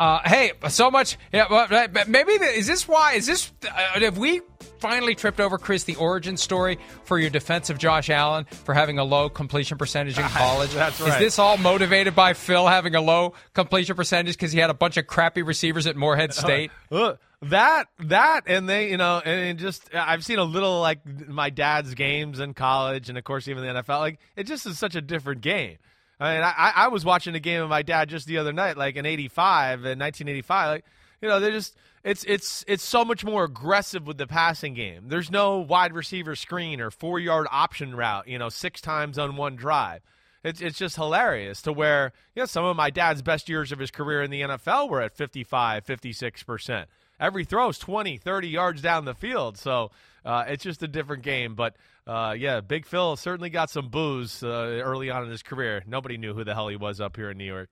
Uh, 0.00 0.18
hey, 0.24 0.52
so 0.70 0.90
much. 0.90 1.18
Yeah, 1.30 1.44
well, 1.50 1.66
maybe 2.08 2.38
the, 2.38 2.46
is 2.46 2.66
this 2.66 2.88
why? 2.88 3.12
Is 3.12 3.26
this 3.26 3.52
uh, 3.70 4.00
have 4.00 4.16
we 4.16 4.40
finally 4.78 5.14
tripped 5.14 5.40
over 5.40 5.58
Chris 5.58 5.84
the 5.84 5.96
origin 5.96 6.38
story 6.38 6.78
for 7.04 7.18
your 7.18 7.28
defense 7.28 7.68
of 7.68 7.76
Josh 7.76 8.08
Allen 8.08 8.46
for 8.46 8.72
having 8.72 8.98
a 8.98 9.04
low 9.04 9.28
completion 9.28 9.76
percentage 9.76 10.18
in 10.18 10.24
college? 10.28 10.70
That's 10.70 10.98
right. 11.02 11.10
Is 11.10 11.18
this 11.18 11.38
all 11.38 11.58
motivated 11.58 12.16
by 12.16 12.32
Phil 12.32 12.66
having 12.66 12.94
a 12.94 13.00
low 13.02 13.34
completion 13.52 13.94
percentage 13.94 14.36
because 14.36 14.52
he 14.52 14.58
had 14.58 14.70
a 14.70 14.74
bunch 14.74 14.96
of 14.96 15.06
crappy 15.06 15.42
receivers 15.42 15.86
at 15.86 15.96
Morehead 15.96 16.32
State? 16.32 16.70
Uh, 16.90 17.16
that 17.42 17.88
that 17.98 18.44
and 18.46 18.66
they 18.66 18.90
you 18.90 18.96
know 18.96 19.18
and 19.18 19.58
just 19.58 19.94
I've 19.94 20.24
seen 20.24 20.38
a 20.38 20.44
little 20.44 20.80
like 20.80 21.00
my 21.28 21.50
dad's 21.50 21.94
games 21.94 22.40
in 22.40 22.54
college 22.54 23.10
and 23.10 23.18
of 23.18 23.24
course 23.24 23.48
even 23.48 23.62
the 23.62 23.82
NFL 23.82 23.98
like 23.98 24.18
it 24.34 24.44
just 24.44 24.64
is 24.64 24.78
such 24.78 24.94
a 24.94 25.02
different 25.02 25.42
game. 25.42 25.76
I 26.20 26.34
mean, 26.34 26.42
I, 26.42 26.72
I 26.76 26.88
was 26.88 27.04
watching 27.04 27.34
a 27.34 27.40
game 27.40 27.62
of 27.62 27.70
my 27.70 27.82
dad 27.82 28.10
just 28.10 28.26
the 28.26 28.38
other 28.38 28.52
night, 28.52 28.76
like 28.76 28.96
in 28.96 29.06
'85, 29.06 29.78
in 29.86 29.98
1985. 29.98 30.68
Like, 30.68 30.84
you 31.22 31.28
know, 31.28 31.40
they're 31.40 31.50
just 31.50 31.76
it's 32.04 32.24
it's 32.24 32.64
it's 32.68 32.84
so 32.84 33.04
much 33.04 33.24
more 33.24 33.44
aggressive 33.44 34.06
with 34.06 34.18
the 34.18 34.26
passing 34.26 34.74
game. 34.74 35.08
There's 35.08 35.30
no 35.30 35.58
wide 35.58 35.94
receiver 35.94 36.36
screen 36.36 36.80
or 36.80 36.90
four 36.90 37.18
yard 37.18 37.46
option 37.50 37.94
route. 37.94 38.28
You 38.28 38.38
know, 38.38 38.48
six 38.48 38.80
times 38.80 39.18
on 39.18 39.36
one 39.36 39.56
drive. 39.56 40.02
It's 40.42 40.60
it's 40.60 40.78
just 40.78 40.96
hilarious 40.96 41.60
to 41.62 41.72
where 41.72 42.12
you 42.34 42.42
know 42.42 42.46
some 42.46 42.64
of 42.64 42.76
my 42.76 42.90
dad's 42.90 43.22
best 43.22 43.48
years 43.48 43.72
of 43.72 43.78
his 43.78 43.90
career 43.90 44.22
in 44.22 44.30
the 44.30 44.42
NFL 44.42 44.88
were 44.88 45.02
at 45.02 45.16
55, 45.16 45.84
56 45.84 46.42
percent. 46.42 46.88
Every 47.20 47.44
throw 47.44 47.68
is 47.68 47.78
20, 47.78 48.16
30 48.16 48.48
yards 48.48 48.80
down 48.82 49.04
the 49.04 49.14
field. 49.14 49.58
So 49.58 49.90
uh, 50.24 50.44
it's 50.48 50.64
just 50.64 50.82
a 50.82 50.88
different 50.88 51.22
game. 51.22 51.54
But 51.54 51.76
uh, 52.06 52.34
yeah, 52.36 52.60
Big 52.60 52.86
Phil 52.86 53.14
certainly 53.16 53.50
got 53.50 53.70
some 53.70 53.88
booze 53.88 54.42
uh, 54.42 54.46
early 54.48 55.10
on 55.10 55.24
in 55.24 55.30
his 55.30 55.42
career. 55.42 55.82
Nobody 55.86 56.16
knew 56.16 56.32
who 56.34 56.42
the 56.44 56.54
hell 56.54 56.68
he 56.68 56.76
was 56.76 57.00
up 57.00 57.16
here 57.16 57.30
in 57.30 57.36
New 57.38 57.44
York. 57.44 57.68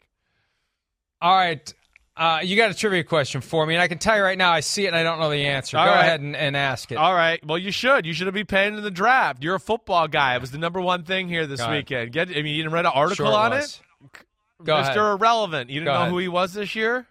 All 1.20 1.34
right. 1.34 1.74
Uh, 2.16 2.40
you 2.42 2.56
got 2.56 2.68
a 2.70 2.74
trivia 2.74 3.04
question 3.04 3.40
for 3.40 3.64
me, 3.64 3.74
and 3.74 3.80
I 3.82 3.86
can 3.86 3.98
tell 3.98 4.16
you 4.16 4.22
right 4.24 4.36
now, 4.36 4.50
I 4.50 4.58
see 4.58 4.84
it 4.84 4.88
and 4.88 4.96
I 4.96 5.04
don't 5.04 5.20
know 5.20 5.30
the 5.30 5.46
answer. 5.46 5.78
All 5.78 5.84
Go 5.86 5.92
right. 5.92 6.00
ahead 6.00 6.20
and, 6.20 6.34
and 6.34 6.56
ask 6.56 6.90
it. 6.90 6.96
All 6.96 7.14
right. 7.14 7.44
Well, 7.46 7.58
you 7.58 7.70
should. 7.70 8.06
You 8.06 8.12
should 8.12 8.32
be 8.34 8.42
paying 8.42 8.74
in 8.76 8.82
the 8.82 8.90
draft. 8.90 9.40
You're 9.42 9.54
a 9.54 9.60
football 9.60 10.08
guy. 10.08 10.34
It 10.34 10.40
was 10.40 10.50
the 10.50 10.58
number 10.58 10.80
one 10.80 11.04
thing 11.04 11.28
here 11.28 11.46
this 11.46 11.60
Go 11.60 11.66
ahead. 11.66 11.76
weekend. 11.76 12.12
Get. 12.12 12.28
I 12.30 12.42
mean, 12.42 12.46
you 12.56 12.62
didn't 12.64 12.72
read 12.72 12.86
an 12.86 12.92
article 12.92 13.26
Sure 13.26 13.34
on 13.36 13.52
was. 13.52 13.80
it. 14.12 14.24
Go 14.64 14.74
Mr. 14.74 14.80
ahead. 14.80 14.96
Irrelevant. 14.96 15.70
You 15.70 15.78
didn't 15.78 15.86
Go 15.86 15.92
know 15.94 16.00
ahead. 16.00 16.10
who 16.10 16.18
he 16.18 16.26
was 16.26 16.52
this 16.54 16.74
year? 16.74 17.06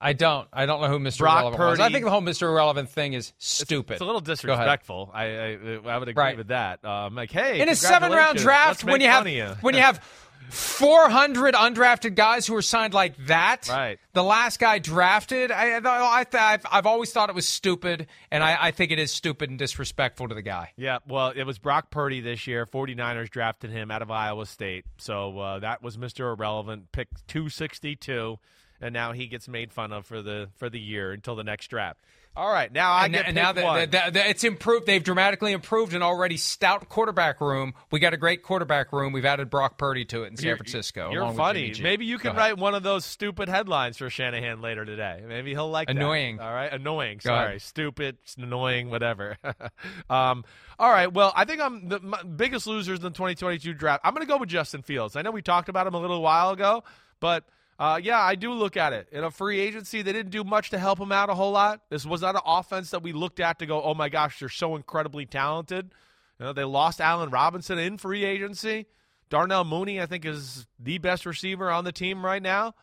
I 0.00 0.12
don't. 0.12 0.46
I 0.52 0.66
don't 0.66 0.80
know 0.82 0.88
who 0.88 0.98
Mr. 0.98 1.18
Brock 1.20 1.38
Irrelevant 1.44 1.70
was. 1.70 1.80
I 1.80 1.90
think 1.90 2.04
the 2.04 2.10
whole 2.10 2.20
Mr. 2.20 2.42
Irrelevant 2.42 2.90
thing 2.90 3.14
is 3.14 3.32
stupid. 3.38 3.94
It's 3.94 4.02
a 4.02 4.04
little 4.04 4.20
disrespectful. 4.20 5.10
I, 5.14 5.24
I 5.24 5.78
I 5.86 5.98
would 5.98 6.08
agree 6.08 6.22
Right. 6.22 6.36
with 6.36 6.48
that. 6.48 6.84
Um, 6.84 7.14
like, 7.14 7.30
hey, 7.30 7.60
in 7.60 7.68
a 7.68 7.74
seven 7.76 8.12
round 8.12 8.38
draft 8.38 8.84
when 8.84 9.00
you 9.00 9.08
have 9.08 9.26
you. 9.26 9.56
when 9.62 9.74
you 9.74 9.80
have 9.80 10.04
400 10.50 11.54
undrafted 11.54 12.14
guys 12.14 12.46
who 12.46 12.54
are 12.54 12.62
signed 12.62 12.92
like 12.94 13.16
that 13.26 13.66
Right. 13.68 13.98
the 14.12 14.22
last 14.22 14.58
guy 14.60 14.78
drafted 14.78 15.50
i, 15.50 15.70
I, 15.70 15.78
I 15.78 16.24
I've, 16.32 16.66
I've 16.70 16.86
always 16.86 17.12
thought 17.12 17.28
it 17.30 17.34
was 17.34 17.48
stupid 17.48 18.06
and 18.30 18.44
I, 18.44 18.56
I 18.66 18.70
think 18.70 18.90
it 18.92 18.98
is 18.98 19.10
stupid 19.10 19.48
and 19.50 19.58
disrespectful 19.58 20.28
to 20.28 20.34
the 20.34 20.42
guy 20.42 20.72
Yeah, 20.76 20.98
well, 21.08 21.32
it 21.34 21.44
was 21.44 21.58
Brock 21.58 21.90
Purdy 21.90 22.20
this 22.20 22.46
year. 22.46 22.66
49ers 22.66 23.30
drafted 23.30 23.70
him 23.70 23.90
out 23.90 24.02
of 24.02 24.10
Iowa 24.10 24.46
State. 24.46 24.84
So 24.98 25.38
uh, 25.38 25.58
that 25.60 25.82
was 25.82 25.96
Mr. 25.96 26.32
Irrelevant, 26.34 26.92
pick 26.92 27.08
262, 27.26 28.38
and 28.80 28.92
now 28.92 29.12
he 29.12 29.26
gets 29.26 29.48
made 29.48 29.72
fun 29.72 29.92
of 29.92 30.06
for 30.06 30.22
the 30.22 30.48
for 30.56 30.68
the 30.70 30.80
year 30.80 31.12
until 31.12 31.36
the 31.36 31.44
next 31.44 31.68
draft. 31.68 32.00
All 32.36 32.50
right, 32.52 32.72
now 32.72 32.90
I 32.90 33.04
and, 33.04 33.14
get 33.14 33.26
and 33.26 33.36
now 33.36 33.52
that, 33.52 33.62
that- 33.62 33.90
that- 33.92 34.12
that 34.14 34.26
it's 34.26 34.42
improved 34.42 34.86
they've 34.86 35.04
dramatically 35.04 35.52
improved 35.52 35.94
an 35.94 36.02
already 36.02 36.36
stout 36.36 36.88
quarterback 36.88 37.40
room 37.40 37.74
we 37.92 38.00
got 38.00 38.12
a 38.12 38.16
great 38.16 38.42
quarterback 38.42 38.92
room 38.92 39.12
we've 39.12 39.24
added 39.24 39.50
brock 39.50 39.78
purdy 39.78 40.04
to 40.06 40.24
it 40.24 40.32
in 40.32 40.36
san 40.36 40.46
You're- 40.46 40.56
francisco 40.56 41.12
You're 41.12 41.32
funny. 41.34 41.72
Maybe 41.80 42.06
you 42.06 42.18
can 42.18 42.34
write 42.34 42.58
one 42.58 42.74
of 42.74 42.82
those 42.82 43.04
stupid 43.04 43.48
headlines 43.48 43.98
for 43.98 44.10
Shanahan 44.10 44.60
later 44.60 44.84
today. 44.84 45.22
Maybe 45.24 45.52
he'll 45.52 45.70
like 45.70 45.86
that. 45.86 45.94
Annoying. 45.94 46.40
All 46.40 46.52
right, 46.52 46.72
annoying. 46.72 47.18
Go 47.22 47.28
Sorry, 47.28 47.46
ahead. 47.50 47.62
stupid, 47.62 48.16
annoying, 48.36 48.90
whatever. 48.90 49.36
um, 50.10 50.44
all 50.76 50.90
right. 50.90 51.12
Well, 51.12 51.32
I 51.36 51.44
think 51.44 51.60
I'm 51.60 51.88
the 51.88 52.00
biggest 52.36 52.66
losers 52.66 52.98
in 52.98 53.04
the 53.04 53.10
2022 53.10 53.74
draft. 53.74 54.00
I'm 54.04 54.12
going 54.12 54.26
to 54.26 54.30
go 54.32 54.38
with 54.38 54.48
Justin 54.48 54.82
Fields. 54.82 55.14
I 55.14 55.22
know 55.22 55.30
we 55.30 55.40
talked 55.40 55.68
about 55.68 55.86
him 55.86 55.94
a 55.94 56.00
little 56.00 56.20
while 56.20 56.50
ago, 56.50 56.82
but. 57.20 57.44
Uh, 57.78 58.00
yeah, 58.02 58.20
I 58.20 58.36
do 58.36 58.52
look 58.52 58.76
at 58.76 58.92
it. 58.92 59.08
In 59.10 59.24
a 59.24 59.30
free 59.30 59.58
agency, 59.58 60.02
they 60.02 60.12
didn't 60.12 60.30
do 60.30 60.44
much 60.44 60.70
to 60.70 60.78
help 60.78 61.00
him 61.00 61.10
out 61.10 61.28
a 61.28 61.34
whole 61.34 61.50
lot. 61.50 61.80
This 61.90 62.06
was 62.06 62.22
not 62.22 62.36
an 62.36 62.42
offense 62.46 62.90
that 62.90 63.02
we 63.02 63.12
looked 63.12 63.40
at 63.40 63.58
to 63.58 63.66
go, 63.66 63.82
oh 63.82 63.94
my 63.94 64.08
gosh, 64.08 64.38
they're 64.38 64.48
so 64.48 64.76
incredibly 64.76 65.26
talented. 65.26 65.90
You 66.38 66.46
know, 66.46 66.52
they 66.52 66.64
lost 66.64 67.00
Allen 67.00 67.30
Robinson 67.30 67.78
in 67.78 67.98
free 67.98 68.24
agency. 68.24 68.86
Darnell 69.28 69.64
Mooney, 69.64 70.00
I 70.00 70.06
think, 70.06 70.24
is 70.24 70.66
the 70.78 70.98
best 70.98 71.26
receiver 71.26 71.70
on 71.70 71.84
the 71.84 71.92
team 71.92 72.24
right 72.24 72.42
now. 72.42 72.74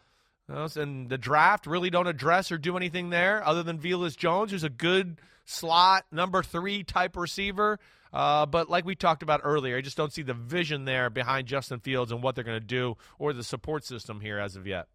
You 0.49 0.56
know, 0.56 0.67
and 0.75 1.10
the 1.10 1.17
draft 1.17 1.67
really 1.67 1.89
don't 1.89 2.08
address 2.08 2.51
or 2.51 2.58
do 2.58 2.75
anything 2.75 3.10
there 3.10 3.45
other 3.45 3.63
than 3.63 3.77
Velus 3.77 4.17
Jones, 4.17 4.51
who's 4.51 4.63
a 4.65 4.69
good 4.69 5.19
slot 5.45 6.06
number 6.12 6.43
three 6.43 6.84
type 6.84 7.15
receiver. 7.15 7.80
Uh, 8.13 8.45
but 8.45 8.69
like 8.69 8.86
we 8.86 8.95
talked 8.95 9.24
about 9.24 9.41
earlier, 9.43 9.78
I 9.78 9.82
just 9.82 9.97
don't 9.97 10.12
see 10.12 10.21
the 10.21 10.34
vision 10.34 10.86
there 10.86 11.10
behind 11.10 11.47
Justin 11.47 11.80
Fields 11.80 12.12
and 12.12 12.21
what 12.21 12.36
they're 12.36 12.43
going 12.43 12.60
to 12.60 12.65
do 12.65 12.97
or 13.19 13.34
the 13.34 13.43
support 13.43 13.86
system 13.86 14.19
here 14.19 14.39
as 14.39 14.56
of 14.56 14.67
yet. 14.67 14.88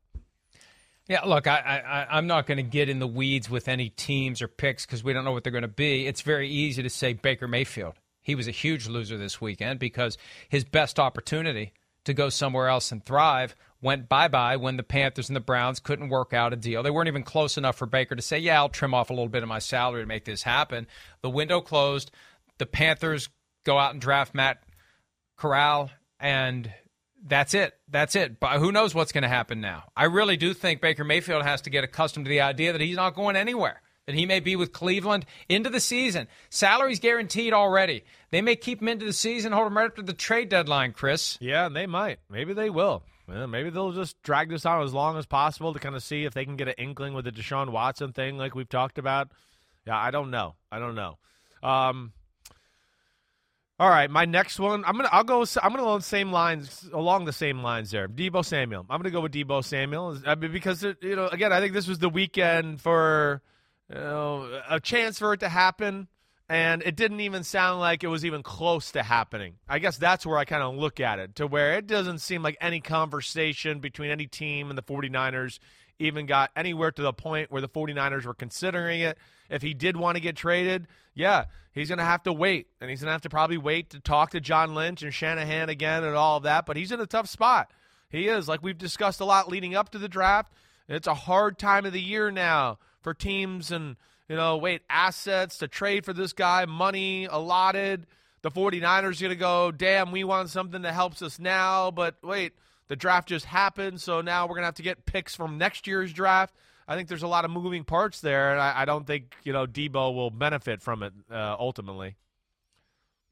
Yeah, 1.08 1.22
look, 1.24 1.46
I, 1.46 1.56
I, 1.58 2.16
I'm 2.16 2.26
not 2.26 2.46
going 2.46 2.56
to 2.56 2.64
get 2.64 2.88
in 2.88 2.98
the 2.98 3.06
weeds 3.06 3.48
with 3.48 3.68
any 3.68 3.90
teams 3.90 4.42
or 4.42 4.48
picks 4.48 4.84
because 4.84 5.04
we 5.04 5.12
don't 5.12 5.24
know 5.24 5.30
what 5.30 5.44
they're 5.44 5.52
going 5.52 5.62
to 5.62 5.68
be. 5.68 6.06
It's 6.06 6.22
very 6.22 6.48
easy 6.48 6.82
to 6.82 6.90
say 6.90 7.12
Baker 7.12 7.46
Mayfield. 7.46 7.94
He 8.22 8.34
was 8.34 8.48
a 8.48 8.52
huge 8.52 8.88
loser 8.88 9.16
this 9.16 9.40
weekend 9.40 9.78
because 9.78 10.18
his 10.48 10.64
best 10.64 10.98
opportunity 10.98 11.72
to 12.06 12.12
go 12.12 12.28
somewhere 12.28 12.68
else 12.68 12.90
and 12.90 13.04
thrive 13.04 13.54
went 13.80 14.08
bye 14.08 14.26
bye 14.26 14.56
when 14.56 14.76
the 14.76 14.82
Panthers 14.82 15.28
and 15.28 15.36
the 15.36 15.40
Browns 15.40 15.78
couldn't 15.78 16.08
work 16.08 16.32
out 16.32 16.52
a 16.52 16.56
deal. 16.56 16.82
They 16.82 16.90
weren't 16.90 17.08
even 17.08 17.22
close 17.22 17.56
enough 17.56 17.76
for 17.76 17.86
Baker 17.86 18.16
to 18.16 18.22
say, 18.22 18.38
Yeah, 18.38 18.56
I'll 18.56 18.68
trim 18.68 18.94
off 18.94 19.10
a 19.10 19.12
little 19.12 19.28
bit 19.28 19.44
of 19.44 19.48
my 19.48 19.60
salary 19.60 20.02
to 20.02 20.06
make 20.06 20.24
this 20.24 20.42
happen. 20.42 20.88
The 21.20 21.30
window 21.30 21.60
closed. 21.60 22.10
The 22.58 22.66
Panthers 22.66 23.28
go 23.64 23.78
out 23.78 23.92
and 23.92 24.00
draft 24.00 24.34
Matt 24.34 24.62
Corral, 25.36 25.90
and 26.18 26.72
that's 27.24 27.54
it. 27.54 27.74
That's 27.88 28.16
it. 28.16 28.40
But 28.40 28.58
who 28.58 28.72
knows 28.72 28.94
what's 28.94 29.12
going 29.12 29.22
to 29.22 29.28
happen 29.28 29.60
now? 29.60 29.84
I 29.96 30.04
really 30.04 30.36
do 30.36 30.54
think 30.54 30.80
Baker 30.80 31.04
Mayfield 31.04 31.42
has 31.42 31.62
to 31.62 31.70
get 31.70 31.84
accustomed 31.84 32.26
to 32.26 32.30
the 32.30 32.40
idea 32.40 32.72
that 32.72 32.80
he's 32.80 32.96
not 32.96 33.14
going 33.14 33.36
anywhere. 33.36 33.82
That 34.06 34.14
he 34.14 34.24
may 34.24 34.38
be 34.38 34.54
with 34.54 34.72
Cleveland 34.72 35.26
into 35.48 35.68
the 35.68 35.80
season. 35.80 36.28
Salary's 36.48 37.00
guaranteed 37.00 37.52
already. 37.52 38.04
They 38.30 38.40
may 38.40 38.54
keep 38.54 38.80
him 38.80 38.86
into 38.86 39.04
the 39.04 39.12
season, 39.12 39.50
hold 39.50 39.66
him 39.66 39.76
right 39.76 39.86
up 39.86 39.96
to 39.96 40.02
the 40.02 40.12
trade 40.12 40.48
deadline, 40.48 40.92
Chris. 40.92 41.36
Yeah, 41.40 41.66
and 41.66 41.74
they 41.74 41.86
might. 41.86 42.20
Maybe 42.30 42.54
they 42.54 42.70
will. 42.70 43.02
Maybe 43.26 43.70
they'll 43.70 43.90
just 43.90 44.22
drag 44.22 44.50
this 44.50 44.64
out 44.64 44.84
as 44.84 44.94
long 44.94 45.18
as 45.18 45.26
possible 45.26 45.72
to 45.72 45.80
kind 45.80 45.96
of 45.96 46.04
see 46.04 46.24
if 46.24 46.34
they 46.34 46.44
can 46.44 46.54
get 46.54 46.68
an 46.68 46.74
inkling 46.78 47.14
with 47.14 47.24
the 47.24 47.32
Deshaun 47.32 47.70
Watson 47.70 48.12
thing, 48.12 48.38
like 48.38 48.54
we've 48.54 48.68
talked 48.68 48.98
about. 48.98 49.32
Yeah, 49.84 49.98
I 49.98 50.12
don't 50.12 50.30
know. 50.30 50.54
I 50.70 50.78
don't 50.78 50.94
know. 50.94 51.18
Um, 51.64 52.12
all 53.78 53.90
right, 53.90 54.10
my 54.10 54.24
next 54.24 54.58
one. 54.58 54.84
I'm 54.86 54.96
gonna. 54.96 55.10
I'll 55.12 55.24
go. 55.24 55.44
I'm 55.62 55.72
gonna 55.72 55.82
go 55.82 55.98
the 55.98 56.02
same 56.02 56.32
lines 56.32 56.88
along 56.94 57.26
the 57.26 57.32
same 57.32 57.62
lines 57.62 57.90
there. 57.90 58.08
Deebo 58.08 58.42
Samuel. 58.42 58.86
I'm 58.88 58.98
gonna 58.98 59.10
go 59.10 59.20
with 59.20 59.32
Deebo 59.32 59.62
Samuel 59.62 60.18
I 60.26 60.34
mean, 60.34 60.50
uh, 60.50 60.52
because 60.52 60.82
it, 60.82 60.96
you 61.02 61.14
know, 61.14 61.26
again, 61.26 61.52
I 61.52 61.60
think 61.60 61.74
this 61.74 61.86
was 61.86 61.98
the 61.98 62.08
weekend 62.08 62.80
for 62.80 63.42
you 63.90 63.96
know 63.96 64.62
a 64.70 64.80
chance 64.80 65.18
for 65.18 65.34
it 65.34 65.40
to 65.40 65.50
happen, 65.50 66.08
and 66.48 66.82
it 66.84 66.96
didn't 66.96 67.20
even 67.20 67.44
sound 67.44 67.80
like 67.80 68.02
it 68.02 68.08
was 68.08 68.24
even 68.24 68.42
close 68.42 68.92
to 68.92 69.02
happening. 69.02 69.56
I 69.68 69.78
guess 69.78 69.98
that's 69.98 70.24
where 70.24 70.38
I 70.38 70.46
kind 70.46 70.62
of 70.62 70.74
look 70.74 70.98
at 70.98 71.18
it 71.18 71.34
to 71.34 71.46
where 71.46 71.74
it 71.74 71.86
doesn't 71.86 72.20
seem 72.20 72.42
like 72.42 72.56
any 72.62 72.80
conversation 72.80 73.80
between 73.80 74.10
any 74.10 74.26
team 74.26 74.70
and 74.70 74.78
the 74.78 74.82
49ers 74.82 75.58
even 75.98 76.26
got 76.26 76.50
anywhere 76.56 76.90
to 76.90 77.02
the 77.02 77.12
point 77.12 77.50
where 77.50 77.62
the 77.62 77.68
49ers 77.68 78.24
were 78.24 78.34
considering 78.34 79.00
it. 79.00 79.18
If 79.48 79.62
he 79.62 79.74
did 79.74 79.96
want 79.96 80.16
to 80.16 80.20
get 80.20 80.36
traded, 80.36 80.88
yeah, 81.14 81.44
he's 81.72 81.88
going 81.88 81.98
to 81.98 82.04
have 82.04 82.22
to 82.24 82.32
wait. 82.32 82.66
And 82.80 82.90
he's 82.90 83.00
going 83.00 83.08
to 83.08 83.12
have 83.12 83.22
to 83.22 83.30
probably 83.30 83.58
wait 83.58 83.90
to 83.90 84.00
talk 84.00 84.30
to 84.30 84.40
John 84.40 84.74
Lynch 84.74 85.02
and 85.02 85.14
Shanahan 85.14 85.68
again 85.68 86.04
and 86.04 86.16
all 86.16 86.38
of 86.38 86.42
that. 86.44 86.66
But 86.66 86.76
he's 86.76 86.92
in 86.92 87.00
a 87.00 87.06
tough 87.06 87.28
spot. 87.28 87.70
He 88.10 88.28
is, 88.28 88.48
like 88.48 88.62
we've 88.62 88.78
discussed 88.78 89.20
a 89.20 89.24
lot 89.24 89.48
leading 89.48 89.74
up 89.74 89.90
to 89.90 89.98
the 89.98 90.08
draft. 90.08 90.52
It's 90.88 91.08
a 91.08 91.14
hard 91.14 91.58
time 91.58 91.84
of 91.84 91.92
the 91.92 92.00
year 92.00 92.30
now 92.30 92.78
for 93.02 93.14
teams 93.14 93.72
and, 93.72 93.96
you 94.28 94.36
know, 94.36 94.56
wait, 94.56 94.82
assets 94.88 95.58
to 95.58 95.68
trade 95.68 96.04
for 96.04 96.12
this 96.12 96.32
guy, 96.32 96.64
money 96.66 97.26
allotted. 97.26 98.06
The 98.42 98.50
49ers 98.50 99.18
are 99.18 99.20
going 99.22 99.30
to 99.30 99.36
go, 99.36 99.72
damn, 99.72 100.12
we 100.12 100.22
want 100.22 100.50
something 100.50 100.82
that 100.82 100.94
helps 100.94 101.22
us 101.22 101.38
now. 101.38 101.90
But 101.90 102.16
wait, 102.22 102.52
the 102.88 102.96
draft 102.96 103.28
just 103.28 103.44
happened, 103.46 104.00
so 104.00 104.20
now 104.20 104.46
we're 104.46 104.54
gonna 104.54 104.66
have 104.66 104.74
to 104.76 104.82
get 104.82 105.06
picks 105.06 105.34
from 105.34 105.58
next 105.58 105.86
year's 105.86 106.12
draft. 106.12 106.54
I 106.88 106.94
think 106.94 107.08
there's 107.08 107.22
a 107.24 107.28
lot 107.28 107.44
of 107.44 107.50
moving 107.50 107.84
parts 107.84 108.20
there, 108.20 108.52
and 108.52 108.60
I, 108.60 108.82
I 108.82 108.84
don't 108.84 109.06
think 109.06 109.34
you 109.42 109.52
know 109.52 109.66
Deebo 109.66 110.14
will 110.14 110.30
benefit 110.30 110.82
from 110.82 111.02
it 111.02 111.12
uh, 111.30 111.56
ultimately. 111.58 112.16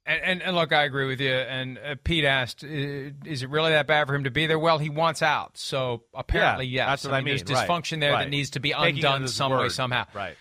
And, 0.07 0.21
and, 0.23 0.43
and 0.43 0.57
look, 0.57 0.71
I 0.73 0.85
agree 0.85 1.07
with 1.07 1.19
you. 1.21 1.33
And 1.33 1.79
uh, 1.79 1.95
Pete 2.03 2.25
asked, 2.25 2.63
"Is 2.63 3.43
it 3.43 3.49
really 3.49 3.71
that 3.71 3.87
bad 3.87 4.07
for 4.07 4.15
him 4.15 4.25
to 4.25 4.31
be 4.31 4.47
there?" 4.47 4.59
Well, 4.59 4.79
he 4.79 4.91
wants 4.91 5.23
out, 5.23 5.57
so 5.57 6.03
apparently, 6.13 6.67
Yeah, 6.67 6.83
yes. 6.83 6.89
that's 6.89 7.05
what 7.05 7.15
I 7.15 7.23
There's 7.23 7.45
mean, 7.47 7.57
right, 7.57 7.69
dysfunction 7.69 8.01
there 8.01 8.13
right. 8.13 8.25
that 8.25 8.31
needs 8.31 8.51
to 8.51 8.61
be 8.61 8.73
Taking 8.73 8.97
undone 8.97 9.29
some 9.29 9.53
way, 9.53 9.69
somehow. 9.71 10.05
Right. 10.13 10.37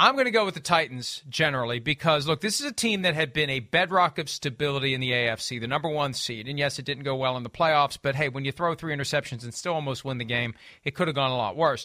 I'm 0.00 0.14
going 0.14 0.24
to 0.24 0.30
go 0.30 0.46
with 0.46 0.54
the 0.54 0.60
Titans 0.60 1.22
generally 1.28 1.78
because, 1.78 2.26
look, 2.26 2.40
this 2.40 2.58
is 2.58 2.64
a 2.64 2.72
team 2.72 3.02
that 3.02 3.14
had 3.14 3.34
been 3.34 3.50
a 3.50 3.60
bedrock 3.60 4.18
of 4.18 4.30
stability 4.30 4.94
in 4.94 5.00
the 5.02 5.10
AFC, 5.10 5.60
the 5.60 5.66
number 5.66 5.90
one 5.90 6.14
seed. 6.14 6.48
And 6.48 6.58
yes, 6.58 6.78
it 6.78 6.86
didn't 6.86 7.02
go 7.02 7.16
well 7.16 7.36
in 7.36 7.42
the 7.42 7.50
playoffs, 7.50 7.98
but 8.00 8.14
hey, 8.14 8.30
when 8.30 8.46
you 8.46 8.50
throw 8.50 8.74
three 8.74 8.96
interceptions 8.96 9.44
and 9.44 9.52
still 9.52 9.74
almost 9.74 10.02
win 10.02 10.16
the 10.16 10.24
game, 10.24 10.54
it 10.84 10.94
could 10.94 11.06
have 11.08 11.14
gone 11.14 11.30
a 11.30 11.36
lot 11.36 11.54
worse. 11.54 11.84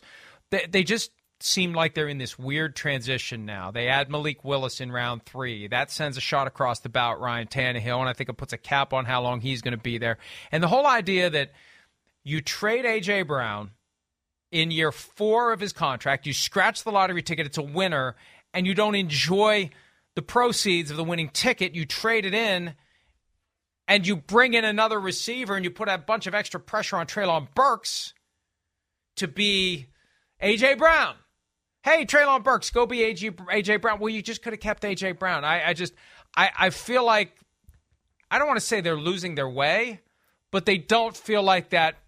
They, 0.49 0.65
they 0.65 0.83
just 0.85 1.11
seem 1.41 1.73
like 1.73 1.93
they're 1.93 2.07
in 2.07 2.17
this 2.17 2.39
weird 2.39 2.73
transition 2.73 3.45
now. 3.45 3.71
They 3.71 3.89
add 3.89 4.09
Malik 4.09 4.45
Willis 4.45 4.79
in 4.79 4.93
round 4.93 5.25
three. 5.25 5.67
That 5.67 5.91
sends 5.91 6.15
a 6.15 6.21
shot 6.21 6.47
across 6.47 6.79
the 6.79 6.87
bow 6.87 7.11
at 7.11 7.19
Ryan 7.19 7.47
Tannehill, 7.47 7.99
and 7.99 8.07
I 8.07 8.13
think 8.13 8.29
it 8.29 8.37
puts 8.37 8.53
a 8.53 8.57
cap 8.57 8.93
on 8.93 9.03
how 9.03 9.23
long 9.23 9.41
he's 9.41 9.61
going 9.61 9.75
to 9.75 9.83
be 9.83 9.97
there. 9.97 10.19
And 10.53 10.63
the 10.63 10.69
whole 10.69 10.87
idea 10.87 11.29
that 11.31 11.51
you 12.23 12.39
trade 12.39 12.85
A.J. 12.85 13.23
Brown 13.23 13.71
in 14.55 14.71
year 14.71 14.93
four 14.93 15.51
of 15.51 15.59
his 15.59 15.73
contract, 15.73 16.25
you 16.25 16.31
scratch 16.31 16.85
the 16.85 16.91
lottery 16.91 17.21
ticket, 17.21 17.45
it's 17.45 17.57
a 17.57 17.61
winner, 17.61 18.15
and 18.53 18.65
you 18.65 18.73
don't 18.73 18.95
enjoy 18.95 19.69
the 20.15 20.21
proceeds 20.21 20.89
of 20.89 20.95
the 20.95 21.03
winning 21.03 21.27
ticket, 21.27 21.75
you 21.75 21.85
trade 21.85 22.25
it 22.25 22.33
in 22.33 22.73
and 23.85 24.07
you 24.07 24.15
bring 24.15 24.53
in 24.53 24.63
another 24.63 24.97
receiver 24.97 25.55
and 25.55 25.65
you 25.65 25.71
put 25.71 25.89
a 25.89 25.97
bunch 25.97 26.25
of 26.25 26.33
extra 26.33 26.57
pressure 26.57 26.95
on 26.95 27.05
Treylon 27.05 27.49
Burks 27.53 28.13
to 29.17 29.27
be 29.27 29.87
A.J. 30.39 30.75
Brown. 30.75 31.15
Hey, 31.83 32.05
Treylon 32.05 32.41
Burks, 32.41 32.69
go 32.69 32.85
be 32.85 33.03
A.J. 33.03 33.31
AJ 33.31 33.81
Brown. 33.81 33.99
Well, 33.99 34.09
you 34.09 34.21
just 34.21 34.41
could 34.41 34.53
have 34.53 34.61
kept 34.61 34.85
A.J. 34.85 35.11
Brown. 35.13 35.43
I, 35.43 35.69
I 35.69 35.73
just, 35.73 35.93
I, 36.35 36.49
I 36.57 36.69
feel 36.69 37.03
like, 37.05 37.37
I 38.31 38.39
don't 38.39 38.47
want 38.47 38.59
to 38.59 38.65
say 38.65 38.79
they're 38.79 38.95
losing 38.95 39.35
their 39.35 39.49
way, 39.49 39.99
but 40.49 40.65
they 40.65 40.77
don't 40.77 41.15
feel 41.15 41.43
like 41.43 41.71
that 41.71 41.97
that 41.97 42.04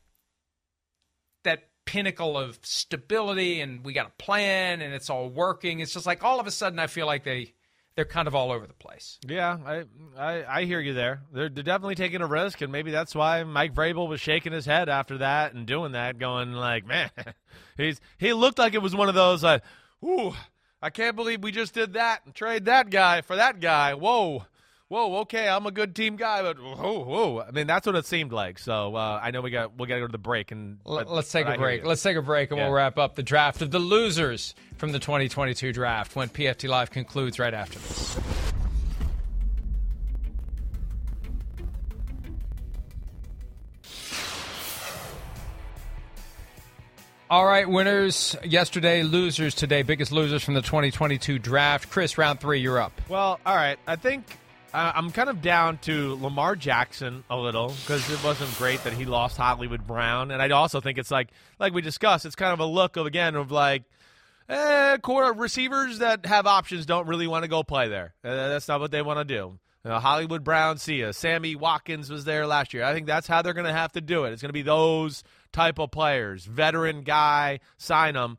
pinnacle 1.87 2.37
of 2.37 2.59
stability 2.61 3.61
and 3.61 3.83
we 3.83 3.93
got 3.93 4.07
a 4.07 4.23
plan 4.23 4.81
and 4.81 4.93
it's 4.93 5.09
all 5.09 5.29
working. 5.29 5.79
It's 5.79 5.93
just 5.93 6.05
like 6.05 6.23
all 6.23 6.39
of 6.39 6.45
a 6.45 6.51
sudden 6.51 6.77
I 6.77 6.87
feel 6.87 7.07
like 7.07 7.23
they 7.23 7.53
they're 7.95 8.05
kind 8.05 8.27
of 8.27 8.35
all 8.35 8.51
over 8.51 8.67
the 8.67 8.73
place. 8.73 9.17
Yeah, 9.27 9.57
I, 9.65 9.83
I, 10.15 10.59
I 10.59 10.63
hear 10.65 10.79
you 10.79 10.93
there. 10.93 11.21
They're, 11.33 11.49
they're 11.49 11.63
definitely 11.63 11.95
taking 11.95 12.21
a 12.21 12.27
risk, 12.27 12.61
and 12.61 12.71
maybe 12.71 12.91
that's 12.91 13.15
why 13.15 13.43
Mike 13.43 13.73
Vrabel 13.73 14.07
was 14.07 14.21
shaking 14.21 14.53
his 14.53 14.67
head 14.67 14.87
after 14.87 15.17
that 15.17 15.55
and 15.55 15.65
doing 15.65 15.93
that, 15.93 16.19
going 16.19 16.53
like, 16.53 16.85
man, 16.87 17.09
he's 17.75 17.99
he 18.19 18.33
looked 18.33 18.59
like 18.59 18.75
it 18.75 18.83
was 18.83 18.95
one 18.95 19.09
of 19.09 19.15
those 19.15 19.41
like, 19.41 19.63
ooh, 20.05 20.35
I 20.79 20.91
can't 20.91 21.15
believe 21.15 21.41
we 21.41 21.51
just 21.51 21.73
did 21.73 21.93
that 21.93 22.21
and 22.23 22.35
trade 22.35 22.65
that 22.65 22.91
guy 22.91 23.21
for 23.21 23.35
that 23.35 23.59
guy. 23.59 23.95
Whoa. 23.95 24.45
Whoa, 24.89 25.17
okay, 25.17 25.49
I'm 25.49 25.65
a 25.65 25.71
good 25.71 25.93
team 25.93 26.15
guy, 26.15 26.41
but 26.41 26.57
whoa, 26.57 27.03
whoa. 27.03 27.43
I 27.45 27.51
mean, 27.51 27.67
that's 27.67 27.85
what 27.85 27.97
it 27.97 28.05
seemed 28.05 28.31
like. 28.31 28.57
So 28.57 28.95
uh, 28.95 29.19
I 29.21 29.31
know 29.31 29.41
we 29.41 29.51
got 29.51 29.77
we 29.77 29.85
got 29.85 29.95
to 29.95 29.99
go 29.99 30.07
to 30.07 30.11
the 30.13 30.17
break 30.17 30.51
and 30.51 30.81
but, 30.85 31.11
let's 31.11 31.29
take 31.29 31.45
a 31.45 31.57
break. 31.57 31.83
Let's 31.83 32.01
take 32.01 32.15
a 32.15 32.21
break, 32.21 32.51
and 32.51 32.57
yeah. 32.57 32.67
we'll 32.67 32.73
wrap 32.73 32.97
up 32.97 33.15
the 33.15 33.23
draft 33.23 33.61
of 33.61 33.69
the 33.69 33.79
losers 33.79 34.55
from 34.77 34.93
the 34.93 34.99
2022 34.99 35.73
draft 35.73 36.15
when 36.15 36.29
PFT 36.29 36.69
Live 36.69 36.89
concludes 36.89 37.37
right 37.37 37.53
after 37.53 37.79
this. 37.79 38.17
All 47.29 47.45
right, 47.45 47.67
winners 47.67 48.37
yesterday, 48.45 49.03
losers 49.03 49.53
today. 49.53 49.81
Biggest 49.81 50.13
losers 50.13 50.45
from 50.45 50.53
the 50.53 50.61
2022 50.61 51.39
draft. 51.39 51.89
Chris, 51.89 52.17
round 52.17 52.39
three, 52.39 52.61
you're 52.61 52.79
up. 52.79 52.93
Well, 53.09 53.41
all 53.45 53.55
right. 53.55 53.77
I 53.85 53.97
think 53.97 54.23
uh, 54.73 54.91
I'm 54.95 55.11
kind 55.11 55.29
of 55.29 55.41
down 55.41 55.77
to 55.79 56.15
Lamar 56.15 56.55
Jackson 56.55 57.23
a 57.29 57.37
little 57.37 57.69
because 57.81 58.09
it 58.11 58.23
wasn't 58.23 58.55
great 58.57 58.83
that 58.83 58.93
he 58.93 59.05
lost 59.05 59.37
Hollywood 59.37 59.85
Brown, 59.85 60.31
and 60.31 60.41
I 60.41 60.49
also 60.49 60.81
think 60.81 60.97
it's 60.97 61.11
like 61.11 61.29
like 61.59 61.73
we 61.73 61.81
discussed, 61.81 62.25
it's 62.25 62.35
kind 62.35 62.53
of 62.53 62.59
a 62.59 62.65
look 62.65 62.97
of 62.97 63.05
again 63.05 63.35
of 63.35 63.51
like. 63.51 63.83
Eh, 64.49 64.95
quarter 64.99 65.33
receivers 65.33 65.99
that 65.99 66.25
have 66.25 66.47
options 66.47 66.85
don't 66.85 67.05
really 67.05 67.27
want 67.27 67.43
to 67.43 67.49
go 67.49 67.63
play 67.63 67.89
there. 67.89 68.13
Uh, 68.23 68.47
that's 68.47 68.69
not 68.69 68.79
what 68.79 68.91
they 68.91 69.01
want 69.01 69.19
to 69.19 69.25
do. 69.25 69.59
Uh, 69.83 69.99
Hollywood 69.99 70.43
Brown, 70.43 70.77
see 70.77 71.01
ya. 71.01 71.11
Sammy 71.11 71.55
Watkins 71.55 72.09
was 72.09 72.25
there 72.25 72.47
last 72.47 72.73
year. 72.73 72.83
I 72.83 72.93
think 72.93 73.07
that's 73.07 73.27
how 73.27 73.41
they're 73.41 73.53
going 73.53 73.65
to 73.65 73.73
have 73.73 73.91
to 73.93 74.01
do 74.01 74.23
it. 74.23 74.33
It's 74.33 74.41
going 74.41 74.49
to 74.49 74.53
be 74.53 74.61
those 74.61 75.23
type 75.51 75.79
of 75.79 75.91
players, 75.91 76.45
veteran 76.45 77.03
guy, 77.03 77.59
sign 77.77 78.15
them. 78.15 78.37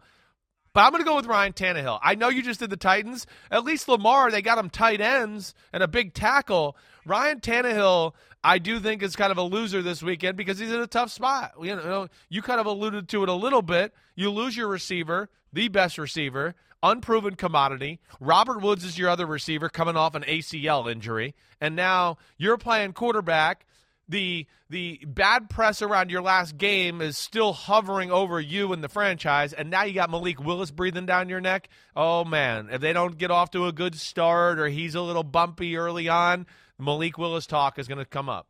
But 0.79 0.85
I'm 0.85 0.93
going 0.93 1.03
to 1.03 1.09
go 1.09 1.17
with 1.17 1.27
Ryan 1.27 1.55
Tannehill. 1.55 1.99
I 2.05 2.15
know 2.15 2.29
you 2.29 2.41
just 2.41 2.61
did 2.61 2.71
the 2.71 2.77
Titans. 2.77 3.27
At 3.51 3.65
least 3.65 3.89
Lamar, 3.89 4.31
they 4.31 4.43
got 4.43 4.59
him 4.59 4.71
tight 4.71 5.01
ends 5.01 5.53
and 5.73 5.83
a 5.83 5.89
big 5.89 6.15
tackle. 6.15 6.77
Ryan 7.05 7.41
Tannehill, 7.41 8.13
I 8.45 8.59
do 8.59 8.79
think 8.79 9.03
is 9.03 9.17
kind 9.17 9.33
of 9.33 9.39
a 9.39 9.43
loser 9.43 9.83
this 9.83 10.05
weekend 10.05 10.37
because 10.37 10.61
he's 10.61 10.71
in 10.71 10.79
a 10.79 10.87
tough 10.87 11.11
spot. 11.11 11.55
You 11.61 11.75
know, 11.75 12.07
you 12.29 12.43
kind 12.43 12.61
of 12.61 12.67
alluded 12.67 13.09
to 13.09 13.25
it 13.25 13.29
a 13.29 13.35
little 13.35 13.61
bit. 13.61 13.93
You 14.15 14.31
lose 14.31 14.57
your 14.57 14.69
receiver, 14.69 15.29
the 15.53 15.67
best 15.67 15.99
receiver, 15.99 16.55
unproven 16.81 17.35
commodity. 17.35 17.99
Robert 18.21 18.63
Woods 18.63 18.85
is 18.85 18.97
your 18.97 19.09
other 19.09 19.27
receiver 19.27 19.69
coming 19.69 19.97
off 19.97 20.15
an 20.15 20.23
ACL 20.23 20.89
injury, 20.89 21.35
and 21.61 21.75
now 21.75 22.19
you're 22.37 22.57
playing 22.57 22.93
quarterback 22.93 23.67
the 24.09 24.47
the 24.71 25.01
bad 25.07 25.49
press 25.49 25.83
around 25.83 26.11
your 26.11 26.23
last 26.23 26.57
game 26.57 27.01
is 27.01 27.17
still 27.17 27.53
hovering 27.53 28.11
over 28.11 28.41
you 28.41 28.73
and 28.73 28.83
the 28.83 28.89
franchise, 28.89 29.53
and 29.53 29.71
now 29.71 29.85
you 29.85 29.95
got 29.95 30.11
Malik 30.11 30.43
Willis 30.43 30.71
breathing 30.71 31.07
down 31.07 31.29
your 31.29 31.41
neck. 31.41 31.69
Oh 31.97 32.25
man, 32.25 32.69
if 32.71 32.81
they 32.81 32.93
don't 32.93 33.19
get 33.19 33.31
off 33.31 33.51
to 33.53 33.67
a 33.67 33.73
good 33.73 33.95
start 33.95 34.59
or 34.59 34.69
he's 34.69 34.95
a 34.95 35.03
little 35.03 35.25
bumpy 35.25 35.77
early 35.77 36.09
on, 36.09 36.47
Malik 36.79 37.19
Willis 37.19 37.47
talk 37.47 37.79
is 37.79 37.89
going 37.89 37.99
to 37.99 38.05
come 38.05 38.29
up. 38.29 38.47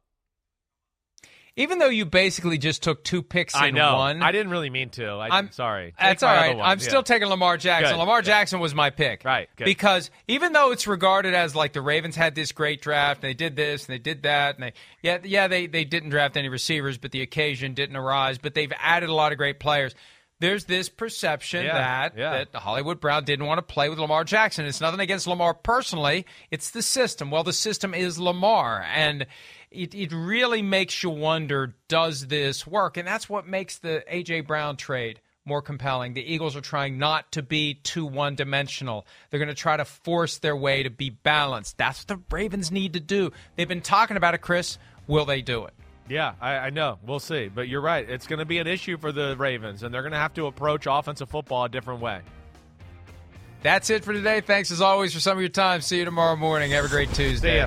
Even 1.58 1.80
though 1.80 1.88
you 1.88 2.06
basically 2.06 2.56
just 2.56 2.84
took 2.84 3.02
two 3.02 3.20
picks 3.20 3.54
in 3.54 3.60
I 3.60 3.70
know. 3.70 3.96
one. 3.96 4.22
I 4.22 4.30
didn't 4.30 4.50
really 4.50 4.70
mean 4.70 4.90
to. 4.90 5.06
I, 5.06 5.38
am 5.38 5.50
sorry. 5.50 5.92
That's 5.98 6.22
all 6.22 6.32
right. 6.32 6.56
I'm 6.56 6.78
yeah. 6.78 6.84
still 6.84 7.02
taking 7.02 7.28
Lamar 7.28 7.56
Jackson. 7.56 7.94
Good. 7.94 7.98
Lamar 7.98 8.22
Jackson 8.22 8.60
was 8.60 8.76
my 8.76 8.90
pick. 8.90 9.24
Right. 9.24 9.48
Good. 9.56 9.64
Because 9.64 10.12
even 10.28 10.52
though 10.52 10.70
it's 10.70 10.86
regarded 10.86 11.34
as 11.34 11.56
like 11.56 11.72
the 11.72 11.82
Ravens 11.82 12.14
had 12.14 12.36
this 12.36 12.52
great 12.52 12.80
draft, 12.80 13.24
and 13.24 13.28
they 13.28 13.34
did 13.34 13.56
this 13.56 13.86
and 13.86 13.94
they 13.94 13.98
did 13.98 14.22
that, 14.22 14.54
and 14.54 14.64
they 14.64 14.72
yeah 15.02 15.18
yeah 15.24 15.48
they 15.48 15.66
they 15.66 15.84
didn't 15.84 16.10
draft 16.10 16.36
any 16.36 16.48
receivers, 16.48 16.96
but 16.96 17.10
the 17.10 17.22
occasion 17.22 17.74
didn't 17.74 17.96
arise. 17.96 18.38
But 18.38 18.54
they've 18.54 18.72
added 18.78 19.08
a 19.08 19.14
lot 19.14 19.32
of 19.32 19.38
great 19.38 19.58
players 19.58 19.96
there's 20.40 20.64
this 20.64 20.88
perception 20.88 21.64
yeah, 21.64 21.74
that 21.74 22.18
yeah. 22.18 22.44
that 22.52 22.58
Hollywood 22.58 23.00
Brown 23.00 23.24
didn't 23.24 23.46
want 23.46 23.58
to 23.58 23.62
play 23.62 23.88
with 23.88 23.98
Lamar 23.98 24.24
Jackson. 24.24 24.66
It's 24.66 24.80
nothing 24.80 25.00
against 25.00 25.26
Lamar 25.26 25.54
personally. 25.54 26.26
It's 26.50 26.70
the 26.70 26.82
system. 26.82 27.30
Well, 27.30 27.44
the 27.44 27.52
system 27.52 27.94
is 27.94 28.18
Lamar, 28.18 28.84
and 28.94 29.26
it, 29.70 29.94
it 29.94 30.12
really 30.12 30.62
makes 30.62 31.02
you 31.02 31.10
wonder 31.10 31.74
does 31.88 32.28
this 32.28 32.66
work? 32.66 32.96
And 32.96 33.06
that's 33.06 33.28
what 33.28 33.46
makes 33.46 33.78
the 33.78 34.04
A.J. 34.06 34.42
Brown 34.42 34.76
trade 34.76 35.20
more 35.44 35.62
compelling. 35.62 36.14
The 36.14 36.32
Eagles 36.32 36.54
are 36.54 36.60
trying 36.60 36.98
not 36.98 37.32
to 37.32 37.42
be 37.42 37.74
too 37.74 38.04
one 38.04 38.34
dimensional. 38.36 39.06
They're 39.30 39.40
going 39.40 39.48
to 39.48 39.54
try 39.54 39.76
to 39.76 39.84
force 39.84 40.38
their 40.38 40.56
way 40.56 40.82
to 40.82 40.90
be 40.90 41.10
balanced. 41.10 41.78
That's 41.78 42.00
what 42.00 42.08
the 42.08 42.34
Ravens 42.34 42.70
need 42.70 42.92
to 42.92 43.00
do. 43.00 43.32
They've 43.56 43.66
been 43.66 43.80
talking 43.80 44.16
about 44.16 44.34
it, 44.34 44.38
Chris. 44.38 44.78
Will 45.06 45.24
they 45.24 45.40
do 45.40 45.64
it? 45.64 45.74
Yeah, 46.08 46.34
I, 46.40 46.56
I, 46.56 46.70
know. 46.70 46.98
We'll 47.04 47.20
see. 47.20 47.48
But 47.48 47.68
you're 47.68 47.80
right. 47.80 48.08
It's 48.08 48.26
going 48.26 48.38
to 48.38 48.44
be 48.44 48.58
an 48.58 48.66
issue 48.66 48.96
for 48.96 49.12
the 49.12 49.36
Ravens, 49.36 49.82
and 49.82 49.92
they're 49.92 50.02
going 50.02 50.12
to 50.12 50.18
have 50.18 50.34
to 50.34 50.46
approach 50.46 50.86
offensive 50.88 51.28
football 51.28 51.64
a 51.64 51.68
different 51.68 52.00
way. 52.00 52.20
That's 53.62 53.90
it 53.90 54.04
for 54.04 54.12
today. 54.12 54.40
Thanks 54.40 54.70
as 54.70 54.80
always 54.80 55.12
for 55.12 55.20
some 55.20 55.36
of 55.36 55.42
your 55.42 55.48
time. 55.48 55.80
See 55.80 55.98
you 55.98 56.04
tomorrow 56.04 56.36
morning. 56.36 56.70
Have 56.70 56.84
a 56.84 56.88
great 56.88 57.12
Tuesday. 57.12 57.66